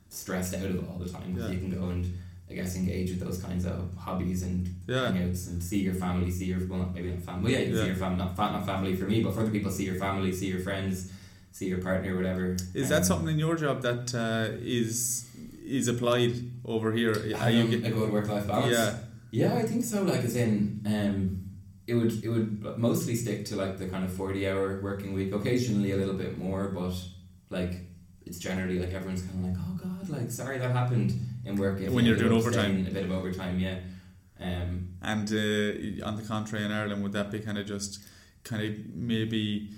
stressed 0.10 0.54
out 0.56 0.64
of 0.66 0.76
it 0.76 0.90
all 0.90 0.98
the 0.98 1.10
time. 1.10 1.36
Yeah. 1.38 1.50
You 1.50 1.60
can 1.60 1.70
go 1.72 1.90
and, 1.90 2.06
I 2.52 2.56
guess, 2.56 2.76
engage 2.76 3.10
with 3.12 3.20
those 3.22 3.42
kinds 3.42 3.66
of 3.66 3.90
hobbies 3.98 4.44
and 4.44 4.68
Yeah. 4.88 5.12
hangouts 5.12 5.48
and 5.50 5.64
see 5.64 5.80
your 5.80 5.94
family, 5.94 6.30
see 6.30 6.46
your, 6.46 6.60
well, 6.68 6.80
not, 6.80 6.94
maybe 6.94 7.10
not 7.12 7.24
family, 7.24 7.44
well, 7.44 7.52
yeah, 7.54 7.68
you 7.68 7.74
Yeah. 7.76 7.82
see 7.82 7.88
your 7.88 7.96
family, 7.96 8.18
not, 8.18 8.38
not 8.38 8.66
family 8.66 8.94
for 8.96 9.06
me, 9.06 9.24
but 9.24 9.34
for 9.34 9.42
other 9.42 9.52
people, 9.52 9.72
see 9.72 9.86
your 9.86 9.96
family, 9.96 10.32
see 10.34 10.48
your 10.48 10.60
friends, 10.60 11.12
see 11.52 11.68
your 11.70 11.80
partner, 11.80 12.16
whatever. 12.16 12.58
Is 12.74 12.90
that 12.90 12.98
Um, 13.00 13.04
something 13.04 13.30
in 13.36 13.40
your 13.40 13.56
job 13.56 13.82
that 13.84 14.14
uh, 14.14 14.58
is 14.62 15.26
is 15.66 15.88
applied 15.88 16.34
over 16.66 16.92
here? 16.92 17.14
Are 17.40 17.50
you 17.50 17.64
get- 17.70 17.86
a 17.90 17.92
good 17.98 18.12
work 18.12 18.28
life 18.28 18.46
balance? 18.48 18.74
yeah, 18.76 18.98
Yeah, 19.32 19.54
I 19.62 19.64
think 19.64 19.86
so. 19.86 20.04
Like, 20.04 20.24
as 20.26 20.36
in, 20.36 20.82
um, 20.86 21.18
it 21.88 21.94
would 21.94 22.14
it 22.26 22.30
would 22.30 22.52
mostly 22.78 23.16
stick 23.16 23.46
to 23.46 23.56
like 23.56 23.78
the 23.78 23.88
kind 23.88 24.04
of 24.04 24.12
forty 24.12 24.42
hour 24.50 24.82
working 24.82 25.14
week. 25.14 25.34
Occasionally, 25.34 25.92
a 25.94 25.98
little 25.98 26.16
bit 26.26 26.38
more, 26.38 26.64
but 26.80 26.94
like 27.50 27.74
it's 28.26 28.40
generally 28.40 28.78
like 28.80 28.94
everyone's 28.94 29.22
kind 29.22 29.38
of 29.40 29.44
like, 29.50 29.58
oh 29.66 29.74
god, 29.86 30.10
like 30.10 30.30
sorry 30.32 30.58
that 30.60 30.72
happened 30.72 31.12
in 31.46 31.56
work. 31.56 31.80
If 31.80 31.92
When 31.92 32.06
you 32.06 32.12
you're 32.12 32.20
doing 32.20 32.34
overtime. 32.34 32.86
A 32.88 32.92
bit 32.92 33.06
of 33.06 33.12
overtime, 33.12 33.60
yeah. 33.60 33.80
Um, 34.40 34.90
and 35.02 35.28
uh, 35.32 36.06
on 36.08 36.16
the 36.16 36.24
contrary, 36.28 36.66
in 36.66 36.72
Ireland, 36.72 37.04
would 37.04 37.14
that 37.14 37.32
be 37.32 37.40
kind 37.40 37.58
of 37.58 37.66
just 37.68 38.00
kind 38.44 38.64
of 38.64 38.96
maybe 38.96 39.70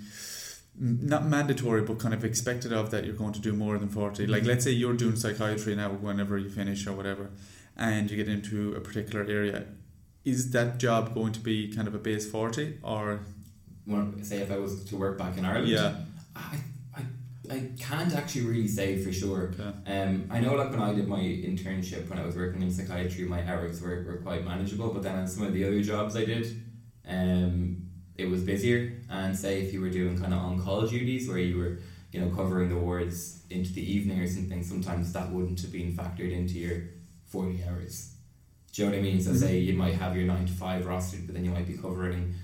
not 0.78 1.26
mandatory, 1.26 1.82
but 1.82 1.98
kind 1.98 2.14
of 2.14 2.24
expected 2.24 2.72
of 2.72 2.90
that 2.90 3.04
you're 3.04 3.14
going 3.14 3.32
to 3.34 3.40
do 3.40 3.52
more 3.52 3.78
than 3.78 3.88
forty? 3.88 4.26
Like, 4.26 4.42
Mhm. 4.42 4.46
let's 4.48 4.64
say 4.64 4.70
you're 4.70 4.94
doing 4.96 5.16
psychiatry 5.16 5.74
now, 5.76 5.90
whenever 5.92 6.38
you 6.38 6.48
finish 6.48 6.86
or 6.86 6.92
whatever, 6.94 7.30
and 7.76 8.10
you 8.10 8.16
get 8.16 8.28
into 8.28 8.74
a 8.74 8.80
particular 8.80 9.24
area. 9.24 9.66
Is 10.24 10.50
that 10.52 10.78
job 10.78 11.14
going 11.14 11.32
to 11.34 11.40
be 11.40 11.68
kind 11.68 11.86
of 11.86 11.94
a 11.94 11.98
base 11.98 12.26
forty, 12.30 12.78
or 12.82 13.20
when, 13.84 14.24
say 14.24 14.38
if 14.38 14.50
I 14.50 14.58
was 14.58 14.82
to 14.86 14.96
work 14.96 15.18
back 15.18 15.36
in 15.36 15.44
Ireland, 15.44 15.68
yeah, 15.68 15.96
I, 16.34 16.56
I, 17.50 17.70
can't 17.78 18.14
actually 18.14 18.46
really 18.46 18.68
say 18.68 19.02
for 19.02 19.12
sure. 19.12 19.54
okay. 19.54 20.00
Um, 20.00 20.28
I 20.30 20.40
know 20.40 20.54
like 20.54 20.70
when 20.70 20.80
I 20.80 20.94
did 20.94 21.08
my 21.08 21.18
internship 21.18 22.08
when 22.08 22.18
I 22.18 22.24
was 22.24 22.36
working 22.36 22.62
in 22.62 22.70
psychiatry, 22.70 23.24
my 23.24 23.46
hours 23.46 23.80
were, 23.82 24.04
were 24.06 24.16
quite 24.22 24.44
manageable. 24.44 24.92
But 24.92 25.02
then 25.02 25.16
on 25.16 25.26
some 25.26 25.44
of 25.44 25.52
the 25.52 25.64
other 25.64 25.82
jobs 25.82 26.16
I 26.16 26.24
did, 26.24 26.46
um, 27.06 27.88
it 28.16 28.26
was 28.26 28.42
busier. 28.42 29.02
And 29.10 29.36
say 29.36 29.62
if 29.62 29.72
you 29.72 29.80
were 29.80 29.90
doing 29.90 30.18
kind 30.18 30.32
of 30.32 30.40
on 30.40 30.62
call 30.62 30.86
duties 30.86 31.28
where 31.28 31.38
you 31.38 31.58
were, 31.58 31.78
you 32.12 32.20
know, 32.20 32.34
covering 32.34 32.68
the 32.68 32.76
wards 32.76 33.42
into 33.50 33.72
the 33.72 33.92
evening 33.92 34.20
or 34.20 34.26
something, 34.26 34.62
sometimes 34.62 35.12
that 35.12 35.30
wouldn't 35.30 35.60
have 35.60 35.72
been 35.72 35.92
factored 35.92 36.32
into 36.32 36.54
your 36.54 36.82
40 37.26 37.62
hours. 37.68 38.14
Do 38.72 38.82
you 38.82 38.88
know 38.88 38.96
what 38.96 39.00
I 39.00 39.02
mean? 39.02 39.20
So, 39.20 39.34
say 39.34 39.58
you 39.58 39.74
might 39.74 39.94
have 39.94 40.16
your 40.16 40.24
9 40.26 40.46
to 40.46 40.52
5 40.52 40.84
rostered, 40.84 41.26
but 41.26 41.34
then 41.34 41.44
you 41.44 41.50
might 41.50 41.66
be 41.66 41.76
covering 41.76 42.34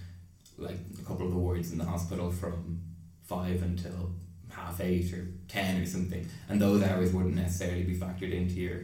like 0.58 0.78
a 1.00 1.02
couple 1.04 1.26
of 1.26 1.32
the 1.32 1.38
wards 1.38 1.72
in 1.72 1.78
the 1.78 1.84
hospital 1.84 2.30
from 2.30 2.80
5 3.24 3.62
until 3.62 4.12
half 4.60 4.80
8 4.80 5.12
or 5.14 5.26
10 5.48 5.82
or 5.82 5.86
something. 5.86 6.26
And 6.48 6.60
those 6.60 6.82
hours 6.82 7.12
wouldn't 7.12 7.34
necessarily 7.34 7.82
be 7.82 7.96
factored 7.96 8.32
into 8.32 8.54
your 8.54 8.80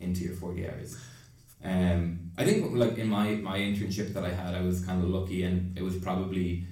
into 0.00 0.22
your 0.22 0.34
40 0.34 0.68
hours. 0.68 0.96
Um, 1.64 2.30
I 2.38 2.44
think 2.44 2.72
like 2.76 2.98
in 2.98 3.08
my, 3.08 3.34
my 3.34 3.58
internship 3.58 4.14
that 4.14 4.24
I 4.24 4.30
had, 4.30 4.54
I 4.54 4.60
was 4.60 4.84
kind 4.84 5.02
of 5.02 5.10
lucky 5.10 5.42
and 5.42 5.76
it 5.76 5.82
was 5.82 5.96
probably 5.96 6.66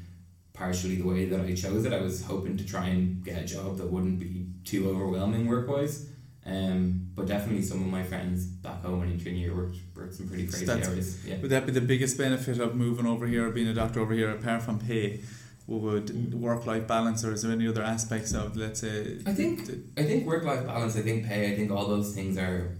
partially 0.53 0.97
the 0.97 1.07
way 1.07 1.27
that 1.27 1.41
I 1.41 1.55
chose 1.55 1.85
it. 1.85 1.93
I 1.93 2.01
was 2.01 2.25
hoping 2.25 2.57
to 2.57 2.65
try 2.65 2.87
and 2.87 3.25
get 3.25 3.43
a 3.43 3.45
job 3.45 3.79
that 3.79 3.91
wouldn't 3.91 4.21
be 4.21 4.47
too 4.65 4.89
overwhelming 4.89 5.49
work 5.49 5.69
wise. 5.69 6.09
Um, 6.47 7.09
but 7.17 7.27
definitely 7.27 7.63
some 7.63 7.81
of 7.83 7.89
my 7.89 8.05
friends 8.05 8.47
back 8.47 8.81
home 8.83 9.03
in 9.03 9.11
intern 9.11 9.35
year 9.35 9.53
worked, 9.53 9.79
worked 9.97 10.15
some 10.15 10.29
pretty 10.29 10.47
crazy 10.47 10.65
That's- 10.65 10.89
hours. 10.89 11.27
Yeah. 11.27 11.39
Would 11.39 11.51
that 11.51 11.67
be 11.67 11.73
the 11.73 11.81
biggest 11.81 12.17
benefit 12.17 12.61
of 12.61 12.77
moving 12.77 13.07
over 13.07 13.27
here, 13.27 13.51
being 13.51 13.67
a 13.67 13.75
doctor 13.75 13.99
over 14.01 14.15
here, 14.15 14.31
apart 14.31 14.63
from 14.63 14.79
pay? 14.79 15.23
Would 15.69 16.07
Mm. 16.07 16.35
work 16.35 16.65
life 16.65 16.87
balance, 16.87 17.25
or 17.25 17.33
is 17.33 17.43
there 17.43 17.51
any 17.51 17.67
other 17.67 17.83
aspects 17.83 18.33
of, 18.33 18.57
let's 18.57 18.81
say, 18.81 19.19
I 19.27 19.35
think- 19.35 19.67
the- 19.67 19.81
I 20.01 20.05
think 20.05 20.25
work 20.25 20.45
life 20.45 20.65
balance, 20.65 20.95
I 20.97 21.03
think 21.03 21.25
pay, 21.27 21.53
I 21.53 21.57
think 21.57 21.71
all 21.73 21.89
those 21.89 22.15
things 22.15 22.37
are 22.39 22.77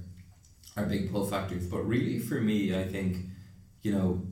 are 0.77 0.85
big 0.85 1.11
pull 1.11 1.27
factors. 1.27 1.67
But 1.67 1.89
really 1.89 2.19
for 2.19 2.39
me, 2.39 2.77
I 2.79 2.87
think, 2.87 3.17
you 3.83 3.93
know, 3.93 4.27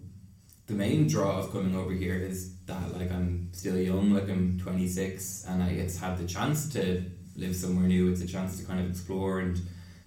the 0.66 0.74
main 0.74 1.08
draw 1.08 1.38
of 1.40 1.50
coming 1.50 1.74
over 1.74 1.92
here 1.94 2.16
is 2.16 2.52
that 2.66 2.92
like 2.94 3.10
I'm 3.10 3.48
still 3.52 3.78
young, 3.78 4.12
like 4.12 4.28
I'm 4.28 4.58
twenty 4.58 4.86
six 4.86 5.44
and 5.48 5.62
I 5.62 5.70
it's 5.70 5.96
had 5.96 6.18
the 6.18 6.26
chance 6.26 6.68
to 6.74 7.02
live 7.36 7.56
somewhere 7.56 7.88
new, 7.88 8.10
it's 8.10 8.20
a 8.20 8.26
chance 8.26 8.58
to 8.58 8.64
kind 8.64 8.78
of 8.78 8.90
explore 8.90 9.40
and 9.40 9.58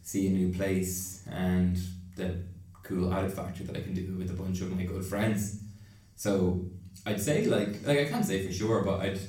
see 0.04 0.28
a 0.28 0.32
new 0.32 0.54
place 0.54 1.24
and 1.30 1.76
the 2.16 2.36
cool 2.84 3.12
added 3.12 3.34
factor 3.34 3.64
that 3.66 3.76
I 3.76 3.82
can 3.82 3.94
do 3.96 4.16
with 4.18 4.30
a 4.30 4.34
bunch 4.36 4.62
of 4.62 4.72
my 4.76 4.86
good 4.86 5.04
friends. 5.04 5.58
So 6.16 6.70
I'd 7.08 7.22
say 7.22 7.46
like 7.46 7.70
like 7.86 8.00
I 8.00 8.06
can't 8.06 8.26
say 8.26 8.46
for 8.46 8.54
sure, 8.54 8.84
but 8.84 9.00
I'd 9.06 9.20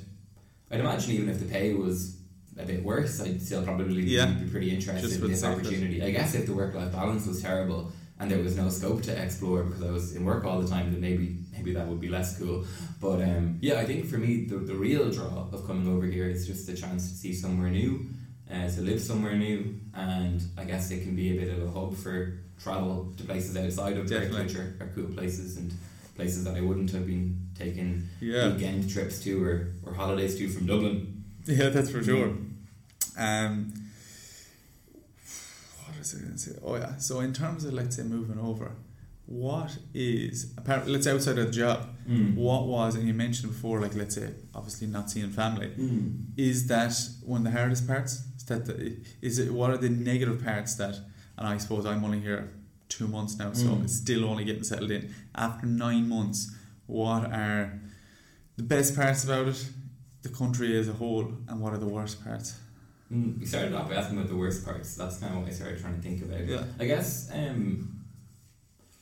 I'd 0.70 0.80
imagine 0.80 1.12
even 1.12 1.28
if 1.28 1.38
the 1.40 1.46
pay 1.46 1.72
was 1.74 2.16
a 2.58 2.64
bit 2.64 2.82
worse, 2.82 3.20
I'd 3.20 3.40
still 3.40 3.62
probably 3.62 4.02
Yeah. 4.02 4.26
be 4.26 4.50
pretty 4.50 4.70
interested 4.76 5.12
in 5.22 5.30
this 5.30 5.44
opportunity. 5.44 6.02
I 6.02 6.10
guess 6.10 6.34
if 6.34 6.46
the 6.46 6.54
work 6.54 6.74
life 6.74 6.92
balance 6.92 7.24
was 7.26 7.40
terrible 7.40 7.92
and 8.18 8.28
there 8.30 8.42
was 8.42 8.56
no 8.56 8.68
scope 8.68 9.02
to 9.02 9.12
explore 9.24 9.62
because 9.62 9.82
I 9.82 9.92
was 9.92 10.16
in 10.16 10.24
work 10.24 10.44
all 10.44 10.60
the 10.60 10.68
time, 10.68 10.90
then 10.92 11.00
maybe 11.00 11.26
maybe 11.56 11.72
that 11.74 11.86
would 11.86 12.00
be 12.00 12.08
less 12.08 12.38
cool. 12.38 12.64
But 13.00 13.22
um, 13.22 13.58
yeah, 13.60 13.78
I 13.82 13.84
think 13.84 14.06
for 14.06 14.18
me 14.18 14.44
the, 14.50 14.56
the 14.56 14.74
real 14.74 15.08
draw 15.10 15.48
of 15.52 15.66
coming 15.66 15.86
over 15.94 16.06
here 16.06 16.28
is 16.28 16.46
just 16.46 16.66
the 16.66 16.74
chance 16.74 17.08
to 17.10 17.14
see 17.16 17.32
somewhere 17.32 17.70
new, 17.70 18.06
uh, 18.52 18.68
to 18.68 18.80
live 18.80 19.00
somewhere 19.00 19.36
new, 19.36 19.78
and 19.94 20.42
I 20.56 20.64
guess 20.64 20.90
it 20.90 21.02
can 21.04 21.14
be 21.14 21.36
a 21.36 21.40
bit 21.40 21.50
of 21.56 21.62
a 21.66 21.70
hub 21.70 21.96
for 21.96 22.38
travel 22.60 23.12
to 23.16 23.22
places 23.24 23.56
outside 23.56 23.96
of 23.96 24.08
Definitely. 24.08 24.42
Which 24.46 24.56
are, 24.56 24.74
are 24.80 24.90
cool 24.96 25.06
places 25.14 25.56
and 25.58 25.72
places 26.16 26.42
that 26.44 26.56
I 26.56 26.60
wouldn't 26.60 26.90
have 26.90 27.06
been 27.06 27.47
taking 27.58 28.08
yeah, 28.20 28.52
weekend 28.52 28.88
trips 28.90 29.20
to 29.24 29.42
or, 29.44 29.72
or 29.84 29.92
holidays 29.94 30.36
to 30.38 30.48
from 30.48 30.66
Dublin. 30.66 31.24
yeah, 31.44 31.68
that's 31.70 31.90
for 31.90 32.02
sure. 32.02 32.36
Um, 33.18 33.72
what 35.84 35.98
was 35.98 36.14
I 36.14 36.18
going 36.20 36.32
to 36.32 36.38
say? 36.38 36.52
Oh 36.64 36.76
yeah. 36.76 36.96
So 36.98 37.20
in 37.20 37.32
terms 37.32 37.64
of 37.64 37.72
let's 37.72 37.96
say 37.96 38.02
moving 38.02 38.38
over, 38.38 38.72
what 39.26 39.76
is 39.94 40.54
apart? 40.56 40.86
Let's 40.86 41.04
say 41.04 41.12
outside 41.12 41.38
of 41.38 41.46
the 41.46 41.52
job. 41.52 41.88
What 42.34 42.66
was 42.66 42.94
and 42.94 43.06
you 43.06 43.12
mentioned 43.14 43.52
before, 43.52 43.80
like 43.80 43.94
let's 43.94 44.14
say 44.14 44.30
obviously 44.54 44.86
not 44.86 45.10
seeing 45.10 45.30
family. 45.30 45.68
Mm. 45.78 46.24
Is 46.36 46.66
that 46.68 46.94
one 47.22 47.46
of 47.46 47.52
the 47.52 47.58
hardest 47.58 47.86
parts? 47.86 48.22
Is 48.36 48.44
that 48.44 48.64
the, 48.64 48.96
is 49.20 49.38
it? 49.38 49.52
What 49.52 49.70
are 49.70 49.76
the 49.76 49.90
negative 49.90 50.42
parts 50.42 50.74
that? 50.76 50.94
And 51.36 51.46
I 51.46 51.56
suppose 51.58 51.84
I'm 51.86 52.02
only 52.04 52.20
here 52.20 52.50
two 52.88 53.06
months 53.06 53.38
now, 53.38 53.52
so 53.52 53.66
Mm. 53.66 53.84
it's 53.84 53.94
still 53.94 54.24
only 54.24 54.44
getting 54.44 54.64
settled 54.64 54.90
in. 54.90 55.14
After 55.34 55.66
nine 55.66 56.08
months, 56.08 56.50
what 56.88 57.24
are 57.32 57.78
the 58.56 58.64
best 58.64 58.96
parts 58.96 59.22
about 59.24 59.46
it? 59.48 59.68
The 60.22 60.30
country 60.30 60.76
as 60.76 60.88
a 60.88 60.92
whole, 60.92 61.32
and 61.48 61.60
what 61.60 61.72
are 61.72 61.78
the 61.78 61.86
worst 61.86 62.24
parts? 62.24 62.58
Mm, 63.12 63.38
we 63.38 63.46
started 63.46 63.72
off 63.72 63.88
by 63.88 63.94
asking 63.94 64.18
about 64.18 64.28
the 64.28 64.36
worst 64.36 64.64
parts. 64.64 64.96
That's 64.96 65.18
kind 65.18 65.32
of 65.34 65.40
what 65.42 65.48
I 65.48 65.52
started 65.54 65.80
trying 65.80 65.94
to 65.96 66.02
think 66.02 66.22
about. 66.22 66.44
Yeah. 66.44 66.64
I 66.78 66.84
guess, 66.86 67.30
um, 67.32 68.04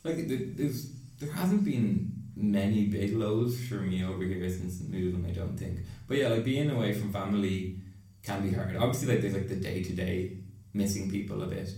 like 0.05 0.29
there- 0.29 0.51
there's 0.55 0.93
there 1.19 1.33
hasn't 1.33 1.65
been 1.65 2.13
many 2.37 2.89
big 2.89 3.17
lows 3.17 3.59
for 3.67 3.77
me 3.81 4.05
over 4.05 4.23
here 4.23 4.49
since 4.51 4.83
moving. 4.83 5.25
I 5.27 5.33
don't 5.33 5.57
think, 5.59 5.79
but 6.07 6.19
yeah, 6.19 6.29
like 6.29 6.45
being 6.45 6.69
away 6.71 6.93
from 6.93 7.11
family 7.13 7.81
can 8.23 8.43
be 8.43 8.53
hard. 8.55 8.77
Obviously, 8.77 9.09
like 9.13 9.23
there's 9.23 9.35
like 9.35 9.49
the 9.49 9.57
day 9.57 9.83
to 9.83 9.93
day 9.95 10.37
missing 10.75 11.11
people 11.11 11.43
a 11.43 11.47
bit, 11.47 11.69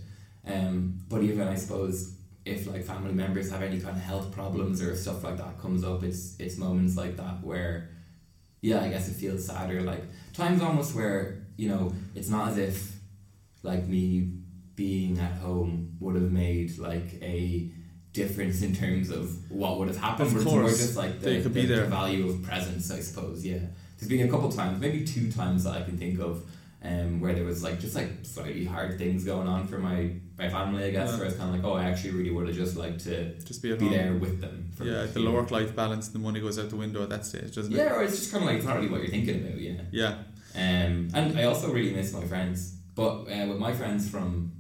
um, 0.45 0.99
but 1.09 1.23
even 1.23 1.47
I 1.47 1.55
suppose 1.55 2.18
if 2.49 2.67
like 2.67 2.85
family 2.85 3.13
members 3.13 3.51
have 3.51 3.63
any 3.63 3.81
kind 3.81 3.97
of 3.97 4.03
health 4.03 4.33
problems 4.33 4.83
or 4.83 4.97
stuff 4.97 5.23
like 5.25 5.37
that 5.37 5.59
comes 5.61 5.85
up, 5.85 6.03
it's 6.03 6.39
it's 6.39 6.57
moments 6.57 6.97
like 6.97 7.17
that 7.17 7.43
where, 7.43 7.91
yeah, 8.61 8.81
I 8.81 8.89
guess 8.89 9.09
it 9.09 9.15
feels 9.15 9.47
sadder. 9.47 9.83
Like 9.83 10.03
times 10.33 10.63
almost 10.63 10.95
where 10.95 11.47
you 11.57 11.69
know 11.69 11.93
it's 12.15 12.29
not 12.29 12.51
as 12.51 12.59
if 12.59 12.93
like 13.63 13.87
me 13.87 14.33
being 14.75 15.19
at 15.19 15.33
home 15.39 15.97
would 16.01 16.15
have 16.15 16.31
made 16.31 16.79
like 16.79 17.15
a 17.23 17.71
difference 18.13 18.63
in 18.63 18.75
terms 18.75 19.11
of 19.11 19.51
what 19.51 19.79
would 19.79 19.89
have 19.89 19.97
happened. 19.97 20.29
Of 20.29 20.35
but 20.35 20.43
it's 20.43 20.51
more 20.51 20.63
course, 20.63 20.79
just 20.79 20.97
like 20.97 21.21
the, 21.21 21.43
could 21.43 21.45
the, 21.45 21.51
be 21.51 21.67
there. 21.67 21.83
the 21.83 21.87
value 21.87 22.29
of 22.29 22.43
presence, 22.43 22.91
I 22.91 23.01
suppose. 23.01 23.45
Yeah, 23.45 23.59
there's 23.99 24.09
been 24.09 24.27
a 24.27 24.31
couple 24.31 24.51
times, 24.51 24.81
maybe 24.81 25.05
two 25.05 25.31
times 25.31 25.65
that 25.65 25.75
I 25.75 25.83
can 25.83 25.99
think 25.99 26.21
of, 26.21 26.45
um, 26.83 27.21
where 27.21 27.35
there 27.35 27.45
was 27.45 27.63
like 27.63 27.81
just 27.81 27.95
like 27.95 28.11
slightly 28.23 28.65
hard 28.65 28.99
things 28.99 29.25
going 29.25 29.49
on 29.49 29.67
for 29.67 29.79
my 29.79 30.13
my 30.39 30.49
family. 30.49 30.85
I 30.85 30.91
guess 30.91 31.11
Yeah. 31.11 31.19
where 31.19 31.27
it's 31.27 31.37
kind 31.37 31.51
of 31.51 31.57
like, 31.57 31.65
oh, 31.65 31.75
I 31.75 31.85
actually 31.91 32.13
really 32.13 32.31
would 32.31 32.47
have 32.47 32.57
just 32.57 32.77
liked 32.77 33.01
to 33.05 33.35
Just 33.41 33.63
be 33.63 33.75
be 33.75 33.89
there 33.89 34.15
with 34.15 34.41
them. 34.41 34.71
Yeah, 34.83 35.07
the 35.07 35.31
work 35.31 35.51
life 35.51 35.75
balance, 35.75 36.09
the 36.09 36.21
money 36.21 36.41
goes 36.41 36.59
out 36.59 36.71
the 36.71 36.77
window 36.77 37.03
at 37.03 37.09
that 37.09 37.27
stage, 37.27 37.55
doesn't 37.55 37.73
it? 37.73 37.77
Yeah, 37.77 37.95
or 37.97 38.03
it's 38.05 38.17
just 38.19 38.31
kind 38.33 38.45
of 38.45 38.49
like 38.49 38.59
it's 38.59 38.67
not 38.67 38.77
really 38.77 38.89
what 38.89 39.01
you're 39.01 39.11
thinking 39.11 39.45
about. 39.45 39.59
Yeah. 39.59 39.81
Yeah. 39.91 40.15
Um, 40.55 41.09
and 41.15 41.39
I 41.39 41.45
also 41.45 41.73
really 41.73 41.93
miss 41.93 42.13
my 42.13 42.25
friends. 42.25 42.77
But 42.95 43.27
uh, 43.31 43.47
with 43.49 43.59
my 43.59 43.73
friends 43.73 44.09
from, 44.09 44.53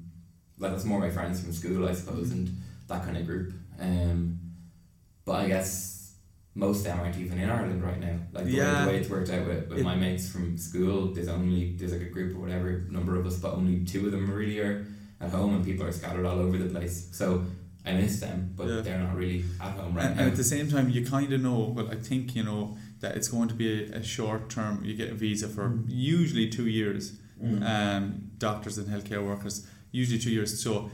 like, 0.58 0.70
that's 0.72 0.84
more 0.84 1.00
my 1.00 1.10
friends 1.10 1.40
from 1.40 1.52
school, 1.52 1.88
I 1.88 1.92
suppose, 1.92 2.30
and 2.30 2.48
that 2.88 3.04
kind 3.04 3.16
of 3.16 3.26
group. 3.26 3.52
Um, 3.80 4.38
but 5.24 5.36
I 5.44 5.48
guess 5.48 5.97
most 6.58 6.78
of 6.78 6.84
them 6.84 6.98
aren't 7.00 7.16
even 7.18 7.38
in 7.38 7.48
Ireland 7.48 7.82
right 7.82 8.00
now. 8.00 8.16
Like, 8.32 8.44
the, 8.46 8.58
way, 8.58 8.64
the 8.84 8.86
way 8.90 8.96
it's 9.00 9.08
worked 9.08 9.30
out 9.30 9.46
with, 9.46 9.68
with 9.68 9.78
It- 9.78 9.84
my 9.84 9.94
mates 9.94 10.28
from 10.28 10.58
school, 10.58 11.14
there's 11.14 11.28
only, 11.28 11.76
there's 11.76 11.92
like 11.92 12.02
a 12.10 12.12
group 12.16 12.36
or 12.36 12.40
whatever, 12.40 12.84
number 12.90 13.14
of 13.16 13.24
us, 13.26 13.36
but 13.38 13.54
only 13.54 13.84
two 13.84 14.06
of 14.06 14.12
them 14.12 14.30
really 14.30 14.58
are 14.58 14.86
at 15.20 15.30
home, 15.30 15.54
and 15.54 15.64
people 15.64 15.86
are 15.86 15.92
scattered 15.92 16.26
all 16.26 16.38
over 16.38 16.56
the 16.58 16.68
place. 16.76 17.08
So 17.12 17.44
I 17.86 17.92
miss 17.92 18.20
them, 18.20 18.52
but 18.56 18.66
Yeah. 18.68 18.80
they're 18.82 18.98
not 18.98 19.14
really 19.16 19.44
at 19.60 19.72
home 19.78 19.94
right 19.94 20.06
and, 20.06 20.16
now. 20.16 20.22
and 20.22 20.30
at 20.32 20.36
the 20.36 20.44
same 20.44 20.68
time, 20.68 20.90
you 20.90 21.06
kind 21.06 21.32
of 21.32 21.40
know, 21.40 21.72
well, 21.76 21.88
I 21.90 21.94
think 22.08 22.34
you 22.36 22.42
know 22.42 22.76
that 23.00 23.16
it's 23.16 23.28
going 23.28 23.48
to 23.48 23.54
be 23.54 23.68
a, 23.84 23.98
a 23.98 24.02
short 24.02 24.50
term. 24.50 24.84
You 24.84 24.94
get 24.94 25.10
a 25.10 25.14
visa 25.14 25.48
for 25.48 25.68
Mm. 25.68 25.84
usually 25.88 26.48
two 26.48 26.66
years. 26.66 27.12
Mm. 27.42 27.62
Um, 27.74 28.04
doctors 28.38 28.78
and 28.78 28.88
healthcare 28.88 29.24
workers 29.24 29.64
usually 29.92 30.18
two 30.18 30.30
years. 30.32 30.60
So 30.62 30.90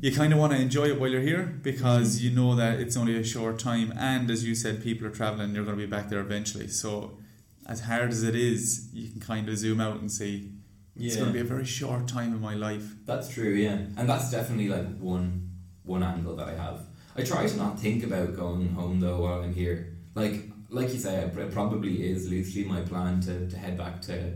you 0.00 0.14
kind 0.14 0.32
of 0.32 0.38
want 0.38 0.52
to 0.52 0.58
enjoy 0.58 0.86
it 0.88 1.00
while 1.00 1.10
you're 1.10 1.20
here 1.20 1.58
because 1.62 2.22
you 2.22 2.30
know 2.30 2.54
that 2.54 2.80
it's 2.80 2.96
only 2.96 3.16
a 3.16 3.24
short 3.24 3.58
time. 3.58 3.92
And 3.98 4.30
as 4.30 4.44
you 4.44 4.54
said, 4.54 4.82
people 4.82 5.06
are 5.06 5.10
traveling. 5.10 5.54
You're 5.54 5.64
going 5.64 5.76
to 5.76 5.82
be 5.82 5.90
back 5.90 6.08
there 6.08 6.20
eventually. 6.20 6.68
So 6.68 7.18
as 7.66 7.80
hard 7.80 8.10
as 8.10 8.22
it 8.22 8.34
is, 8.34 8.88
you 8.92 9.10
can 9.10 9.20
kind 9.20 9.48
of 9.48 9.56
zoom 9.56 9.80
out 9.80 10.00
and 10.00 10.10
see 10.10 10.52
it's 10.98 11.16
going 11.16 11.28
to 11.28 11.32
be 11.32 11.40
a 11.40 11.44
very 11.44 11.64
short 11.64 12.08
time 12.08 12.32
in 12.32 12.40
my 12.40 12.54
life. 12.54 12.94
That's 13.04 13.28
true, 13.28 13.50
yeah, 13.50 13.78
and 13.96 14.08
that's 14.08 14.30
definitely 14.30 14.68
like 14.68 14.98
one 14.98 15.50
one 15.84 16.02
angle 16.02 16.34
that 16.36 16.48
I 16.48 16.54
have. 16.54 16.86
I 17.16 17.22
try 17.22 17.46
to 17.46 17.56
not 17.56 17.78
think 17.78 18.02
about 18.02 18.34
going 18.36 18.70
home 18.70 19.00
though 19.00 19.20
while 19.20 19.42
I'm 19.42 19.54
here. 19.54 19.94
Like 20.14 20.44
like 20.70 20.92
you 20.92 20.98
say, 20.98 21.16
it 21.16 21.52
probably 21.52 22.08
is 22.08 22.30
loosely 22.30 22.64
my 22.64 22.80
plan 22.80 23.20
to, 23.22 23.48
to 23.48 23.56
head 23.56 23.76
back 23.76 24.00
to 24.02 24.32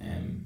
um, 0.00 0.44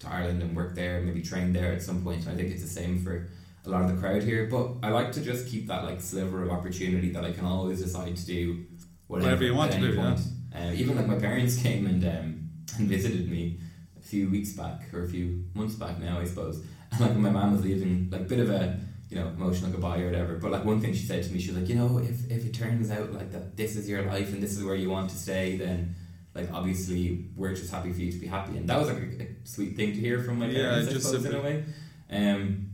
to 0.00 0.08
Ireland 0.08 0.42
and 0.42 0.56
work 0.56 0.74
there, 0.74 1.00
maybe 1.02 1.22
train 1.22 1.52
there 1.52 1.72
at 1.72 1.82
some 1.82 2.02
point. 2.02 2.26
I 2.26 2.34
think 2.34 2.50
it's 2.50 2.62
the 2.62 2.68
same 2.68 3.02
for 3.02 3.28
a 3.66 3.70
lot 3.70 3.82
of 3.82 3.94
the 3.94 4.00
crowd 4.00 4.22
here. 4.22 4.46
But 4.50 4.74
I 4.82 4.90
like 4.90 5.12
to 5.12 5.20
just 5.20 5.48
keep 5.48 5.66
that 5.68 5.84
like 5.84 6.00
sliver 6.00 6.42
of 6.42 6.50
opportunity 6.50 7.10
that 7.10 7.24
I 7.24 7.32
can 7.32 7.44
always 7.44 7.82
decide 7.82 8.16
to 8.16 8.26
do 8.26 8.64
whatever, 9.06 9.30
Whatever 9.30 9.44
you 9.44 9.54
want 9.54 9.72
to 9.72 9.80
do, 9.80 9.96
point. 9.96 10.20
Uh, 10.54 10.72
even 10.74 10.96
like 10.96 11.06
my 11.06 11.16
parents 11.18 11.56
came 11.62 11.86
and 11.86 12.04
um, 12.04 12.50
and 12.78 12.88
visited 12.88 13.30
me 13.30 13.60
a 13.98 14.02
few 14.02 14.30
weeks 14.30 14.52
back 14.52 14.92
or 14.92 15.04
a 15.04 15.08
few 15.08 15.44
months 15.54 15.74
back 15.74 15.98
now, 15.98 16.18
I 16.18 16.24
suppose. 16.24 16.64
And 16.92 17.00
like 17.00 17.10
when 17.10 17.22
my 17.22 17.30
mom 17.30 17.52
was 17.52 17.64
leaving, 17.64 18.08
like 18.10 18.28
bit 18.28 18.38
of 18.40 18.50
a 18.50 18.78
you 19.08 19.16
know 19.18 19.28
emotional 19.28 19.70
goodbye 19.70 20.00
or 20.00 20.06
whatever. 20.06 20.36
But 20.36 20.50
like 20.50 20.64
one 20.64 20.80
thing 20.80 20.94
she 20.94 21.04
said 21.06 21.22
to 21.24 21.30
me, 21.32 21.38
she 21.38 21.50
was 21.50 21.58
like, 21.60 21.68
you 21.68 21.74
know, 21.76 21.98
if 21.98 22.30
if 22.30 22.46
it 22.46 22.54
turns 22.54 22.90
out 22.90 23.12
like 23.12 23.32
that 23.32 23.56
this 23.56 23.76
is 23.76 23.88
your 23.88 24.02
life 24.02 24.32
and 24.32 24.42
this 24.42 24.56
is 24.56 24.64
where 24.64 24.74
you 24.74 24.90
want 24.90 25.10
to 25.10 25.16
stay, 25.16 25.56
then 25.56 25.94
like 26.34 26.52
obviously 26.52 27.28
we're 27.36 27.54
just 27.54 27.70
happy 27.70 27.92
for 27.92 28.00
you 28.00 28.12
to 28.12 28.18
be 28.18 28.26
happy. 28.26 28.56
And 28.56 28.68
that 28.68 28.78
was 28.78 28.88
like 28.88 28.98
a, 28.98 29.22
a 29.22 29.28
sweet 29.44 29.76
thing 29.76 29.92
to 29.92 30.00
hear 30.00 30.22
from 30.22 30.38
my 30.38 30.46
Yeah, 30.46 30.70
parents, 30.70 30.90
I 30.90 30.92
just 30.92 31.06
suppose, 31.06 31.24
in 31.24 31.34
a 31.34 31.40
way. 31.40 31.64
Um, 32.10 32.65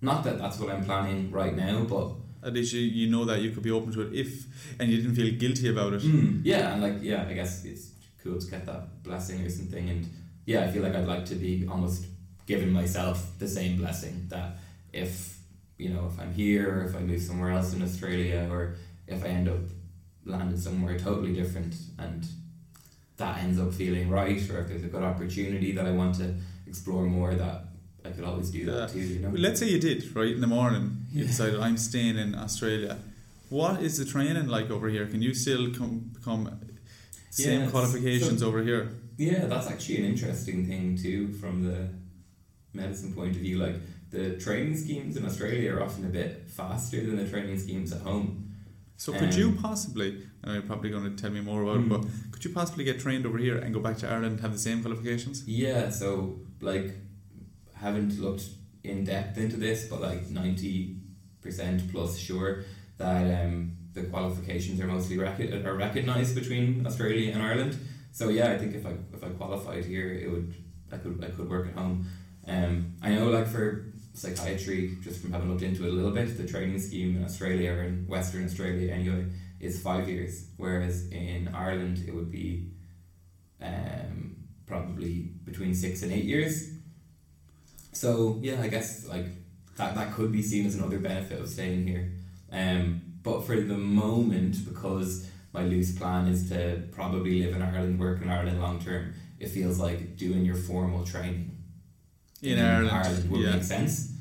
not 0.00 0.24
that 0.24 0.38
that's 0.38 0.58
what 0.58 0.70
I'm 0.70 0.84
planning 0.84 1.30
right 1.30 1.54
now, 1.56 1.84
but 1.84 2.12
At 2.46 2.52
least 2.54 2.72
you, 2.72 2.80
you 2.80 3.10
know 3.10 3.24
that 3.24 3.40
you 3.40 3.50
could 3.50 3.62
be 3.62 3.70
open 3.70 3.92
to 3.92 4.02
it 4.02 4.12
if, 4.14 4.46
and 4.78 4.90
you 4.90 4.98
didn't 4.98 5.16
feel 5.16 5.32
guilty 5.38 5.68
about 5.68 5.94
it. 5.94 6.02
Mm, 6.02 6.42
yeah, 6.44 6.72
and 6.72 6.82
like 6.82 6.96
yeah, 7.02 7.26
I 7.28 7.32
guess 7.32 7.64
it's 7.64 7.90
cool 8.22 8.38
to 8.38 8.50
get 8.50 8.66
that 8.66 9.02
blessing 9.02 9.44
or 9.44 9.50
something, 9.50 9.88
and 9.90 10.08
yeah, 10.46 10.64
I 10.64 10.70
feel 10.70 10.82
like 10.82 10.94
I'd 10.94 11.06
like 11.06 11.26
to 11.26 11.34
be 11.34 11.66
almost 11.68 12.06
giving 12.46 12.72
myself 12.72 13.38
the 13.38 13.48
same 13.48 13.76
blessing 13.76 14.26
that 14.28 14.56
if 14.92 15.38
you 15.78 15.90
know, 15.90 16.10
if 16.12 16.20
I'm 16.20 16.32
here 16.34 16.80
or 16.80 16.84
if 16.84 16.96
I 16.96 17.00
move 17.00 17.22
somewhere 17.22 17.52
else 17.52 17.72
in 17.72 17.82
Australia 17.82 18.48
or 18.50 18.74
if 19.06 19.24
I 19.24 19.28
end 19.28 19.48
up 19.48 19.60
landing 20.24 20.58
somewhere 20.58 20.98
totally 20.98 21.32
different 21.32 21.74
and 21.98 22.26
that 23.16 23.38
ends 23.38 23.58
up 23.60 23.72
feeling 23.72 24.10
right 24.10 24.50
or 24.50 24.60
if 24.60 24.68
there's 24.68 24.84
a 24.84 24.88
good 24.88 25.02
opportunity 25.02 25.72
that 25.72 25.86
I 25.86 25.92
want 25.92 26.16
to 26.16 26.34
explore 26.66 27.04
more 27.04 27.34
that 27.34 27.64
I 28.04 28.10
could 28.10 28.24
always 28.24 28.50
do 28.50 28.64
that 28.66 28.90
too, 28.92 29.00
you 29.00 29.18
know. 29.20 29.30
Let's 29.30 29.60
say 29.60 29.68
you 29.68 29.78
did 29.80 30.14
right 30.16 30.32
in 30.32 30.40
the 30.40 30.46
morning. 30.46 31.06
You 31.12 31.22
Yeah. 31.22 31.26
decided 31.28 31.60
I'm 31.60 31.76
staying 31.76 32.16
in 32.16 32.34
Australia. 32.34 32.98
What 33.50 33.82
is 33.82 33.96
the 33.98 34.04
training 34.04 34.46
like 34.46 34.70
over 34.70 34.88
here? 34.88 35.06
Can 35.06 35.20
you 35.22 35.34
still 35.34 35.72
come 35.74 36.10
become 36.14 36.42
same 37.30 37.70
qualifications 37.70 38.40
So- 38.40 38.48
over 38.48 38.62
here? 38.62 38.90
Yeah, 39.16 39.46
that's 39.46 39.66
actually 39.66 39.98
an 39.98 40.04
interesting 40.04 40.66
thing 40.66 40.96
too 40.96 41.32
from 41.40 41.64
the 41.64 41.88
medicine 42.72 43.12
point 43.12 43.34
of 43.36 43.42
view. 43.42 43.58
Like 43.58 43.76
the 44.10 44.36
training 44.36 44.76
schemes 44.76 45.16
in 45.16 45.24
Australia 45.24 45.72
are 45.74 45.82
often 45.82 46.04
a 46.04 46.08
bit 46.20 46.44
faster 46.48 47.04
than 47.04 47.16
the 47.16 47.28
training 47.28 47.58
schemes 47.58 47.92
at 47.92 48.02
home. 48.02 48.44
So 48.96 49.12
could 49.12 49.34
you 49.34 49.48
Um, 49.48 49.58
possibly? 49.58 50.08
I 50.42 50.46
know 50.48 50.52
you're 50.54 50.62
probably 50.62 50.90
going 50.90 51.04
to 51.04 51.16
tell 51.22 51.30
me 51.30 51.40
more 51.40 51.62
about 51.62 51.76
it, 51.80 51.86
Mm. 51.86 51.88
but 51.94 52.02
could 52.32 52.44
you 52.44 52.50
possibly 52.52 52.84
get 52.84 52.98
trained 53.00 53.26
over 53.26 53.38
here 53.38 53.56
and 53.56 53.72
go 53.74 53.80
back 53.80 53.96
to 53.98 54.08
Ireland 54.08 54.32
and 54.34 54.40
have 54.40 54.52
the 54.52 54.58
same 54.58 54.82
qualifications? 54.82 55.42
Yeah, 55.46 55.90
so 55.90 56.40
like 56.60 56.94
haven't 57.80 58.18
looked 58.18 58.44
in 58.84 59.04
depth 59.04 59.38
into 59.38 59.56
this, 59.56 59.86
but 59.86 60.00
like 60.00 60.30
ninety 60.30 61.00
percent 61.40 61.90
plus 61.92 62.18
sure 62.18 62.64
that 62.98 63.44
um, 63.44 63.76
the 63.92 64.02
qualifications 64.04 64.80
are 64.80 64.86
mostly 64.86 65.18
rec- 65.18 65.40
are 65.64 65.76
recognised 65.76 66.34
between 66.34 66.86
Australia 66.86 67.32
and 67.32 67.42
Ireland. 67.42 67.78
So 68.12 68.28
yeah, 68.28 68.50
I 68.50 68.58
think 68.58 68.74
if 68.74 68.86
I 68.86 68.94
if 69.14 69.22
I 69.22 69.28
qualified 69.28 69.84
here, 69.84 70.12
it 70.12 70.30
would 70.30 70.54
I 70.92 70.96
could 70.96 71.22
I 71.24 71.30
could 71.30 71.48
work 71.48 71.68
at 71.68 71.74
home. 71.74 72.06
Um, 72.46 72.94
I 73.02 73.10
know 73.14 73.28
like 73.28 73.46
for 73.46 73.92
psychiatry, 74.14 74.96
just 75.02 75.20
from 75.20 75.32
having 75.32 75.50
looked 75.50 75.62
into 75.62 75.84
it 75.84 75.90
a 75.90 75.92
little 75.92 76.10
bit, 76.10 76.36
the 76.36 76.46
training 76.46 76.78
scheme 76.80 77.16
in 77.16 77.24
Australia 77.24 77.72
or 77.72 77.82
in 77.84 78.06
Western 78.08 78.44
Australia 78.44 78.92
anyway 78.92 79.26
is 79.60 79.80
five 79.80 80.08
years, 80.08 80.48
whereas 80.56 81.08
in 81.10 81.48
Ireland 81.54 82.04
it 82.06 82.14
would 82.14 82.30
be 82.30 82.70
um, 83.60 84.36
probably 84.66 85.32
between 85.44 85.74
six 85.74 86.02
and 86.02 86.12
eight 86.12 86.24
years. 86.24 86.70
So 87.92 88.38
yeah, 88.42 88.60
I 88.62 88.68
guess 88.68 89.06
like 89.06 89.26
that 89.76 89.94
that 89.94 90.12
could 90.14 90.32
be 90.32 90.42
seen 90.42 90.66
as 90.66 90.74
another 90.74 90.98
benefit 90.98 91.40
of 91.40 91.48
staying 91.48 91.86
here. 91.86 92.12
Um, 92.52 93.02
but 93.22 93.44
for 93.44 93.56
the 93.60 93.76
moment, 93.76 94.64
because 94.68 95.28
my 95.52 95.62
loose 95.64 95.96
plan 95.96 96.26
is 96.28 96.48
to 96.50 96.82
probably 96.92 97.42
live 97.42 97.54
in 97.56 97.62
Ireland, 97.62 97.98
work 97.98 98.22
in 98.22 98.28
Ireland 98.30 98.60
long 98.60 98.80
term, 98.80 99.14
it 99.38 99.48
feels 99.48 99.78
like 99.78 100.16
doing 100.16 100.44
your 100.44 100.54
formal 100.56 101.04
training 101.04 101.50
In 102.42 102.58
Ireland, 102.58 103.30
would 103.30 103.40
yeah. 103.40 103.52
make 103.52 103.64
sense. 103.64 104.12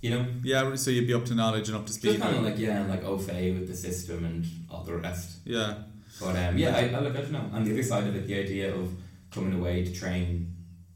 You 0.00 0.10
know, 0.10 0.26
Yeah, 0.42 0.74
so 0.74 0.90
you'd 0.90 1.06
be 1.06 1.14
up 1.14 1.24
to 1.26 1.34
knowledge 1.34 1.68
and 1.68 1.78
up 1.78 1.86
to 1.86 1.92
speed. 1.92 2.08
just 2.12 2.22
kind 2.22 2.36
of 2.36 2.42
like 2.42 2.58
yeah, 2.58 2.84
like 2.86 3.04
au 3.04 3.16
fait 3.16 3.52
with 3.54 3.66
the 3.68 3.74
system 3.74 4.24
and 4.26 4.44
all 4.70 4.84
the 4.84 4.94
rest. 4.96 5.38
yeah, 5.46 5.74
But 6.20 6.36
um, 6.36 6.58
yeah, 6.58 6.76
I, 6.76 6.94
I 6.94 7.00
look, 7.00 7.16
I 7.16 7.22
don't 7.22 7.32
know. 7.32 7.50
On 7.54 7.64
the 7.64 7.72
other 7.72 7.82
side 7.82 8.06
of 8.06 8.14
it, 8.14 8.26
the 8.26 8.38
idea 8.38 8.74
of 8.74 8.90
coming 9.30 9.54
away 9.58 9.82
to 9.82 9.90
train 9.92 10.53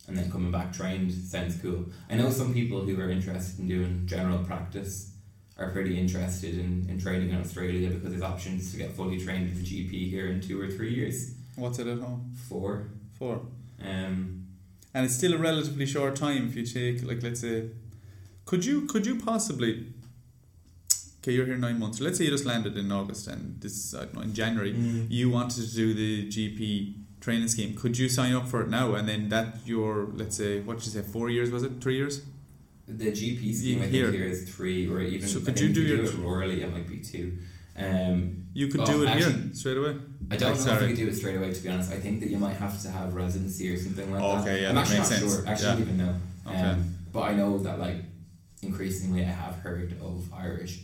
and 0.08 0.16
then 0.16 0.30
coming 0.30 0.50
back 0.50 0.72
trained 0.72 1.12
sounds 1.12 1.56
cool. 1.62 1.84
I 2.10 2.14
know 2.16 2.30
some 2.30 2.52
people 2.54 2.80
who 2.80 2.98
are 3.00 3.10
interested 3.10 3.60
in 3.60 3.68
doing 3.68 4.02
general 4.06 4.38
practice 4.44 5.12
are 5.58 5.70
pretty 5.70 5.98
interested 5.98 6.54
in, 6.54 6.86
in 6.88 6.98
training 6.98 7.30
in 7.30 7.36
Australia 7.40 7.90
because 7.90 8.10
there's 8.10 8.22
options 8.22 8.70
to 8.72 8.78
get 8.78 8.92
fully 8.92 9.18
trained 9.22 9.50
as 9.52 9.58
a 9.60 9.62
GP 9.62 10.08
here 10.10 10.28
in 10.28 10.40
two 10.40 10.60
or 10.60 10.68
three 10.68 10.94
years. 10.94 11.34
what's 11.56 11.78
it 11.78 11.86
at 11.86 11.98
home 11.98 12.32
Four. 12.48 12.88
Four. 13.18 13.42
Um, 13.84 14.46
And 14.94 15.04
it's 15.04 15.14
still 15.14 15.34
a 15.34 15.38
relatively 15.38 15.86
short 15.86 16.16
time 16.16 16.48
if 16.48 16.54
you 16.56 16.64
take 16.64 17.02
like 17.08 17.22
let's 17.22 17.40
say, 17.40 17.70
could 18.46 18.64
you 18.64 18.86
could 18.86 19.04
you 19.06 19.16
possibly? 19.20 19.86
Okay, 21.20 21.32
you're 21.32 21.46
here 21.46 21.58
nine 21.58 21.78
months. 21.78 22.00
Let's 22.00 22.16
say 22.18 22.24
you 22.24 22.30
just 22.30 22.46
landed 22.46 22.76
in 22.76 22.90
August 22.92 23.26
and 23.28 23.60
this 23.60 23.94
I 23.94 24.04
don't 24.04 24.14
know 24.14 24.22
in 24.22 24.34
January. 24.34 24.72
you 25.18 25.28
wanted 25.30 25.64
to 25.68 25.74
do 25.74 25.92
the 26.02 26.28
GP 26.28 26.94
training 27.20 27.48
scheme, 27.48 27.74
could 27.76 27.98
you 27.98 28.08
sign 28.08 28.32
up 28.32 28.46
for 28.48 28.62
it 28.62 28.68
now 28.68 28.94
and 28.94 29.08
then 29.08 29.28
that 29.28 29.56
your 29.66 30.08
let's 30.14 30.36
say 30.36 30.60
what 30.60 30.78
did 30.78 30.86
you 30.86 30.92
say 30.92 31.02
four 31.02 31.28
years 31.30 31.50
was 31.50 31.62
it 31.62 31.72
three 31.80 31.96
years? 31.96 32.22
the 32.86 33.10
GP 33.12 33.54
scheme 33.54 33.78
I 33.78 33.82
think 33.82 33.92
Here. 33.92 34.10
here 34.10 34.24
is 34.24 34.48
three, 34.54 34.88
or 34.88 35.02
even 35.02 35.28
So 35.28 35.40
could 35.40 35.60
you 35.60 35.68
do 35.74 35.82
your- 35.82 36.04
it 36.04 36.10
rurally, 36.12 36.58
it 36.62 36.72
might 36.72 36.88
be 36.88 36.98
two. 37.00 37.36
Um, 37.76 38.44
You 38.54 38.68
could 38.68 38.80
Oh, 38.80 38.86
do 38.86 39.02
it 39.04 39.10
here 39.10 39.50
straight 39.52 39.76
away. 39.76 39.94
I 40.30 40.36
don't 40.38 40.58
Oh, 40.58 40.64
know 40.64 40.72
if 40.76 40.80
you 40.82 40.88
could 40.88 40.96
do 40.96 41.08
it 41.08 41.14
straight 41.14 41.36
away. 41.36 41.52
To 41.52 41.62
be 41.62 41.68
honest, 41.68 41.92
I 41.92 41.98
think 42.00 42.20
that 42.20 42.30
you 42.30 42.38
might 42.38 42.56
have 42.56 42.80
to 42.82 42.90
have 42.90 43.12
residency 43.14 43.68
or 43.72 43.76
something 43.78 44.10
like 44.10 44.20
that. 44.22 44.40
Okay, 44.42 44.62
yeah, 44.62 44.70
I'm 44.70 44.74
that 44.76 44.80
actually 44.80 44.98
makes 45.00 45.10
not 45.10 45.18
sense. 45.20 45.32
sure. 45.34 45.46
Actually, 45.46 45.66
Yeah. 45.66 45.72
don't 45.74 45.82
even 45.82 45.98
know. 45.98 46.14
Okay. 46.46 46.56
Um, 46.60 46.94
but 47.12 47.20
I 47.30 47.34
know 47.34 47.58
that 47.58 47.78
like 47.78 47.98
increasingly, 48.62 49.20
I 49.20 49.24
have 49.44 49.56
heard 49.56 49.92
of 50.00 50.32
Irish 50.32 50.80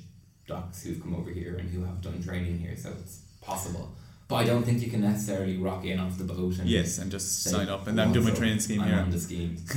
docs 0.46 0.82
who've 0.82 1.00
come 1.02 1.14
over 1.14 1.30
here 1.30 1.56
and 1.56 1.70
who 1.70 1.82
have 1.84 2.00
done 2.02 2.22
training 2.22 2.58
here, 2.58 2.76
so 2.76 2.90
it's 3.00 3.20
possible. 3.40 3.96
But 4.26 4.36
I 4.36 4.44
don't 4.44 4.62
think 4.64 4.80
you 4.80 4.90
can 4.90 5.02
necessarily 5.02 5.58
rock 5.58 5.84
in 5.84 6.00
off 6.00 6.16
the 6.16 6.24
boat 6.24 6.58
and 6.58 6.66
Yes, 6.68 6.96
and 6.98 7.10
just 7.10 7.42
say, 7.42 7.50
sign 7.50 7.68
up 7.68 7.86
and 7.86 8.00
I'm 8.00 8.10
doing 8.12 8.24
my 8.24 8.30
training 8.32 8.58
scheme 8.60 8.80
I'm 8.80 8.88
here. 8.88 8.98
on 8.98 9.10
the 9.10 9.20
scheme. 9.20 9.58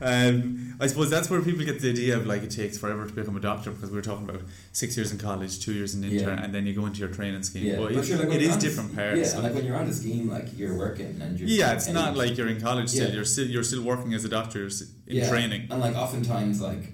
um, 0.00 0.76
I 0.80 0.86
suppose 0.86 1.10
that's 1.10 1.30
where 1.30 1.40
people 1.42 1.64
get 1.64 1.80
the 1.80 1.90
idea 1.90 2.16
of 2.16 2.26
like 2.26 2.42
it 2.42 2.50
takes 2.50 2.78
forever 2.78 3.06
to 3.06 3.12
become 3.12 3.36
a 3.36 3.40
doctor 3.40 3.70
because 3.70 3.90
we 3.90 3.96
were 3.96 4.02
talking 4.02 4.28
about 4.28 4.42
six 4.72 4.96
years 4.96 5.12
in 5.12 5.18
college, 5.18 5.60
two 5.60 5.72
years 5.72 5.94
in 5.94 6.04
intern, 6.04 6.38
Yeah. 6.38 6.44
and 6.44 6.54
then 6.54 6.66
you 6.66 6.74
go 6.74 6.86
into 6.86 7.00
your 7.00 7.08
training 7.08 7.42
scheme. 7.42 7.64
Yeah, 7.66 7.76
but 7.76 7.94
but 7.94 8.04
it, 8.04 8.08
you're 8.08 8.18
like, 8.18 8.32
it 8.32 8.42
is 8.42 8.56
different 8.56 8.94
parts. 8.94 9.18
Yeah, 9.20 9.34
and 9.34 9.42
like 9.44 9.54
when 9.54 9.64
you're 9.64 9.76
on 9.76 9.86
the 9.86 9.94
scheme, 9.94 10.28
like 10.30 10.56
you're 10.58 10.76
working 10.76 11.18
and 11.20 11.38
you're 11.38 11.48
yeah, 11.48 11.72
it's 11.72 11.88
not 11.88 12.16
like 12.16 12.36
you're 12.36 12.48
in 12.48 12.60
college 12.60 12.88
still. 12.90 13.08
Yeah. 13.08 13.14
You're 13.16 13.24
still 13.24 13.46
you're 13.46 13.62
still 13.62 13.82
working 13.82 14.14
as 14.14 14.24
a 14.24 14.28
doctor. 14.28 14.60
You're 14.60 14.68
in 14.68 15.16
Yeah, 15.18 15.28
training. 15.28 15.68
And 15.70 15.80
like 15.80 15.94
oftentimes 15.94 16.60
like 16.60 16.92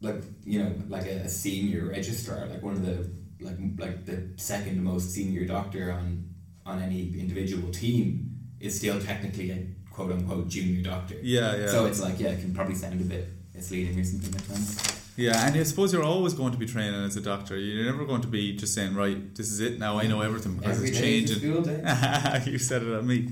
like 0.00 0.22
you 0.44 0.62
know, 0.62 0.72
like 0.88 1.06
a, 1.06 1.16
a 1.20 1.28
senior 1.28 1.86
registrar, 1.86 2.46
like 2.46 2.62
one 2.62 2.74
of 2.74 2.84
the 2.84 3.10
like 3.44 3.58
like 3.78 4.04
the 4.06 4.28
second 4.36 4.82
most 4.82 5.10
senior 5.10 5.44
doctor 5.46 5.92
on 5.92 6.28
on 6.64 6.80
any 6.80 7.18
individual 7.18 7.70
team 7.72 8.38
is 8.60 8.76
still 8.78 9.00
technically 9.00 9.50
a 9.50 9.66
quote 9.90 10.12
unquote 10.12 10.48
junior 10.48 10.82
doctor. 10.82 11.16
Yeah, 11.22 11.56
yeah, 11.56 11.66
So 11.66 11.86
it's 11.86 12.00
like 12.00 12.18
yeah, 12.20 12.28
it 12.30 12.40
can 12.40 12.54
probably 12.54 12.74
sound 12.76 13.00
a 13.00 13.04
bit 13.04 13.28
misleading 13.54 13.98
or 14.00 14.04
something 14.04 14.32
like 14.32 14.46
that. 14.48 14.94
yeah. 15.16 15.46
And 15.46 15.56
I 15.56 15.62
suppose 15.64 15.92
you're 15.92 16.04
always 16.04 16.32
going 16.34 16.52
to 16.52 16.58
be 16.58 16.66
training 16.66 17.04
as 17.04 17.16
a 17.16 17.20
doctor. 17.20 17.56
You're 17.58 17.84
never 17.92 18.04
going 18.06 18.22
to 18.22 18.28
be 18.28 18.56
just 18.56 18.74
saying, 18.74 18.94
right, 18.94 19.34
this 19.34 19.50
is 19.50 19.60
it. 19.60 19.78
Now 19.78 19.98
I 19.98 20.06
know 20.06 20.20
everything 20.22 20.54
because 20.56 20.76
Every 20.76 20.88
it's 20.90 20.98
day 21.00 21.18
is 21.18 21.30
a 21.36 21.40
changing. 21.40 22.46
you 22.52 22.58
said 22.58 22.82
it 22.82 22.94
on 22.94 23.06
me. 23.06 23.28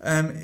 Um, 0.00 0.38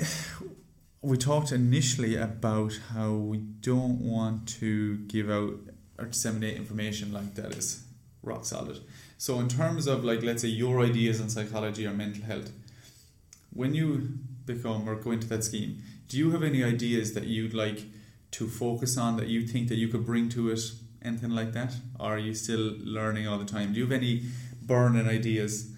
we 1.01 1.17
talked 1.17 1.51
initially 1.51 2.15
about 2.15 2.79
how 2.93 3.11
we 3.11 3.37
don't 3.37 3.99
want 3.99 4.47
to 4.59 4.97
give 4.99 5.29
out 5.29 5.55
or 5.97 6.05
disseminate 6.05 6.57
information 6.57 7.11
like 7.13 7.35
that 7.35 7.51
is 7.55 7.83
rock 8.23 8.45
solid. 8.45 8.79
So, 9.17 9.39
in 9.39 9.47
terms 9.47 9.87
of 9.87 10.03
like, 10.03 10.21
let's 10.23 10.41
say 10.41 10.49
your 10.49 10.81
ideas 10.81 11.21
on 11.21 11.29
psychology 11.29 11.85
or 11.87 11.93
mental 11.93 12.23
health, 12.23 12.51
when 13.53 13.73
you 13.73 14.09
become 14.45 14.87
or 14.89 14.95
go 14.95 15.11
into 15.11 15.27
that 15.27 15.43
scheme, 15.43 15.81
do 16.07 16.17
you 16.17 16.31
have 16.31 16.43
any 16.43 16.63
ideas 16.63 17.13
that 17.13 17.25
you'd 17.25 17.53
like 17.53 17.83
to 18.31 18.47
focus 18.47 18.97
on 18.97 19.17
that 19.17 19.27
you 19.27 19.47
think 19.47 19.67
that 19.69 19.75
you 19.75 19.87
could 19.87 20.05
bring 20.05 20.29
to 20.29 20.49
it? 20.51 20.59
Anything 21.01 21.31
like 21.31 21.51
that, 21.51 21.75
or 21.99 22.15
are 22.15 22.17
you 22.17 22.33
still 22.33 22.75
learning 22.79 23.27
all 23.27 23.37
the 23.37 23.45
time? 23.45 23.73
Do 23.73 23.79
you 23.79 23.85
have 23.85 23.91
any 23.91 24.23
burning 24.61 25.05
ideas 25.07 25.69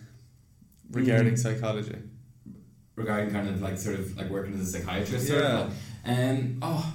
regarding 0.92 1.34
Mm. 1.34 1.40
psychology? 1.40 1.96
regarding 2.96 3.30
kind 3.30 3.50
of 3.50 3.62
like 3.62 3.78
sort 3.78 4.00
of 4.00 4.16
like 4.16 4.30
working 4.30 4.54
as 4.54 4.62
a 4.74 4.80
psychiatrist 4.80 5.28
sort 5.28 5.42
Yeah. 5.44 5.60
of 5.66 5.74
like, 6.06 6.18
um 6.18 6.58
oh 6.62 6.94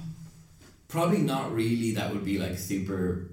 probably 0.91 1.19
not 1.33 1.53
really. 1.55 1.93
That 1.95 2.13
would 2.13 2.23
be 2.25 2.37
like 2.37 2.57
super 2.59 3.31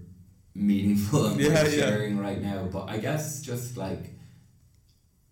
meaningful 0.54 1.26
and 1.26 1.40
Yeah, 1.40 1.64
sharing 1.68 2.18
right 2.18 2.40
now. 2.40 2.60
But 2.72 2.88
I 2.88 2.96
guess 2.98 3.42
just 3.42 3.76
like 3.76 4.04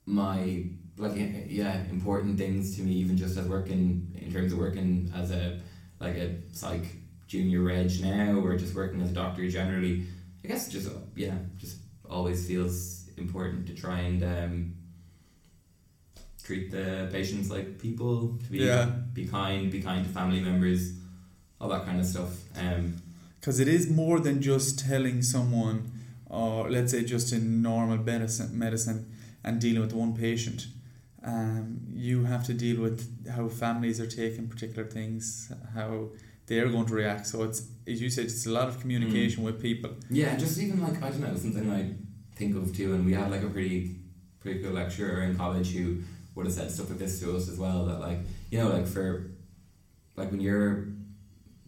my 0.04 0.64
like 0.98 1.12
yeah 1.48 1.82
important 1.90 2.38
things 2.38 2.76
to 2.76 2.82
me 2.82 2.92
even 2.92 3.16
just 3.16 3.36
as 3.36 3.46
working 3.46 4.16
in 4.22 4.32
terms 4.32 4.52
of 4.52 4.58
working 4.58 5.12
as 5.14 5.30
a 5.30 5.60
like 6.00 6.16
a 6.16 6.36
psych 6.52 6.86
junior 7.26 7.62
reg 7.62 7.90
now 8.00 8.38
or 8.40 8.56
just 8.56 8.74
working 8.74 9.00
as 9.02 9.10
a 9.10 9.14
doctor 9.14 9.46
generally 9.50 10.06
I 10.44 10.48
guess 10.48 10.68
just 10.68 10.88
yeah 11.16 11.34
just 11.58 11.78
always 12.08 12.46
feels 12.46 13.10
important 13.18 13.66
to 13.66 13.74
try 13.74 13.98
and 14.00 14.22
um, 14.22 14.74
treat 16.42 16.70
the 16.70 17.08
patients 17.10 17.50
like 17.50 17.78
people 17.78 18.38
to 18.44 18.50
be 18.50 18.58
Yeah. 18.58 18.86
be 19.12 19.26
kind 19.26 19.70
be 19.70 19.82
kind 19.82 20.06
to 20.06 20.10
family 20.12 20.40
members 20.40 20.92
all 21.60 21.68
that 21.68 21.84
kind 21.84 22.00
of 22.00 22.06
stuff 22.06 22.30
um, 22.58 22.96
Because 23.40 23.60
it 23.60 23.68
is 23.68 23.88
more 23.90 24.20
than 24.20 24.42
just 24.42 24.78
telling 24.78 25.22
someone, 25.22 25.90
or 26.28 26.70
let's 26.70 26.92
say 26.92 27.04
just 27.04 27.32
in 27.32 27.62
normal 27.62 27.98
medicine, 27.98 28.58
medicine 28.58 29.12
and 29.44 29.60
dealing 29.60 29.80
with 29.80 29.92
one 29.92 30.14
patient. 30.14 30.66
Um, 31.24 31.80
you 31.92 32.24
have 32.24 32.44
to 32.46 32.54
deal 32.54 32.80
with 32.80 33.28
how 33.28 33.48
families 33.48 34.00
are 34.00 34.06
taking 34.06 34.48
particular 34.48 34.88
things, 34.88 35.52
how 35.74 36.10
they're 36.46 36.68
going 36.68 36.86
to 36.86 36.94
react. 36.94 37.26
So 37.26 37.42
it's, 37.42 37.66
as 37.86 38.00
you 38.00 38.10
said, 38.10 38.26
it's 38.26 38.46
a 38.46 38.50
lot 38.50 38.68
of 38.68 38.80
communication 38.80 39.42
with 39.42 39.60
people. 39.60 39.90
Yeah, 40.10 40.28
and 40.28 40.38
just 40.38 40.58
even 40.58 40.80
like 40.82 41.02
I 41.02 41.10
don't 41.10 41.20
know 41.20 41.34
something 41.36 41.70
I 41.70 41.94
think 42.36 42.56
of 42.56 42.76
too, 42.76 42.94
and 42.94 43.04
we 43.04 43.12
had 43.12 43.30
like 43.30 43.42
a 43.42 43.48
pretty 43.48 43.96
pretty 44.40 44.62
cool 44.62 44.72
lecturer 44.72 45.22
in 45.22 45.36
college 45.36 45.72
who 45.72 46.02
would 46.36 46.46
have 46.46 46.54
said 46.54 46.70
stuff 46.70 46.90
like 46.90 46.98
this 46.98 47.18
to 47.20 47.36
us 47.36 47.48
as 47.48 47.58
well. 47.58 47.86
That 47.86 47.98
like 47.98 48.18
you 48.50 48.58
know 48.58 48.68
like 48.68 48.86
for 48.86 49.30
like 50.14 50.30
when 50.30 50.40
you're 50.40 50.86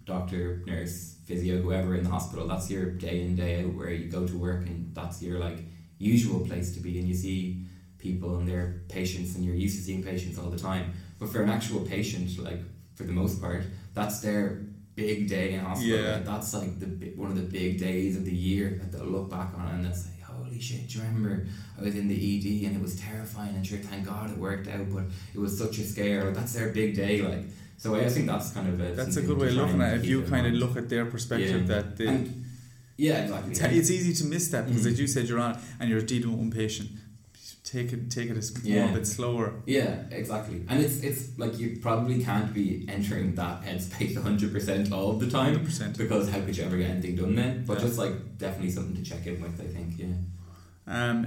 doctor, 0.09 0.64
nurse, 0.66 1.16
physio, 1.26 1.61
whoever 1.61 1.94
in 1.94 2.02
the 2.02 2.11
hospital. 2.11 2.48
That's 2.48 2.68
your 2.70 2.86
day 2.90 3.20
in 3.20 3.36
day 3.36 3.62
out 3.62 3.74
where 3.74 3.90
you 3.90 4.11
go 4.11 4.26
to 4.26 4.36
work, 4.36 4.66
and 4.66 4.92
that's 4.94 5.22
your 5.22 5.38
like 5.38 5.59
usual 5.98 6.40
place 6.40 6.74
to 6.74 6.80
be, 6.80 6.98
and 6.98 7.06
you 7.06 7.14
see 7.14 7.66
people 7.98 8.38
and 8.38 8.48
their 8.48 8.82
patients, 8.88 9.36
and 9.36 9.44
you're 9.44 9.54
used 9.54 9.76
to 9.76 9.82
seeing 9.82 10.02
patients 10.02 10.38
all 10.38 10.50
the 10.50 10.59
time. 10.59 10.92
But 11.20 11.28
for 11.28 11.42
an 11.42 11.50
actual 11.50 11.80
patient, 11.80 12.36
like 12.42 12.61
for 12.96 13.04
the 13.04 13.12
most 13.12 13.40
part, 13.40 13.62
that's 13.94 14.20
their 14.20 14.64
big 14.96 15.28
day 15.28 15.52
in 15.54 15.61
hospital. 15.61 16.00
Yeah. 16.00 16.14
Like, 16.14 16.24
that's 16.24 16.54
like 16.54 16.80
the 16.80 16.86
one 17.14 17.30
of 17.30 17.36
the 17.36 17.48
big 17.61 17.78
days 17.78 18.16
of 18.16 18.24
the 18.24 18.34
year 18.34 18.80
that 18.80 18.90
they'll 18.90 19.04
look 19.04 19.30
back 19.30 19.52
on, 19.56 19.68
and 19.74 19.84
they'll 19.84 19.94
say, 19.94 20.16
"Holy 20.24 20.61
shit! 20.61 20.88
Do 20.88 20.98
you 20.98 21.04
remember 21.04 21.46
I 21.78 21.82
was 21.82 21.94
in 21.94 22.09
the 22.09 22.16
ED 22.16 22.66
and 22.66 22.74
it 22.74 22.82
was 22.82 22.98
terrifying, 22.98 23.54
and 23.54 23.64
sure, 23.66 23.78
thank 23.78 24.06
God 24.06 24.30
it 24.30 24.38
worked 24.38 24.68
out, 24.68 24.90
but 24.90 25.04
it 25.34 25.38
was 25.38 25.59
such 25.59 25.78
a 25.78 25.84
scare." 25.84 26.32
That's 26.32 26.54
their 26.54 26.70
big 26.70 26.96
day, 26.96 27.20
like. 27.20 27.44
So 27.79 27.95
I 27.95 28.09
think 28.09 28.26
that's 28.26 28.51
kind 28.51 28.68
of 28.68 28.81
a 28.81 28.95
That's 28.95 29.16
a 29.16 29.22
good 29.22 29.39
way 29.39 29.49
of 29.49 29.55
looking 29.55 29.81
at 29.81 29.95
it. 29.95 30.01
If 30.01 30.07
you 30.07 30.22
in 30.24 30.29
kind 30.31 30.47
of 30.47 30.53
look 30.55 30.76
at 30.76 30.89
their 30.89 31.07
perspective, 31.07 31.61
Yeah. 31.62 31.74
that 31.74 31.97
they, 31.97 32.09
And- 32.09 32.45
yeah, 32.97 33.22
exactly. 33.24 33.53
it's, 33.53 33.61
it's 33.61 33.91
easy 33.91 34.12
to 34.14 34.24
miss 34.29 34.49
that 34.49 34.66
because, 34.66 34.85
Mhm. 34.85 34.93
as 34.93 35.01
you 35.01 35.07
said, 35.07 35.29
you're 35.29 35.39
on 35.39 35.57
and 35.79 35.89
you're 35.89 36.03
dealing 36.03 36.37
with 36.37 36.53
patient. 36.55 36.91
Take 37.62 37.93
it, 37.93 38.11
take 38.11 38.31
it 38.31 38.37
a 38.37 38.68
Yeah. 38.68 38.93
bit 38.95 39.07
slower. 39.07 39.53
Yeah, 39.66 40.05
exactly. 40.11 40.64
And 40.68 40.81
it's 40.83 41.01
it's 41.09 41.39
like 41.39 41.59
you 41.61 41.79
probably 41.83 42.24
can't 42.24 42.53
be 42.55 42.87
entering 42.89 43.35
that 43.37 43.62
headspace 43.62 44.16
hundred 44.29 44.53
percent 44.53 44.91
all 44.91 45.12
the 45.18 45.29
time 45.31 45.53
Hundred 45.53 45.66
percent. 45.66 45.99
because 45.99 46.31
how 46.31 46.41
could 46.41 46.57
you 46.57 46.64
ever 46.64 46.79
get 46.79 46.91
anything 46.91 47.14
done 47.16 47.35
then? 47.37 47.64
But 47.66 47.74
Yeah. 47.79 47.85
just 47.87 47.99
like 47.99 48.14
definitely 48.39 48.70
something 48.70 48.97
to 48.97 49.03
check 49.11 49.24
in 49.26 49.41
with. 49.43 49.61
I 49.61 49.66
think. 49.76 49.99
Yeah. 49.99 50.14
Um, 50.87 51.18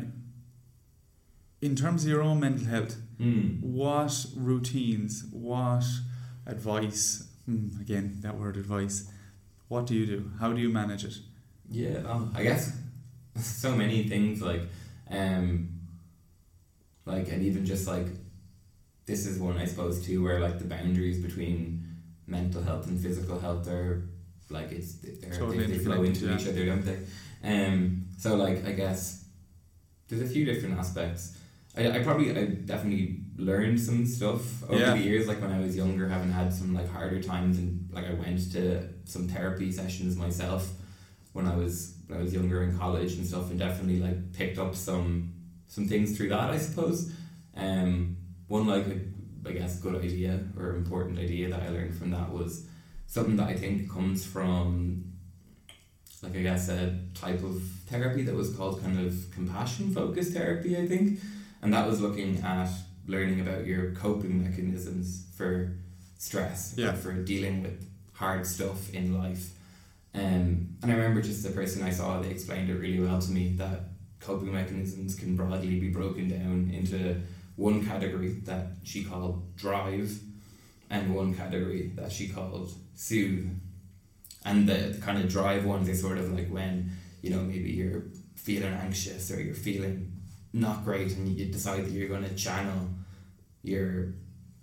in 1.61 1.75
terms 1.75 2.03
of 2.03 2.09
your 2.09 2.23
own 2.23 2.39
mental 2.39 2.65
health, 2.65 2.95
Hmm. 3.19 3.61
what 3.61 4.25
routines, 4.35 5.23
what 5.31 5.83
advice? 6.45 7.27
Hmm, 7.45 7.69
again, 7.79 8.17
that 8.21 8.37
word 8.37 8.57
advice. 8.57 9.09
What 9.67 9.87
do 9.87 9.95
you 9.95 10.05
do? 10.05 10.31
How 10.39 10.51
do 10.51 10.61
you 10.61 10.69
manage 10.69 11.05
it? 11.05 11.17
Yeah, 11.69 11.99
um, 12.05 12.33
I 12.35 12.43
guess 12.43 12.77
so 13.35 13.75
many 13.75 14.03
things 14.03 14.41
like, 14.41 14.61
um, 15.09 15.69
like 17.05 17.29
and 17.29 17.43
even 17.43 17.65
just 17.65 17.87
like, 17.87 18.07
this 19.05 19.25
is 19.25 19.39
one 19.39 19.57
I 19.57 19.65
suppose 19.65 20.05
too 20.05 20.23
where 20.23 20.39
like 20.39 20.59
the 20.59 20.65
boundaries 20.65 21.19
between 21.19 21.85
mental 22.27 22.61
health 22.61 22.87
and 22.87 22.99
physical 22.99 23.39
health 23.39 23.67
are 23.67 24.07
like 24.49 24.71
it's 24.71 24.95
they're, 24.95 25.31
Totally 25.31 25.65
they, 25.65 25.77
they 25.77 25.83
flow 25.83 26.03
into 26.03 26.33
each 26.33 26.47
other, 26.47 26.65
don't 26.65 26.85
they? 26.85 26.99
Um, 27.43 28.05
so 28.17 28.35
like 28.35 28.65
I 28.65 28.71
guess 28.73 29.25
there's 30.07 30.21
a 30.21 30.25
few 30.25 30.45
different 30.45 30.77
aspects. 30.77 31.37
I, 31.77 31.89
I 31.89 31.99
probably 32.03 32.31
I 32.31 32.45
definitely 32.45 33.21
learned 33.41 33.79
some 33.79 34.05
stuff 34.05 34.63
over 34.69 34.79
Yeah. 34.79 34.93
the 34.95 35.01
years. 35.03 35.27
Like 35.27 35.41
when 35.41 35.51
I 35.51 35.59
was 35.59 35.75
younger, 35.75 36.07
having 36.07 36.31
had 36.31 36.53
some 36.53 36.73
like 36.73 36.89
harder 36.89 37.21
times, 37.21 37.57
and 37.57 37.89
like 37.91 38.05
I 38.07 38.13
went 38.13 38.51
to 38.53 38.87
some 39.05 39.27
therapy 39.27 39.71
sessions 39.71 40.15
myself 40.15 40.71
when 41.33 41.47
I 41.47 41.55
was 41.55 41.95
when 42.07 42.19
I 42.19 42.23
was 42.23 42.33
younger 42.33 42.63
in 42.63 42.77
college 42.77 43.13
and 43.15 43.25
stuff, 43.25 43.49
and 43.49 43.59
definitely 43.59 43.99
like 43.99 44.33
picked 44.33 44.57
up 44.57 44.75
some 44.75 45.33
some 45.67 45.87
things 45.87 46.15
through 46.15 46.29
that. 46.29 46.49
I 46.51 46.57
suppose. 46.57 47.11
Um, 47.55 48.17
one 48.47 48.67
like 48.67 48.85
I 49.45 49.51
guess 49.53 49.79
good 49.79 49.95
idea 50.03 50.39
or 50.57 50.75
important 50.75 51.17
idea 51.19 51.49
that 51.49 51.63
I 51.63 51.69
learned 51.69 51.95
from 51.95 52.11
that 52.11 52.31
was 52.31 52.65
something 53.07 53.35
that 53.37 53.47
I 53.47 53.55
think 53.55 53.91
comes 53.91 54.25
from 54.25 55.05
like 56.21 56.35
I 56.35 56.41
guess 56.41 56.69
a 56.69 56.99
type 57.15 57.43
of 57.43 57.61
therapy 57.87 58.21
that 58.23 58.35
was 58.35 58.53
called 58.55 58.81
kind 58.81 58.99
of 59.05 59.15
compassion 59.33 59.93
focused 59.93 60.33
therapy. 60.33 60.77
I 60.77 60.87
think, 60.87 61.19
and 61.61 61.73
that 61.73 61.87
was 61.87 61.99
looking 62.01 62.37
at 62.43 62.69
learning 63.07 63.41
about 63.41 63.65
your 63.65 63.91
coping 63.91 64.43
mechanisms 64.43 65.25
for 65.35 65.75
stress, 66.17 66.73
Yeah. 66.77 66.93
for 66.93 67.13
dealing 67.13 67.63
with 67.63 67.87
hard 68.13 68.45
stuff 68.45 68.93
in 68.93 69.17
life. 69.17 69.51
Um, 70.13 70.75
and 70.81 70.91
I 70.91 70.93
remember 70.93 71.21
just 71.21 71.43
the 71.43 71.49
person 71.51 71.81
I 71.83 71.89
saw, 71.91 72.21
they 72.21 72.29
explained 72.29 72.69
it 72.69 72.75
really 72.75 72.99
well 72.99 73.19
to 73.19 73.31
me 73.31 73.53
that 73.57 73.89
coping 74.19 74.53
mechanisms 74.53 75.15
can 75.15 75.35
broadly 75.35 75.79
be 75.79 75.89
broken 75.89 76.27
down 76.29 76.69
into 76.73 77.21
one 77.55 77.85
category 77.85 78.33
that 78.45 78.67
she 78.83 79.03
called 79.03 79.55
drive 79.55 80.19
and 80.89 81.15
one 81.15 81.33
category 81.33 81.91
that 81.95 82.11
she 82.11 82.27
called 82.27 82.73
soothe. 82.95 83.49
And 84.45 84.67
the, 84.67 84.73
the 84.93 85.01
kind 85.01 85.17
of 85.23 85.29
drive 85.29 85.65
ones 85.65 85.87
is 85.87 86.01
sort 86.01 86.17
of 86.17 86.31
like 86.33 86.49
when, 86.49 86.91
you 87.21 87.29
know, 87.29 87.41
maybe 87.41 87.71
you're 87.71 88.03
feeling 88.35 88.73
anxious 88.73 89.31
or 89.31 89.41
you're 89.41 89.53
feeling 89.55 90.10
not 90.53 90.83
great 90.83 91.11
and 91.15 91.27
you 91.27 91.45
decide 91.45 91.85
that 91.85 91.91
you're 91.91 92.09
going 92.09 92.23
to 92.27 92.35
channel 92.35 92.89
your 93.63 94.13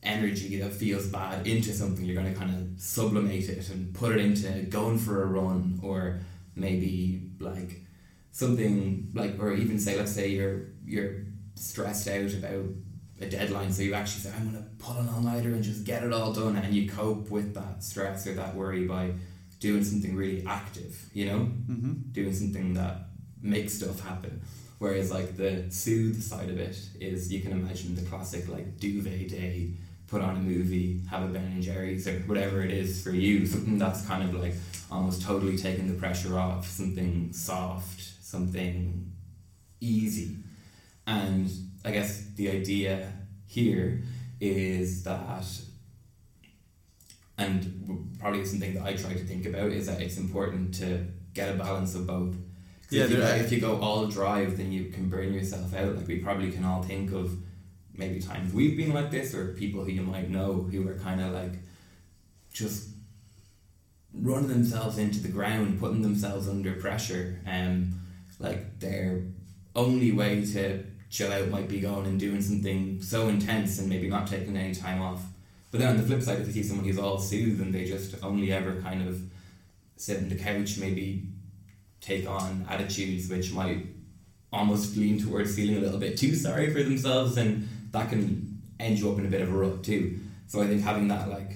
energy 0.02 0.60
that 0.60 0.72
feels 0.72 1.06
bad 1.08 1.46
into 1.46 1.72
something 1.72 2.04
you're 2.04 2.20
going 2.20 2.32
to 2.32 2.38
kind 2.38 2.54
of 2.54 2.80
sublimate 2.80 3.48
it 3.48 3.68
and 3.70 3.92
put 3.94 4.12
it 4.12 4.20
into 4.20 4.48
going 4.70 4.98
for 4.98 5.22
a 5.22 5.26
run 5.26 5.78
or 5.82 6.20
maybe 6.54 7.22
like 7.40 7.80
something 8.30 9.08
like 9.14 9.34
or 9.40 9.52
even 9.54 9.78
say 9.78 9.96
let's 9.96 10.12
say 10.12 10.28
you're 10.28 10.66
you're 10.84 11.24
stressed 11.54 12.06
out 12.08 12.32
about 12.34 12.64
a 13.20 13.26
deadline 13.26 13.72
so 13.72 13.82
you 13.82 13.94
actually 13.94 14.20
say 14.22 14.32
I'm 14.36 14.50
going 14.50 14.62
to 14.62 14.68
pull 14.78 14.96
an 14.98 15.08
all-nighter 15.08 15.48
and 15.48 15.62
just 15.64 15.84
get 15.84 16.04
it 16.04 16.12
all 16.12 16.32
done 16.32 16.56
and 16.56 16.72
you 16.72 16.88
cope 16.88 17.30
with 17.30 17.54
that 17.54 17.82
stress 17.82 18.26
or 18.28 18.34
that 18.34 18.54
worry 18.54 18.86
by 18.86 19.12
doing 19.58 19.82
something 19.82 20.14
really 20.14 20.44
active 20.46 21.08
you 21.12 21.26
know 21.26 21.38
Mm-hmm. 21.68 21.92
doing 22.12 22.32
something 22.34 22.74
that 22.74 23.08
makes 23.42 23.74
stuff 23.74 24.00
happen. 24.00 24.40
Whereas 24.78 25.10
like 25.10 25.36
the 25.36 25.64
soothe 25.70 26.22
side 26.22 26.50
of 26.50 26.58
it 26.58 26.78
is 27.00 27.32
you 27.32 27.40
can 27.40 27.52
imagine 27.52 27.94
the 27.94 28.02
classic 28.02 28.48
like 28.48 28.78
duvet 28.78 29.28
day, 29.28 29.72
put 30.06 30.22
on 30.22 30.36
a 30.36 30.40
movie, 30.40 31.00
have 31.10 31.22
a 31.22 31.32
Ben 31.32 31.44
and 31.44 31.62
Jerry's 31.62 32.06
or 32.06 32.18
whatever 32.20 32.62
it 32.62 32.70
is 32.70 33.02
for 33.02 33.10
you, 33.10 33.46
something 33.46 33.78
that's 33.84 34.06
kind 34.06 34.22
of 34.28 34.40
like 34.40 34.54
almost 34.90 35.22
totally 35.22 35.56
taking 35.56 35.88
the 35.88 35.98
pressure 35.98 36.38
off, 36.38 36.66
something 36.66 37.32
soft, 37.32 38.00
something 38.22 39.12
easy. 39.80 40.36
And 41.06 41.50
I 41.84 41.90
guess 41.90 42.24
the 42.36 42.50
idea 42.50 43.12
here 43.46 44.02
is 44.40 45.02
that 45.04 45.44
and 47.38 48.16
probably 48.18 48.44
something 48.44 48.74
that 48.74 48.84
I 48.84 48.94
try 48.94 49.12
to 49.12 49.24
think 49.24 49.46
about 49.46 49.70
is 49.70 49.86
that 49.86 50.02
it's 50.02 50.18
important 50.18 50.74
to 50.74 51.06
get 51.34 51.54
a 51.54 51.54
balance 51.54 51.94
of 51.94 52.06
both. 52.06 52.34
Yeah, 52.90 53.04
if, 53.04 53.10
you, 53.10 53.16
go- 53.18 53.26
if 53.34 53.52
you 53.52 53.60
go 53.60 53.78
all 53.80 54.06
drive, 54.06 54.56
then 54.56 54.72
you 54.72 54.86
can 54.90 55.08
burn 55.08 55.32
yourself 55.34 55.74
out. 55.74 55.96
Like 55.96 56.08
we 56.08 56.18
probably 56.18 56.50
can 56.50 56.64
all 56.64 56.82
think 56.82 57.12
of 57.12 57.36
maybe 57.94 58.20
times 58.20 58.52
we've 58.54 58.76
been 58.76 58.94
like 58.94 59.10
this, 59.10 59.34
or 59.34 59.48
people 59.54 59.84
who 59.84 59.90
you 59.90 60.02
might 60.02 60.30
know 60.30 60.52
who 60.70 60.88
are 60.88 60.94
kind 60.94 61.20
of 61.20 61.32
like 61.32 61.52
just 62.52 62.88
running 64.14 64.48
themselves 64.48 64.98
into 64.98 65.20
the 65.20 65.28
ground, 65.28 65.78
putting 65.78 66.02
themselves 66.02 66.48
under 66.48 66.72
pressure, 66.74 67.40
and 67.46 67.92
like 68.38 68.78
their 68.80 69.22
only 69.76 70.12
way 70.12 70.44
to 70.44 70.84
chill 71.10 71.32
out 71.32 71.48
might 71.48 71.68
be 71.68 71.80
going 71.80 72.06
and 72.06 72.20
doing 72.20 72.40
something 72.40 73.00
so 73.02 73.28
intense 73.28 73.78
and 73.78 73.88
maybe 73.88 74.08
not 74.08 74.26
taking 74.26 74.56
any 74.56 74.74
time 74.74 75.00
off. 75.00 75.22
But 75.70 75.80
then 75.80 75.90
on 75.90 75.96
the 75.98 76.02
flip 76.02 76.22
side, 76.22 76.40
if 76.40 76.46
you 76.46 76.52
see 76.52 76.62
someone 76.62 76.86
who's 76.86 76.98
all 76.98 77.18
soothed 77.18 77.60
and 77.60 77.74
they 77.74 77.84
just 77.84 78.14
only 78.22 78.52
ever 78.52 78.80
kind 78.80 79.06
of 79.06 79.20
sit 79.96 80.18
on 80.18 80.28
the 80.28 80.36
couch, 80.36 80.78
maybe 80.78 81.26
take 82.08 82.28
on 82.28 82.66
attitudes 82.68 83.28
which 83.28 83.52
might 83.52 83.86
almost 84.52 84.96
lean 84.96 85.20
towards 85.22 85.54
feeling 85.54 85.76
a 85.76 85.80
little 85.80 85.98
bit 85.98 86.16
too 86.16 86.34
sorry 86.34 86.72
for 86.72 86.82
themselves, 86.82 87.36
and 87.36 87.68
that 87.92 88.08
can 88.08 88.60
end 88.80 88.98
you 88.98 89.12
up 89.12 89.18
in 89.18 89.26
a 89.26 89.28
bit 89.28 89.42
of 89.42 89.52
a 89.52 89.56
rut 89.56 89.84
too. 89.84 90.18
So 90.46 90.62
I 90.62 90.66
think 90.66 90.82
having 90.82 91.08
that 91.08 91.28
like 91.28 91.52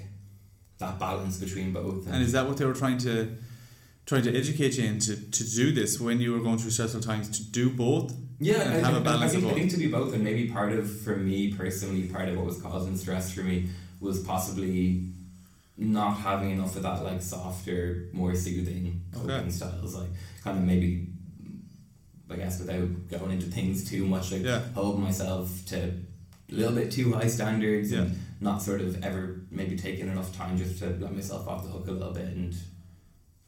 that 0.78 0.98
balance 0.98 1.38
between 1.38 1.72
both. 1.72 2.06
And 2.06 2.22
is 2.22 2.32
that 2.32 2.46
what 2.46 2.56
they 2.58 2.66
were 2.66 2.74
trying 2.74 2.98
to 2.98 3.34
trying 4.04 4.24
to 4.24 4.36
educate 4.36 4.76
you 4.76 4.84
into 4.84 5.16
to, 5.30 5.44
do 5.54 5.72
this 5.72 6.00
when 6.00 6.20
you 6.20 6.32
were 6.32 6.40
going 6.40 6.58
through 6.58 6.70
stressful 6.70 7.00
times 7.00 7.28
to 7.38 7.50
do 7.50 7.70
both? 7.70 8.12
Yeah, 8.40 8.60
and 8.62 8.84
I, 8.84 8.90
have 8.90 8.96
a 8.96 9.00
I- 9.00 9.02
balance 9.10 9.32
I 9.32 9.36
think, 9.36 9.52
I 9.52 9.54
think 9.54 9.70
to 9.70 9.76
do 9.76 9.90
both, 9.90 10.12
and 10.12 10.24
maybe 10.24 10.48
part 10.50 10.72
of, 10.72 11.00
for 11.02 11.16
me 11.16 11.54
personally, 11.54 12.08
part 12.08 12.28
of 12.28 12.36
what 12.36 12.44
was 12.44 12.60
causing 12.60 12.96
stress 12.96 13.32
for 13.32 13.42
me 13.42 13.68
was 14.00 14.20
possibly 14.24 15.04
not 15.76 16.18
having 16.18 16.50
enough 16.50 16.76
of 16.76 16.82
that 16.82 17.02
like 17.02 17.22
softer, 17.22 18.08
more 18.12 18.34
soothing 18.34 19.02
coping 19.12 19.30
Okay. 19.30 19.50
styles. 19.50 19.94
Like 19.94 20.10
kind 20.44 20.58
of 20.58 20.64
maybe, 20.64 21.08
I 22.30 22.36
guess, 22.36 22.60
without 22.60 23.08
going 23.08 23.32
into 23.32 23.46
things 23.46 23.88
too 23.88 24.06
much, 24.06 24.32
like 24.32 24.42
Yeah. 24.42 24.60
holding 24.74 25.02
myself 25.02 25.64
to 25.66 25.78
a 26.50 26.54
little 26.54 26.74
bit 26.74 26.90
too 26.90 27.12
high 27.12 27.26
standards 27.28 27.90
Yeah. 27.92 28.02
and 28.02 28.18
not 28.40 28.60
sort 28.62 28.80
of 28.80 29.02
ever 29.02 29.40
maybe 29.50 29.76
taking 29.76 30.08
enough 30.08 30.34
time 30.36 30.56
just 30.58 30.78
to 30.80 30.86
let 31.00 31.14
myself 31.14 31.46
off 31.48 31.64
the 31.64 31.70
hook 31.70 31.88
a 31.88 31.92
little 31.92 32.12
bit 32.12 32.28
and 32.36 32.54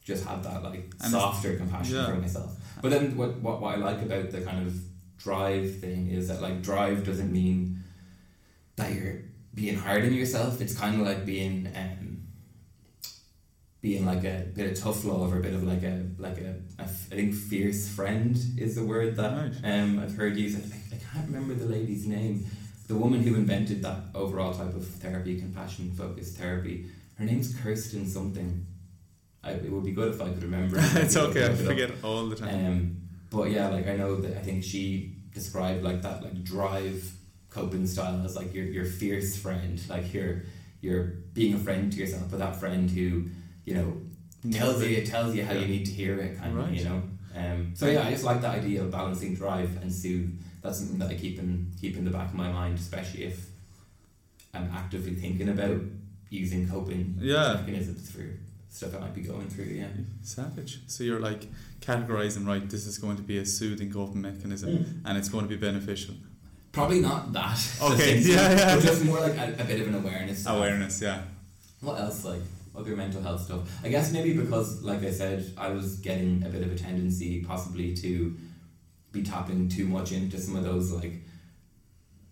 just 0.03 0.23
have 0.25 0.43
that 0.43 0.63
like 0.63 0.93
And 1.01 1.11
softer 1.11 1.55
compassion 1.57 1.95
yeah. 1.95 2.07
for 2.07 2.15
myself. 2.15 2.55
But 2.81 2.89
then 2.91 3.15
what, 3.17 3.35
what 3.41 3.61
what 3.61 3.75
I 3.75 3.77
like 3.77 4.01
about 4.01 4.31
the 4.31 4.41
kind 4.41 4.65
of 4.65 4.73
drive 5.17 5.77
thing 5.79 6.09
is 6.09 6.27
that 6.27 6.41
like 6.41 6.61
drive 6.61 7.03
doesn't 7.05 7.31
mean 7.31 7.83
that 8.77 8.93
you're 8.93 9.21
being 9.53 9.75
hard 9.77 10.03
on 10.03 10.13
yourself. 10.13 10.59
It's 10.61 10.75
kind 10.77 10.99
of 10.99 11.07
like 11.07 11.25
being 11.25 11.67
um, 11.75 12.04
being 13.85 14.03
like 14.03 14.23
a 14.23 14.47
bit 14.55 14.71
of 14.71 14.83
tough 14.83 15.05
love 15.05 15.31
or 15.31 15.37
a 15.37 15.41
bit 15.43 15.53
of 15.53 15.61
like 15.63 15.83
a 15.83 16.03
like 16.17 16.39
a, 16.39 16.55
a 16.79 16.83
I 16.85 17.15
think 17.17 17.35
fierce 17.35 17.87
friend 17.87 18.35
is 18.57 18.73
the 18.73 18.83
word 18.83 19.15
that 19.17 19.31
Right. 19.63 19.79
um, 19.79 19.99
I've 19.99 20.15
heard 20.15 20.35
used. 20.35 20.57
I, 20.57 20.95
I 20.95 20.97
can't 20.97 21.27
remember 21.27 21.53
the 21.53 21.67
lady's 21.67 22.07
name. 22.07 22.47
The 22.87 22.95
woman 22.95 23.21
who 23.21 23.35
invented 23.35 23.83
that 23.83 23.99
overall 24.15 24.53
type 24.55 24.73
of 24.75 24.87
therapy, 24.87 25.39
compassion 25.39 25.91
focused 25.91 26.35
therapy. 26.35 26.85
Her 27.19 27.25
name's 27.25 27.53
Kirsten 27.59 28.07
something. 28.07 28.65
I, 29.43 29.51
it 29.51 29.71
would 29.71 29.85
be 29.85 29.91
good 29.91 30.15
if 30.15 30.19
I 30.19 30.29
could 30.29 30.41
remember. 30.41 30.77
it's 30.81 31.15
okay. 31.15 31.43
I 31.45 31.49
look 31.49 31.59
it 31.59 31.61
up. 31.61 31.67
forget 31.67 31.91
all 32.03 32.25
the 32.25 32.35
time. 32.35 32.65
Um, 32.65 32.97
but 33.29 33.51
yeah, 33.51 33.67
like 33.69 33.87
I 33.87 33.95
know 33.97 34.15
that 34.15 34.35
I 34.35 34.41
think 34.41 34.63
she 34.63 35.17
described 35.31 35.83
like 35.83 36.01
that 36.01 36.23
like 36.23 36.43
drive 36.43 37.07
coping 37.51 37.85
style 37.85 38.25
as 38.25 38.35
like 38.35 38.51
your 38.51 38.65
your 38.65 38.85
fierce 38.85 39.37
friend, 39.37 39.79
like 39.87 40.11
you're 40.11 40.41
you're 40.81 41.03
being 41.33 41.53
a 41.53 41.59
friend 41.59 41.91
to 41.91 41.99
yourself, 41.99 42.23
but 42.31 42.39
that 42.39 42.55
friend 42.55 42.89
who 42.89 43.25
you 43.65 43.73
know 43.75 43.97
tells 44.51 44.83
you 44.83 45.05
tells 45.05 45.35
you 45.35 45.43
how 45.43 45.53
Yeah. 45.53 45.59
you 45.61 45.67
need 45.67 45.85
to 45.85 45.91
hear 45.91 46.19
it, 46.19 46.37
kind 46.37 46.55
Right. 46.55 46.69
of, 46.69 46.75
you 46.75 46.83
know. 46.85 47.01
Um, 47.35 47.71
so 47.75 47.87
yeah, 47.87 48.07
I 48.07 48.11
just 48.11 48.23
like 48.23 48.41
the 48.41 48.47
idea 48.47 48.81
of 48.83 48.91
balancing 48.91 49.33
drive 49.35 49.75
and 49.81 49.91
soothe. 49.91 50.39
That's 50.61 50.79
something 50.79 50.99
that 50.99 51.09
I 51.09 51.15
keep 51.15 51.37
in 51.39 51.71
keep 51.81 51.97
in 51.97 52.05
the 52.05 52.11
back 52.11 52.29
of 52.29 52.35
my 52.35 52.51
mind, 52.51 52.77
especially 52.79 53.23
if 53.25 53.49
I'm 54.53 54.69
actively 54.73 55.13
thinking 55.15 55.49
about 55.49 55.81
using 56.29 56.67
coping 56.67 57.17
Yeah. 57.21 57.55
mechanisms 57.59 58.09
for 58.09 58.23
stuff 58.69 58.95
I 58.95 58.99
might 58.99 59.13
be 59.15 59.21
going 59.21 59.47
through. 59.47 59.65
Yeah. 59.65 59.87
Savage. 60.21 60.81
So 60.87 61.03
you're 61.03 61.19
like 61.19 61.47
categorizing 61.81 62.45
right. 62.47 62.67
This 62.69 62.85
is 62.87 62.97
going 62.97 63.17
to 63.17 63.23
be 63.23 63.37
a 63.37 63.45
soothing 63.45 63.91
coping 63.91 64.21
mechanism, 64.21 64.69
Mm. 64.69 64.85
and 65.05 65.17
it's 65.17 65.29
going 65.29 65.45
to 65.45 65.49
be 65.49 65.55
beneficial. 65.57 66.15
Probably 66.71 66.99
not 66.99 67.31
that. 67.33 67.59
Okay, 67.81 68.19
yeah, 68.19 68.35
yeah. 68.55 68.75
But 68.75 68.83
just 68.83 69.05
more 69.05 69.19
like 69.21 69.37
a, 69.37 69.55
a 69.59 69.65
bit 69.65 69.79
of 69.81 69.87
an 69.87 69.95
awareness. 69.95 70.45
Awareness, 70.45 71.01
yeah. 71.01 71.21
What 71.81 71.99
else? 72.01 72.25
Like 72.25 72.41
other 72.77 72.95
mental 72.95 73.21
health 73.21 73.41
stuff. 73.41 73.61
I 73.83 73.89
guess 73.89 74.11
maybe 74.11 74.33
because, 74.33 74.81
like 74.83 75.03
I 75.03 75.11
said, 75.11 75.53
I 75.57 75.69
was 75.69 75.97
getting 75.97 76.43
a 76.45 76.49
bit 76.49 76.61
of 76.63 76.71
a 76.71 76.75
tendency, 76.75 77.43
possibly 77.43 77.95
to 77.97 78.35
be 79.11 79.23
tapping 79.23 79.69
too 79.69 79.85
much 79.87 80.11
into 80.11 80.37
some 80.39 80.55
of 80.55 80.63
those 80.63 80.91
like 80.91 81.21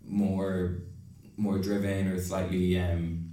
more, 0.05 0.79
more 1.37 1.57
driven 1.59 2.07
or 2.07 2.19
slightly, 2.19 2.79
um, 2.79 3.31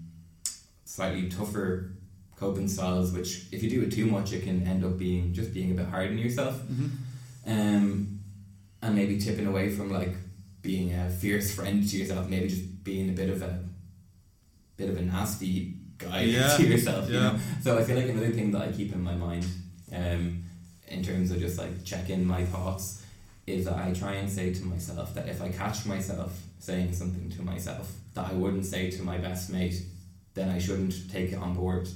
slightly 0.84 1.28
tougher 1.28 1.92
coping 2.36 2.68
styles. 2.68 3.12
Which, 3.12 3.46
if 3.52 3.62
you 3.62 3.70
do 3.70 3.82
it 3.82 3.90
too 3.92 4.06
much, 4.06 4.32
it 4.32 4.42
can 4.44 4.66
end 4.66 4.84
up 4.84 4.98
being 4.98 5.32
just 5.32 5.52
being 5.52 5.72
a 5.72 5.74
bit 5.74 5.86
hard 5.86 6.10
on 6.10 6.18
yourself 6.18 6.56
Mm-hmm. 6.62 7.50
um, 7.50 8.20
and 8.82 8.94
maybe 8.94 9.18
tipping 9.18 9.46
away 9.46 9.68
from 9.70 9.90
like 9.92 10.14
being 10.62 10.94
a 10.94 11.10
fierce 11.10 11.52
friend 11.54 11.86
to 11.88 11.96
yourself, 11.96 12.28
maybe 12.28 12.48
just 12.48 12.84
being 12.84 13.08
a 13.10 13.12
bit 13.12 13.28
of 13.30 13.42
a 13.42 13.64
bit 14.76 14.88
of 14.88 14.96
a 14.96 15.02
nasty 15.02 15.74
Yeah, 16.26 16.56
to 16.56 16.66
yourself. 16.66 17.08
You 17.08 17.14
know? 17.14 17.38
So 17.62 17.78
I 17.78 17.84
feel 17.84 17.96
like 17.96 18.08
another 18.08 18.30
thing 18.30 18.50
that 18.52 18.62
I 18.62 18.72
keep 18.72 18.92
in 18.92 19.02
my 19.02 19.14
mind, 19.14 19.46
um, 19.92 20.44
in 20.88 21.02
terms 21.02 21.30
of 21.30 21.38
just 21.38 21.58
like 21.58 21.84
checking 21.84 22.24
my 22.24 22.44
thoughts, 22.44 23.04
is 23.46 23.64
that 23.64 23.76
I 23.76 23.92
try 23.92 24.14
and 24.14 24.30
say 24.30 24.52
to 24.52 24.64
myself 24.64 25.14
that 25.14 25.28
if 25.28 25.42
I 25.42 25.48
catch 25.48 25.86
myself 25.86 26.38
saying 26.58 26.92
something 26.92 27.30
to 27.30 27.42
myself 27.42 27.92
that 28.14 28.28
I 28.30 28.32
wouldn't 28.34 28.66
say 28.66 28.90
to 28.90 29.02
my 29.02 29.18
best 29.18 29.50
mate, 29.50 29.82
then 30.34 30.48
I 30.48 30.58
shouldn't 30.58 31.10
take 31.10 31.32
it 31.32 31.36
on 31.36 31.54
board. 31.54 31.88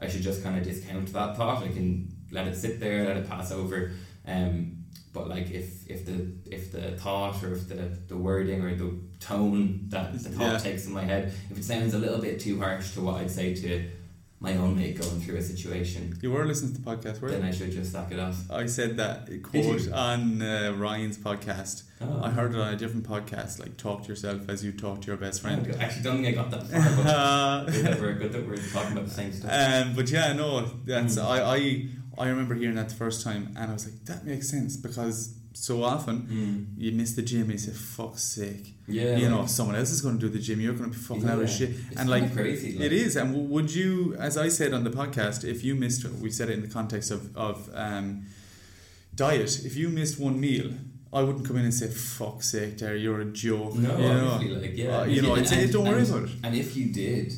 I 0.00 0.08
should 0.08 0.22
just 0.22 0.42
kind 0.42 0.56
of 0.56 0.64
discount 0.64 1.12
that 1.12 1.36
thought. 1.36 1.62
I 1.62 1.68
can 1.68 2.08
let 2.30 2.46
it 2.46 2.56
sit 2.56 2.80
there, 2.80 3.04
let 3.04 3.16
it 3.16 3.28
pass 3.28 3.52
over. 3.52 3.92
Um, 4.26 4.81
but 5.12 5.28
like 5.28 5.50
if 5.50 5.86
if 5.88 6.06
the 6.06 6.32
if 6.50 6.72
the 6.72 6.92
thought 6.96 7.42
or 7.44 7.52
if 7.52 7.68
the, 7.68 7.90
the 8.08 8.16
wording 8.16 8.62
or 8.62 8.74
the 8.74 8.94
tone 9.20 9.86
that 9.88 10.12
the 10.12 10.18
thought 10.30 10.52
Yeah. 10.52 10.58
takes 10.58 10.86
in 10.86 10.92
my 10.92 11.04
head, 11.04 11.32
if 11.50 11.58
it 11.58 11.64
sounds 11.64 11.94
a 11.94 11.98
little 11.98 12.18
bit 12.20 12.40
too 12.40 12.58
harsh 12.60 12.92
to 12.94 13.00
what 13.02 13.16
I'd 13.20 13.30
say 13.30 13.54
to 13.54 13.88
my 14.40 14.56
own 14.56 14.74
mate 14.74 14.98
going 15.00 15.20
through 15.20 15.36
a 15.36 15.42
situation, 15.42 16.18
You 16.20 16.32
were 16.32 16.44
listening 16.44 16.74
to 16.74 16.80
the 16.80 16.84
podcast, 16.90 17.20
were 17.20 17.30
then 17.30 17.42
you? 17.42 17.48
I 17.48 17.50
should 17.52 17.70
just 17.70 17.92
sack 17.92 18.10
it 18.10 18.18
off. 18.18 18.50
I 18.50 18.66
said 18.66 18.96
that 18.96 19.28
quote 19.44 19.92
on 19.92 20.42
uh, 20.42 20.74
Ryan's 20.76 21.16
podcast. 21.16 21.84
Oh. 22.00 22.20
I 22.24 22.30
heard 22.30 22.52
it 22.52 22.58
on 22.60 22.74
a 22.74 22.76
different 22.76 23.06
podcast, 23.06 23.60
like 23.60 23.76
talk 23.76 24.02
to 24.02 24.08
yourself 24.08 24.48
as 24.48 24.64
you 24.64 24.72
talk 24.72 25.00
to 25.02 25.06
your 25.06 25.16
best 25.16 25.42
friend 25.42 25.64
I 25.78 25.84
actually 25.84 26.02
don't 26.02 26.16
think 26.24 26.26
I 26.36 26.42
got 26.42 26.50
that 26.50 26.66
far, 26.66 27.04
but 27.04 27.06
Uh, 27.06 27.64
good 27.70 27.84
that 27.84 28.00
we're 28.00 28.14
good 28.14 28.32
that 28.32 28.44
we're 28.48 28.56
talking 28.56 28.92
about 28.92 29.04
the 29.04 29.14
same 29.14 29.32
stuff. 29.32 29.50
Um, 29.52 29.94
but 29.94 30.10
yeah, 30.10 30.32
no, 30.32 30.64
that's 30.86 31.16
Mm. 31.16 31.24
I, 31.24 31.56
I 31.56 31.86
I 32.18 32.28
remember 32.28 32.54
hearing 32.54 32.76
that 32.76 32.88
the 32.90 32.94
first 32.94 33.22
time, 33.24 33.54
and 33.56 33.70
I 33.70 33.72
was 33.72 33.84
like, 33.86 34.04
that 34.06 34.24
makes 34.24 34.48
sense 34.50 34.76
because 34.76 35.34
so 35.54 35.82
often 35.82 36.16
Mm. 36.22 36.66
you 36.82 36.92
miss 36.92 37.12
the 37.12 37.22
gym, 37.22 37.42
and 37.42 37.52
you 37.52 37.58
say, 37.58 37.72
"Fuck's 37.72 38.22
sake," 38.24 38.74
Yeah, 38.88 39.16
you 39.18 39.28
know, 39.28 39.40
like, 39.40 39.48
someone 39.50 39.76
else 39.76 39.90
is 39.90 40.00
going 40.00 40.18
to 40.18 40.26
do 40.26 40.32
the 40.32 40.38
gym. 40.38 40.60
You're 40.60 40.72
going 40.74 40.90
to 40.90 40.96
be 40.98 41.02
fucking 41.02 41.28
out 41.28 41.42
of 41.42 41.50
shit, 41.50 41.70
It's 41.90 42.00
and 42.00 42.08
like. 42.08 42.32
crazy. 42.34 42.72
Like, 42.72 42.86
It 42.86 42.92
is, 42.92 43.16
and 43.16 43.50
would 43.50 43.74
you, 43.74 44.14
as 44.18 44.36
I 44.38 44.48
said 44.48 44.72
on 44.72 44.82
the 44.84 44.90
podcast, 44.90 45.44
if 45.44 45.62
you 45.62 45.74
missed, 45.74 46.04
we 46.24 46.30
said 46.30 46.48
it 46.48 46.54
in 46.54 46.62
the 46.62 46.68
context 46.78 47.10
of 47.10 47.36
of 47.36 47.68
um, 47.74 48.24
diet. 49.14 49.64
If 49.64 49.76
you 49.76 49.88
missed 49.88 50.18
one 50.18 50.40
meal, 50.40 50.70
I 51.12 51.22
wouldn't 51.22 51.46
come 51.46 51.56
in 51.58 51.64
and 51.64 51.74
say, 51.74 51.88
"Fuck's 51.88 52.48
sake, 52.50 52.78
there, 52.78 52.96
you're 52.96 53.20
a 53.20 53.26
joke." 53.46 53.74
No, 53.76 53.90
you 54.40 54.54
know, 54.54 54.60
like 54.60 54.76
yeah, 54.76 55.00
Uh, 55.00 55.04
you 55.04 55.20
know, 55.22 55.34
I'd 55.36 55.48
say, 55.48 55.70
"Don't 55.70 55.86
worry 55.86 56.00
and- 56.00 56.08
about 56.10 56.24
it." 56.28 56.34
And 56.44 56.54
if 56.56 56.76
you 56.76 56.86
did, 56.92 57.32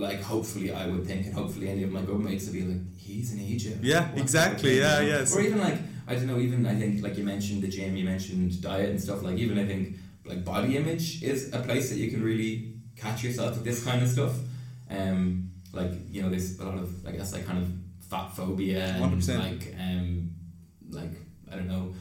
like, 0.00 0.22
hopefully, 0.22 0.72
I 0.72 0.86
would 0.86 1.06
think, 1.06 1.26
and 1.26 1.34
hopefully, 1.34 1.68
any 1.68 1.82
of 1.82 1.92
my 1.92 2.02
good 2.02 2.20
mates 2.20 2.46
would 2.46 2.54
be 2.54 2.62
like, 2.62 2.96
"He's 2.96 3.32
in 3.32 3.40
Egypt. 3.40 3.78
Yeah, 3.82 4.10
What 4.10 4.20
exactly, 4.20 4.78
yeah, 4.78 5.00
yes. 5.00 5.34
Or 5.34 5.40
even 5.40 5.58
like, 5.58 5.78
I 6.08 6.14
don't 6.14 6.26
know. 6.26 6.38
Even 6.38 6.66
I 6.66 6.74
think, 6.74 7.02
like 7.02 7.16
you 7.18 7.24
mentioned 7.24 7.62
the 7.62 7.68
gym, 7.68 7.96
you 7.96 8.04
mentioned 8.04 8.60
diet 8.62 8.90
and 8.90 9.00
stuff. 9.00 9.22
Like, 9.22 9.38
even 9.38 9.58
I 9.58 9.66
think, 9.66 9.96
like, 10.24 10.44
body 10.44 10.76
image 10.76 11.22
is 11.22 11.52
a 11.52 11.60
place 11.60 11.90
that 11.90 11.96
you 11.98 12.10
can 12.10 12.22
really 12.22 12.74
catch 12.96 13.22
yourself 13.22 13.54
with 13.54 13.64
this 13.64 13.84
kind 13.84 14.02
of 14.02 14.08
stuff. 14.08 14.34
Um, 14.90 15.50
like 15.72 15.92
you 16.10 16.22
know, 16.22 16.30
there's 16.30 16.58
a 16.58 16.64
lot 16.64 16.78
of, 16.78 17.06
I 17.06 17.12
guess, 17.12 17.32
like 17.32 17.46
kind 17.46 17.58
of 17.62 17.68
fat 18.08 18.28
phobia 18.34 18.86
and 18.86 19.22
100%. 19.22 19.38
like, 19.38 19.74
um, 19.78 20.30
like 20.90 21.12
I 21.50 21.56
don't 21.56 21.68
know 21.68 21.94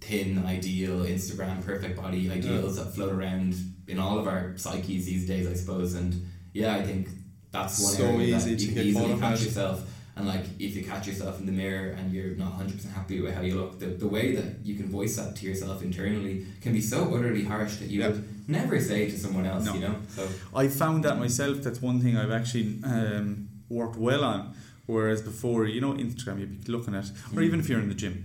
thin 0.00 0.44
ideal 0.46 1.00
Instagram 1.04 1.64
perfect 1.64 1.96
body 1.96 2.30
ideals 2.30 2.76
that 2.76 2.94
float 2.94 3.12
around 3.12 3.54
in 3.86 3.98
all 3.98 4.18
of 4.18 4.26
our 4.26 4.56
psyches 4.56 5.06
these 5.06 5.26
days, 5.26 5.46
I 5.46 5.54
suppose. 5.54 5.94
And 5.94 6.26
yeah, 6.52 6.74
I 6.74 6.82
think 6.82 7.08
that's 7.52 7.82
one 7.82 7.92
So 7.94 8.04
area 8.04 8.36
easy 8.36 8.50
that 8.50 8.58
to 8.60 8.64
you 8.66 8.72
can 8.74 8.82
easily 8.86 9.18
catch 9.20 9.42
yourself. 9.44 9.82
And 10.16 10.26
like 10.28 10.44
if 10.58 10.76
you 10.76 10.84
catch 10.84 11.06
yourself 11.06 11.40
in 11.40 11.46
the 11.46 11.52
mirror 11.52 11.90
and 11.92 12.12
you're 12.12 12.34
not 12.36 12.52
hundred 12.52 12.74
percent 12.76 12.92
happy 12.94 13.20
with 13.20 13.34
how 13.34 13.40
you 13.42 13.54
look, 13.54 13.78
the, 13.78 13.86
the 13.86 14.06
way 14.06 14.34
that 14.36 14.48
you 14.64 14.74
can 14.74 14.88
voice 14.88 15.16
that 15.16 15.34
to 15.36 15.46
yourself 15.46 15.82
internally 15.82 16.44
can 16.60 16.72
be 16.72 16.80
so 16.80 17.14
utterly 17.14 17.44
harsh 17.44 17.76
that 17.76 17.88
you 17.88 18.00
Yeah. 18.00 18.08
would 18.08 18.48
never 18.48 18.78
say 18.80 19.08
to 19.10 19.16
someone 19.18 19.46
else. 19.46 19.64
No. 19.64 19.74
You 19.74 19.80
know, 19.80 19.96
so 20.16 20.28
I 20.54 20.68
found 20.68 21.04
that 21.04 21.18
myself. 21.18 21.58
That's 21.62 21.80
one 21.80 22.00
thing 22.00 22.16
I've 22.18 22.32
actually 22.32 22.80
um, 22.84 23.48
worked 23.70 23.96
well 23.96 24.24
on. 24.24 24.54
Whereas 24.86 25.22
before, 25.22 25.66
you 25.66 25.80
know, 25.80 25.92
Instagram, 25.92 26.40
you'd 26.40 26.64
be 26.64 26.72
looking 26.72 26.94
at, 26.96 27.04
or 27.32 27.40
Mm. 27.40 27.44
even 27.44 27.60
if 27.60 27.68
you're 27.68 27.80
in 27.80 27.88
the 27.88 27.94
gym, 27.94 28.16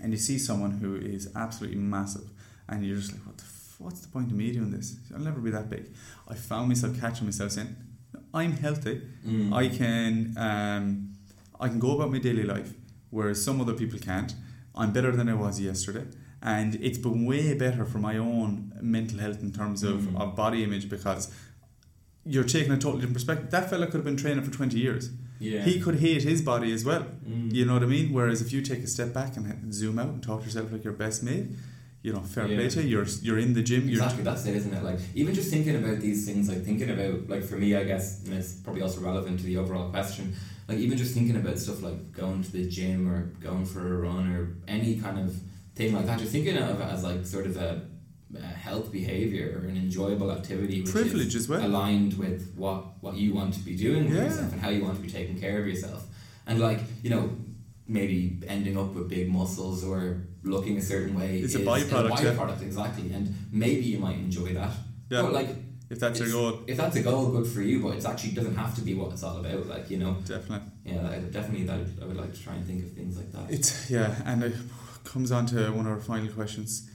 and 0.00 0.12
you 0.12 0.18
see 0.18 0.38
someone 0.38 0.70
who 0.80 0.94
is 0.94 1.28
absolutely 1.34 1.78
massive, 1.80 2.30
and 2.68 2.86
you're 2.86 2.96
just 2.96 3.12
like, 3.12 3.26
what 3.26 3.36
the 3.36 3.42
f- 3.42 3.74
what's 3.78 4.00
the 4.00 4.08
point 4.08 4.30
of 4.30 4.36
me 4.36 4.52
doing 4.52 4.70
this? 4.70 4.96
I'll 5.12 5.20
never 5.20 5.40
be 5.40 5.50
that 5.50 5.68
big. 5.68 5.84
I 6.28 6.34
found 6.34 6.68
myself 6.68 6.98
catching 7.00 7.26
myself 7.26 7.50
saying, 7.50 7.74
I'm 8.34 8.52
healthy. 8.52 9.02
mm. 9.26 9.52
I 9.54 9.68
can 9.68 10.34
um, 10.36 11.12
I 11.60 11.68
can 11.68 11.78
go 11.78 11.90
about 11.96 12.10
my 12.10 12.18
daily 12.18 12.44
life, 12.44 12.72
whereas 13.10 13.42
some 13.42 13.60
other 13.60 13.74
people 13.74 13.98
can't. 13.98 14.34
I'm 14.74 14.92
better 14.92 15.12
than 15.18 15.28
I 15.28 15.34
was 15.34 15.60
yesterday, 15.60 16.04
and 16.42 16.76
it's 16.76 16.98
been 16.98 17.26
way 17.26 17.54
better 17.54 17.84
for 17.84 17.98
my 17.98 18.16
own 18.16 18.72
mental 18.80 19.18
health 19.18 19.42
in 19.42 19.50
terms 19.52 19.82
of, 19.82 19.96
Mm. 20.02 20.20
of 20.20 20.36
body 20.36 20.62
image 20.62 20.88
because 20.88 21.32
you're 22.24 22.44
taking 22.44 22.72
a 22.72 22.76
totally 22.78 23.00
different 23.00 23.14
perspective. 23.14 23.50
That 23.50 23.68
fella 23.70 23.86
could 23.86 23.94
have 24.02 24.04
been 24.04 24.16
training 24.16 24.44
for 24.44 24.50
twenty 24.52 24.78
years. 24.78 25.10
yeah, 25.40 25.62
He 25.64 25.80
could 25.80 25.98
hate 26.00 26.22
his 26.22 26.42
body 26.42 26.72
as 26.72 26.84
well. 26.84 27.06
Mm. 27.28 27.52
You 27.52 27.64
know 27.64 27.74
what 27.74 27.82
I 27.82 27.86
mean? 27.86 28.12
Whereas 28.12 28.40
if 28.40 28.52
you 28.52 28.60
take 28.62 28.82
a 28.84 28.86
step 28.86 29.12
back 29.14 29.36
and 29.36 29.72
zoom 29.74 29.98
out 29.98 30.08
and 30.14 30.22
talk 30.22 30.40
to 30.40 30.46
yourself 30.46 30.70
like 30.72 30.84
your 30.84 30.92
best 31.04 31.22
mate, 31.22 31.46
you 32.02 32.12
know, 32.12 32.20
fair 32.20 32.46
Yeah. 32.46 32.56
play 32.56 32.68
to 32.68 32.82
you. 32.82 32.88
You're 32.88 33.06
you're 33.22 33.38
in 33.38 33.52
the 33.54 33.62
gym. 33.62 33.82
You're 33.88 34.02
Exactly, 34.02 34.22
that's 34.24 34.46
it, 34.46 34.54
isn't 34.56 34.72
it? 34.72 34.82
Like 34.82 34.98
even 35.14 35.34
just 35.34 35.50
thinking 35.50 35.76
about 35.76 36.00
these 36.00 36.24
things, 36.26 36.48
like 36.48 36.62
thinking 36.64 36.90
about, 36.90 37.28
like 37.28 37.44
for 37.44 37.56
me, 37.56 37.74
I 37.74 37.84
guess, 37.84 38.24
and 38.24 38.34
it's 38.34 38.52
probably 38.54 38.82
also 38.82 39.00
relevant 39.00 39.38
to 39.40 39.44
the 39.46 39.56
overall 39.56 39.90
question. 39.90 40.34
Like 40.68 40.78
even 40.78 40.96
just 40.98 41.14
thinking 41.14 41.36
about 41.36 41.58
stuff 41.58 41.82
like 41.82 42.12
going 42.12 42.42
to 42.42 42.52
the 42.52 42.68
gym 42.68 43.08
or 43.10 43.20
going 43.48 43.64
for 43.66 43.80
a 43.94 43.96
run 44.08 44.30
or 44.34 44.42
any 44.68 45.00
kind 45.00 45.18
of 45.18 45.34
thing 45.74 45.94
like 45.94 46.06
that. 46.06 46.18
Just 46.18 46.32
thinking 46.32 46.56
of 46.56 46.80
it 46.80 46.84
as 46.84 47.02
like 47.02 47.24
sort 47.26 47.46
of 47.46 47.56
a, 47.56 47.82
a 48.36 48.40
health 48.42 48.92
behavior 48.92 49.60
or 49.62 49.66
an 49.68 49.76
enjoyable 49.76 50.30
activity, 50.30 50.82
which 50.82 50.92
privilege 50.92 51.34
is 51.34 51.42
as 51.44 51.48
well. 51.48 51.66
aligned 51.66 52.14
with 52.18 52.52
what 52.54 52.80
what 53.02 53.14
you 53.16 53.34
want 53.34 53.54
to 53.54 53.60
be 53.60 53.74
doing 53.76 54.04
with 54.08 54.14
Yeah. 54.16 54.24
yourself 54.24 54.52
and 54.52 54.60
how 54.60 54.68
you 54.70 54.82
want 54.84 54.96
to 54.96 55.02
be 55.02 55.10
taking 55.10 55.38
care 55.40 55.58
of 55.60 55.66
yourself. 55.66 56.04
And 56.46 56.60
like 56.60 56.80
you 57.02 57.10
know, 57.10 57.24
maybe 57.88 58.38
ending 58.46 58.76
up 58.78 58.94
with 58.94 59.08
big 59.08 59.30
muscles 59.30 59.82
or 59.82 60.22
looking 60.42 60.76
a 60.76 60.82
certain 60.82 61.18
way 61.18 61.40
It's 61.40 61.54
a 61.54 61.60
is 61.60 61.66
byproduct, 61.66 62.22
yeah. 62.22 62.66
exactly. 62.66 63.12
And 63.12 63.34
maybe 63.52 63.82
you 63.82 63.98
might 63.98 64.16
enjoy 64.16 64.54
that. 64.54 64.70
Yeah. 65.10 65.22
But 65.22 65.32
like 65.32 65.48
if 65.90 65.98
that's 66.00 66.20
your 66.20 66.30
goal, 66.30 66.60
if 66.66 66.76
that's 66.76 66.96
a 66.96 67.02
goal, 67.02 67.30
good 67.30 67.46
for 67.46 67.62
you. 67.62 67.82
But 67.82 67.96
it's 67.96 68.04
actually 68.04 68.32
doesn't 68.32 68.56
have 68.56 68.74
to 68.74 68.82
be 68.82 68.94
what 68.94 69.12
it's 69.12 69.22
all 69.22 69.38
about. 69.38 69.66
Like 69.66 69.90
you 69.90 69.98
know, 69.98 70.18
definitely. 70.24 70.68
yeah, 70.84 71.08
I, 71.08 71.18
definitely 71.18 71.64
that 71.64 71.80
I 72.02 72.04
would 72.04 72.16
like 72.16 72.34
to 72.34 72.42
try 72.42 72.54
and 72.54 72.66
think 72.66 72.84
of 72.84 72.92
things 72.92 73.16
like 73.16 73.32
that. 73.32 73.50
It's 73.50 73.90
yeah, 73.90 74.14
and 74.26 74.44
it 74.44 74.54
comes 75.04 75.32
on 75.32 75.46
to 75.46 75.70
one 75.72 75.86
of 75.86 75.92
our 75.92 76.00
final 76.00 76.28
questions. 76.28 76.90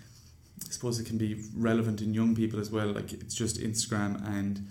I 0.64 0.72
suppose 0.72 1.00
it 1.00 1.08
can 1.08 1.18
be 1.18 1.44
relevant 1.56 2.02
in 2.02 2.14
young 2.14 2.36
people 2.36 2.60
as 2.60 2.70
well. 2.70 2.88
Like 2.88 3.14
it's 3.14 3.34
just 3.34 3.60
Instagram, 3.60 4.24
and 4.28 4.68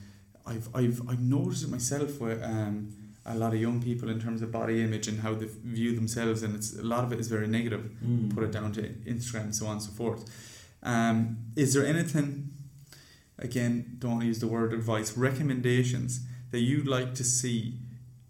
I've 0.46 0.68
I've 0.72 1.02
I've 1.08 1.20
noticed 1.20 1.64
it 1.64 1.70
myself 1.70 2.20
where 2.20 2.42
um, 2.44 2.94
a 3.24 3.36
lot 3.36 3.54
of 3.54 3.60
young 3.60 3.80
people 3.80 4.08
in 4.08 4.20
terms 4.20 4.42
of 4.42 4.50
body 4.50 4.82
image 4.82 5.06
and 5.06 5.20
how 5.20 5.34
they 5.34 5.46
view 5.46 5.94
themselves, 5.94 6.42
and 6.42 6.54
it's 6.56 6.76
a 6.76 6.82
lot 6.82 7.04
of 7.04 7.12
it 7.12 7.20
is 7.20 7.28
very 7.28 7.46
negative. 7.46 7.90
Mm. 8.04 8.34
Put 8.34 8.44
it 8.44 8.52
down 8.52 8.72
to 8.72 8.82
Instagram 8.82 9.44
and 9.44 9.54
so 9.54 9.66
on 9.66 9.72
and 9.72 9.82
so 9.82 9.92
forth. 9.92 10.24
Um, 10.82 11.38
is 11.56 11.74
there 11.74 11.86
anything? 11.86 12.50
Again, 13.38 13.96
don't 13.98 14.12
want 14.12 14.22
to 14.22 14.26
use 14.26 14.40
the 14.40 14.48
word 14.48 14.72
advice. 14.72 15.16
Recommendations 15.16 16.20
that 16.50 16.60
you'd 16.60 16.86
like 16.86 17.14
to 17.14 17.24
see 17.24 17.78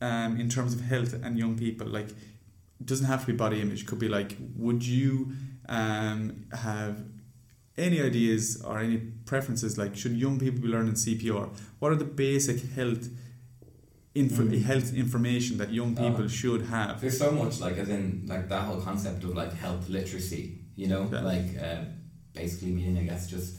um, 0.00 0.38
in 0.38 0.48
terms 0.48 0.74
of 0.74 0.82
health 0.82 1.12
and 1.12 1.38
young 1.38 1.56
people? 1.56 1.86
Like, 1.86 2.10
it 2.10 2.86
doesn't 2.86 3.06
have 3.06 3.20
to 3.20 3.26
be 3.28 3.32
body 3.32 3.60
image. 3.60 3.82
It 3.82 3.86
could 3.86 3.98
be 3.98 4.08
like, 4.08 4.36
would 4.56 4.84
you 4.84 5.32
um, 5.68 6.46
have 6.52 7.04
any 7.78 8.00
ideas 8.00 8.62
or 8.62 8.78
any 8.78 8.98
preferences? 9.24 9.78
Like, 9.78 9.96
should 9.96 10.12
young 10.12 10.38
people 10.38 10.60
be 10.60 10.68
learning 10.68 10.94
CPR? 10.94 11.48
What 11.78 11.92
are 11.92 11.96
the 11.96 12.04
basic 12.04 12.72
health 12.72 13.08
info- 14.14 14.44
Mm. 14.44 14.62
health 14.62 14.92
information 14.94 15.56
that 15.58 15.72
young 15.72 15.94
people 15.96 16.24
Oh. 16.24 16.28
should 16.28 16.62
have? 16.66 17.00
There's 17.00 17.18
so 17.18 17.30
much 17.32 17.60
like 17.60 17.76
as 17.78 17.88
in 17.88 18.24
like 18.26 18.48
that 18.48 18.62
whole 18.66 18.80
concept 18.80 19.24
of 19.24 19.34
like 19.34 19.52
health 19.54 19.88
literacy, 19.88 20.58
you 20.76 20.88
know, 20.88 21.08
Yeah. 21.12 21.20
like 21.22 21.48
uh, 21.58 21.84
basically 22.34 22.72
meaning 22.72 22.98
I 22.98 23.04
guess 23.10 23.28
just 23.30 23.56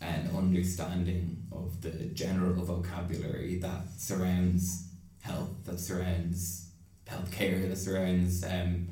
an 0.00 0.28
understanding 0.36 1.42
of 1.50 1.80
the 1.80 1.90
general 2.12 2.52
vocabulary 2.64 3.58
that 3.60 3.82
surrounds 3.96 4.88
health, 5.20 5.50
that 5.64 5.80
surrounds 5.80 6.68
healthcare, 7.06 7.68
that 7.68 7.76
surrounds 7.76 8.44
um, 8.44 8.88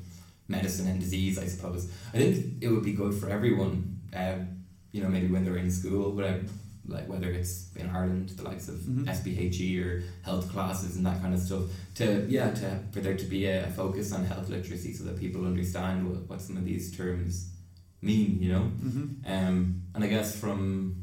medicine 0.47 0.87
and 0.87 0.99
disease. 0.99 1.37
I 1.37 1.47
suppose 1.47 1.87
I 2.13 2.17
think 2.17 2.63
it 2.63 2.69
would 2.69 2.83
be 2.83 2.93
good 2.93 3.13
for 3.13 3.29
everyone. 3.29 3.99
Uh, 4.15 4.37
you 4.91 5.01
know, 5.03 5.09
maybe 5.09 5.27
when 5.27 5.43
they're 5.45 5.57
in 5.57 5.69
school, 5.71 6.13
whatever, 6.15 6.41
like 6.87 7.07
whether 7.09 7.31
it's 7.31 7.69
in 7.75 7.89
Ireland, 7.89 8.29
the 8.29 8.43
likes 8.43 8.67
of 8.67 8.75
Mhm. 8.75 9.07
SPHE 9.07 9.79
or 9.81 10.03
health 10.23 10.49
classes 10.51 10.95
and 10.97 11.05
that 11.05 11.21
kind 11.21 11.33
of 11.33 11.39
stuff 11.39 11.63
to 11.95 12.25
yeah 12.29 12.51
to 12.51 12.79
for 12.91 12.99
there 13.01 13.17
to 13.17 13.25
be 13.25 13.45
a, 13.45 13.67
focus 13.71 14.11
on 14.11 14.23
health 14.25 14.49
literacy 14.49 14.93
so 14.93 15.03
that 15.05 15.17
people 15.19 15.45
understand 15.45 16.07
what, 16.09 16.29
what 16.29 16.41
some 16.41 16.57
of 16.57 16.65
these 16.65 16.95
terms 16.95 17.51
mean 18.01 18.41
you 18.41 18.51
know 18.53 18.71
Mm-hmm. 18.83 19.05
um, 19.33 19.81
and 19.95 20.03
I 20.03 20.07
guess 20.07 20.35
from 20.39 21.01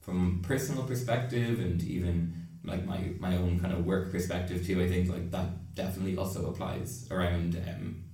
from 0.00 0.40
personal 0.42 0.84
perspective 0.84 1.58
and 1.60 1.82
even 1.82 2.46
like 2.64 2.84
my, 2.84 3.12
my 3.18 3.36
own 3.36 3.58
kind 3.60 3.72
of 3.72 3.84
work 3.86 4.10
perspective 4.12 4.66
too 4.66 4.80
I 4.82 4.88
think 4.88 5.08
like 5.08 5.30
that 5.30 5.74
definitely 5.74 6.16
also 6.16 6.50
applies 6.50 7.08
around 7.10 7.56
um, 7.68 8.04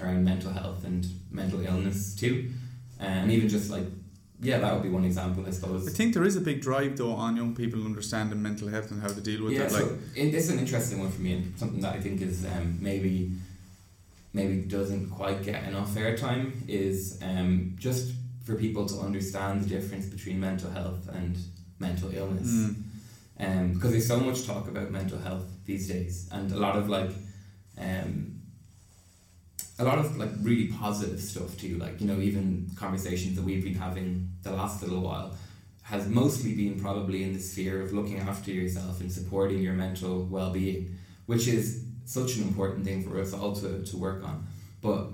around 0.00 0.24
mental 0.24 0.52
health 0.52 0.84
and 0.84 1.06
mental 1.30 1.60
illness 1.60 2.14
too 2.14 2.50
and 2.98 3.30
even 3.30 3.48
just 3.48 3.70
like 3.70 3.84
yeah 4.42 4.58
that 4.58 4.74
would 4.74 4.82
be 4.82 4.88
one 4.88 5.04
example 5.04 5.44
I 5.46 5.50
suppose 5.50 5.88
I 5.88 5.92
think 5.92 6.14
there 6.14 6.24
is 6.24 6.36
a 6.36 6.40
big 6.40 6.60
drive 6.60 6.96
though 6.96 7.12
on 7.12 7.36
young 7.36 7.54
people 7.54 7.84
understanding 7.84 8.42
mental 8.42 8.68
health 8.68 8.90
and 8.90 9.00
how 9.00 9.08
to 9.08 9.20
deal 9.20 9.44
with 9.44 9.52
yeah, 9.52 9.62
it. 9.62 9.72
Like, 9.72 9.82
so 9.82 9.98
it, 10.16 10.34
it's 10.34 10.50
an 10.50 10.58
interesting 10.58 10.98
one 11.00 11.10
for 11.10 11.22
me 11.22 11.34
and 11.34 11.58
something 11.58 11.80
that 11.80 11.94
I 11.94 12.00
think 12.00 12.20
is 12.20 12.44
um, 12.44 12.78
maybe 12.80 13.32
maybe 14.32 14.62
doesn't 14.62 15.10
quite 15.10 15.42
get 15.42 15.64
enough 15.64 15.94
airtime 15.94 16.52
is 16.68 17.18
um, 17.22 17.74
just 17.78 18.12
for 18.44 18.54
people 18.56 18.86
to 18.86 18.96
understand 19.00 19.62
the 19.62 19.68
difference 19.68 20.06
between 20.06 20.40
mental 20.40 20.70
health 20.70 21.08
and 21.12 21.38
mental 21.78 22.10
illness. 22.14 22.48
mm, 22.48 22.74
Um, 23.38 23.72
because 23.74 23.90
there's 23.92 24.06
so 24.06 24.20
much 24.20 24.46
talk 24.46 24.68
about 24.68 24.90
mental 24.90 25.18
health 25.18 25.46
these 25.64 25.88
days, 25.88 26.28
and 26.32 26.50
a 26.52 26.56
lot 26.56 26.76
of 26.76 26.88
like, 26.88 27.10
um, 27.78 28.41
a 29.78 29.84
lot 29.84 29.98
of 29.98 30.16
like 30.16 30.30
really 30.40 30.68
positive 30.68 31.20
stuff 31.20 31.56
too. 31.56 31.78
Like 31.78 32.00
you 32.00 32.06
know, 32.06 32.20
even 32.20 32.70
conversations 32.76 33.36
that 33.36 33.42
we've 33.44 33.64
been 33.64 33.74
having 33.74 34.28
the 34.42 34.52
last 34.52 34.82
little 34.82 35.00
while 35.00 35.34
has 35.82 36.08
mostly 36.08 36.54
been 36.54 36.80
probably 36.80 37.22
in 37.22 37.32
the 37.32 37.40
sphere 37.40 37.82
of 37.82 37.92
looking 37.92 38.18
after 38.18 38.50
yourself 38.50 39.00
and 39.00 39.10
supporting 39.10 39.58
your 39.58 39.74
mental 39.74 40.24
well-being, 40.26 40.96
which 41.26 41.48
is 41.48 41.84
such 42.04 42.36
an 42.36 42.42
important 42.44 42.84
thing 42.84 43.02
for 43.02 43.20
us 43.20 43.32
all 43.32 43.52
to, 43.54 43.82
to 43.84 43.96
work 43.96 44.22
on, 44.24 44.46
but 44.80 45.08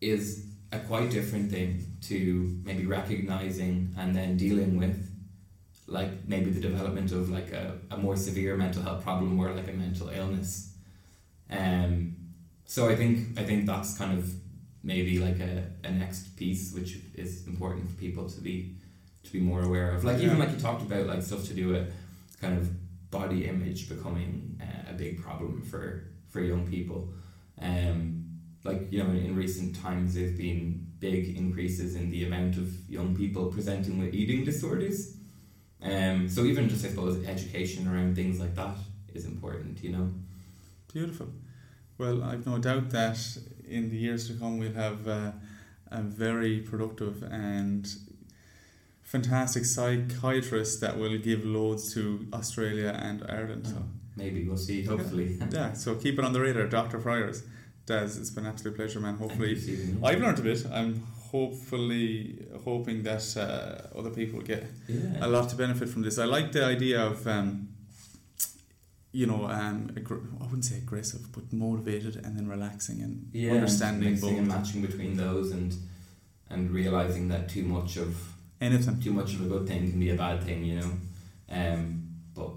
is 0.00 0.46
a 0.72 0.78
quite 0.80 1.10
different 1.10 1.50
thing 1.50 1.86
to 2.00 2.60
maybe 2.64 2.86
recognizing 2.86 3.94
and 3.98 4.16
then 4.16 4.36
dealing 4.36 4.78
with 4.78 5.10
like 5.86 6.26
maybe 6.26 6.50
the 6.50 6.60
development 6.60 7.12
of 7.12 7.30
like 7.30 7.52
a, 7.52 7.78
a 7.90 7.96
more 7.96 8.16
severe 8.16 8.56
mental 8.56 8.82
health 8.82 9.02
problem 9.04 9.38
or 9.38 9.52
like 9.52 9.68
a 9.68 9.72
mental 9.72 10.08
illness. 10.08 10.72
Um, 11.48 12.15
so 12.66 12.88
I 12.88 12.96
think 12.96 13.38
I 13.38 13.44
think 13.44 13.66
that's 13.66 13.96
kind 13.96 14.18
of 14.18 14.32
maybe 14.82 15.18
like 15.18 15.40
a, 15.40 15.64
a 15.84 15.90
next 15.90 16.36
piece 16.36 16.72
which 16.72 16.98
is 17.14 17.46
important 17.46 17.88
for 17.88 17.96
people 17.96 18.28
to 18.28 18.40
be 18.40 18.76
to 19.24 19.32
be 19.32 19.40
more 19.40 19.62
aware 19.62 19.90
of. 19.92 20.04
Like 20.04 20.18
even 20.20 20.38
like 20.38 20.50
you 20.50 20.58
talked 20.58 20.82
about 20.82 21.06
like 21.06 21.22
stuff 21.22 21.44
to 21.46 21.54
do 21.54 21.68
with 21.68 21.92
kind 22.40 22.58
of 22.58 22.70
body 23.10 23.46
image 23.46 23.88
becoming 23.88 24.60
uh, 24.60 24.90
a 24.90 24.94
big 24.94 25.22
problem 25.22 25.62
for 25.62 26.04
for 26.28 26.40
young 26.40 26.66
people. 26.66 27.08
Um, 27.60 28.24
like 28.64 28.90
you 28.90 29.02
know 29.02 29.10
in, 29.10 29.16
in 29.16 29.36
recent 29.36 29.80
times 29.80 30.14
there's 30.14 30.36
been 30.36 30.86
big 30.98 31.36
increases 31.36 31.94
in 31.94 32.10
the 32.10 32.24
amount 32.24 32.56
of 32.56 32.68
young 32.88 33.14
people 33.14 33.46
presenting 33.46 33.98
with 33.98 34.14
eating 34.14 34.44
disorders. 34.44 35.16
Um, 35.82 36.28
so 36.28 36.44
even 36.44 36.68
just 36.68 36.84
I 36.84 36.88
suppose 36.88 37.24
education 37.26 37.86
around 37.86 38.16
things 38.16 38.40
like 38.40 38.54
that 38.56 38.76
is 39.14 39.24
important, 39.24 39.82
you 39.82 39.92
know. 39.92 40.10
Beautiful. 40.92 41.28
Well, 41.98 42.22
I've 42.22 42.46
no 42.46 42.58
doubt 42.58 42.90
that 42.90 43.18
in 43.68 43.90
the 43.90 43.96
years 43.96 44.28
to 44.28 44.34
come 44.34 44.58
we'll 44.58 44.74
have 44.74 45.08
uh, 45.08 45.32
a 45.90 46.02
very 46.02 46.60
productive 46.60 47.22
and 47.22 47.88
fantastic 49.02 49.64
psychiatrist 49.64 50.80
that 50.80 50.98
will 50.98 51.16
give 51.18 51.44
loads 51.44 51.94
to 51.94 52.26
Australia 52.32 52.98
and 53.00 53.24
Ireland. 53.28 53.66
So 53.66 53.82
Maybe 54.16 54.44
we'll 54.44 54.56
see. 54.56 54.82
Hopefully. 54.82 55.38
yeah, 55.50 55.74
so 55.74 55.94
keep 55.94 56.18
it 56.18 56.24
on 56.24 56.32
the 56.32 56.40
radar, 56.40 56.66
Doctor 56.66 56.98
Friars. 56.98 57.42
Des, 57.84 58.18
it's 58.18 58.30
been 58.30 58.44
an 58.46 58.52
absolute 58.52 58.74
pleasure, 58.74 58.98
man. 58.98 59.16
Hopefully, 59.16 59.54
Thank 59.54 59.68
you, 59.68 59.76
Stephen. 59.76 60.04
I've 60.04 60.20
learned 60.20 60.38
a 60.38 60.42
bit. 60.42 60.66
I'm 60.72 61.06
hopefully 61.30 62.46
hoping 62.64 63.02
that 63.02 63.36
uh, 63.36 63.98
other 63.98 64.10
people 64.10 64.40
get 64.40 64.64
yeah. 64.88 65.18
a 65.20 65.28
lot 65.28 65.48
to 65.50 65.56
benefit 65.56 65.88
from 65.88 66.02
this. 66.02 66.18
I 66.18 66.24
like 66.24 66.50
the 66.52 66.64
idea 66.64 67.00
of, 67.00 67.26
um, 67.28 67.68
you 69.20 69.26
know, 69.30 69.40
um, 69.60 69.78
aggr- 70.00 70.26
I 70.42 70.44
wouldn't 70.44 70.64
say 70.70 70.76
aggressive, 70.86 71.22
but 71.34 71.44
motivated 71.52 72.14
and 72.24 72.30
then 72.36 72.46
relaxing 72.56 72.98
and 73.04 73.12
yeah, 73.32 73.52
understanding 73.58 74.10
mixing 74.10 74.36
and 74.40 74.48
both. 74.48 74.56
matching 74.56 74.80
between 74.88 75.12
those 75.24 75.48
and 75.56 75.70
and 76.52 76.70
realizing 76.80 77.24
that 77.32 77.48
too 77.54 77.64
much 77.76 77.92
of 78.04 78.10
anything. 78.60 79.00
too 79.06 79.12
much 79.20 79.30
of 79.34 79.40
a 79.46 79.48
good 79.52 79.64
thing 79.70 79.80
can 79.90 79.98
be 80.06 80.10
a 80.16 80.18
bad 80.24 80.38
thing, 80.46 80.60
you 80.70 80.76
know. 80.80 80.90
Um, 81.58 81.80
but 82.36 82.50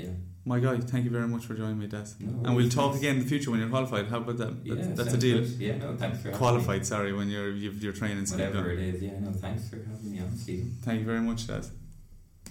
yeah, 0.00 0.12
My 0.44 0.58
guy, 0.66 0.74
thank 0.92 1.02
you 1.06 1.12
very 1.18 1.28
much 1.34 1.44
for 1.48 1.54
joining 1.54 1.78
me, 1.82 1.86
Des. 1.94 2.10
no, 2.20 2.30
And 2.44 2.52
we'll 2.56 2.68
talk 2.68 2.90
thanks. 2.92 2.98
again 3.00 3.14
in 3.16 3.22
the 3.24 3.28
future 3.32 3.50
when 3.50 3.60
you're 3.60 3.68
qualified. 3.76 4.06
How 4.12 4.18
about 4.24 4.38
that? 4.42 4.52
Yeah, 4.64 4.74
That's, 4.76 4.96
that's 4.98 5.14
a 5.14 5.18
deal. 5.26 5.38
good. 5.38 5.48
Yeah, 5.66 5.76
no, 5.84 5.88
thanks 6.02 6.18
for 6.22 6.30
Qualified, 6.42 6.84
sorry, 6.94 7.12
when 7.18 7.28
you're 7.34 7.52
you've, 7.62 7.78
your 7.86 7.94
training. 8.00 8.24
Me. 8.24 8.30
Whatever 8.30 8.70
it 8.76 8.80
is, 8.90 8.96
yeah, 9.06 9.18
no, 9.24 9.30
thanks 9.44 9.62
for 9.70 9.76
having 9.90 10.10
me 10.12 10.18
on, 10.20 10.36
Stephen. 10.42 10.68
Thank 10.86 10.98
you 11.00 11.06
very 11.12 11.20
much, 11.30 11.40
Des. 11.48 11.66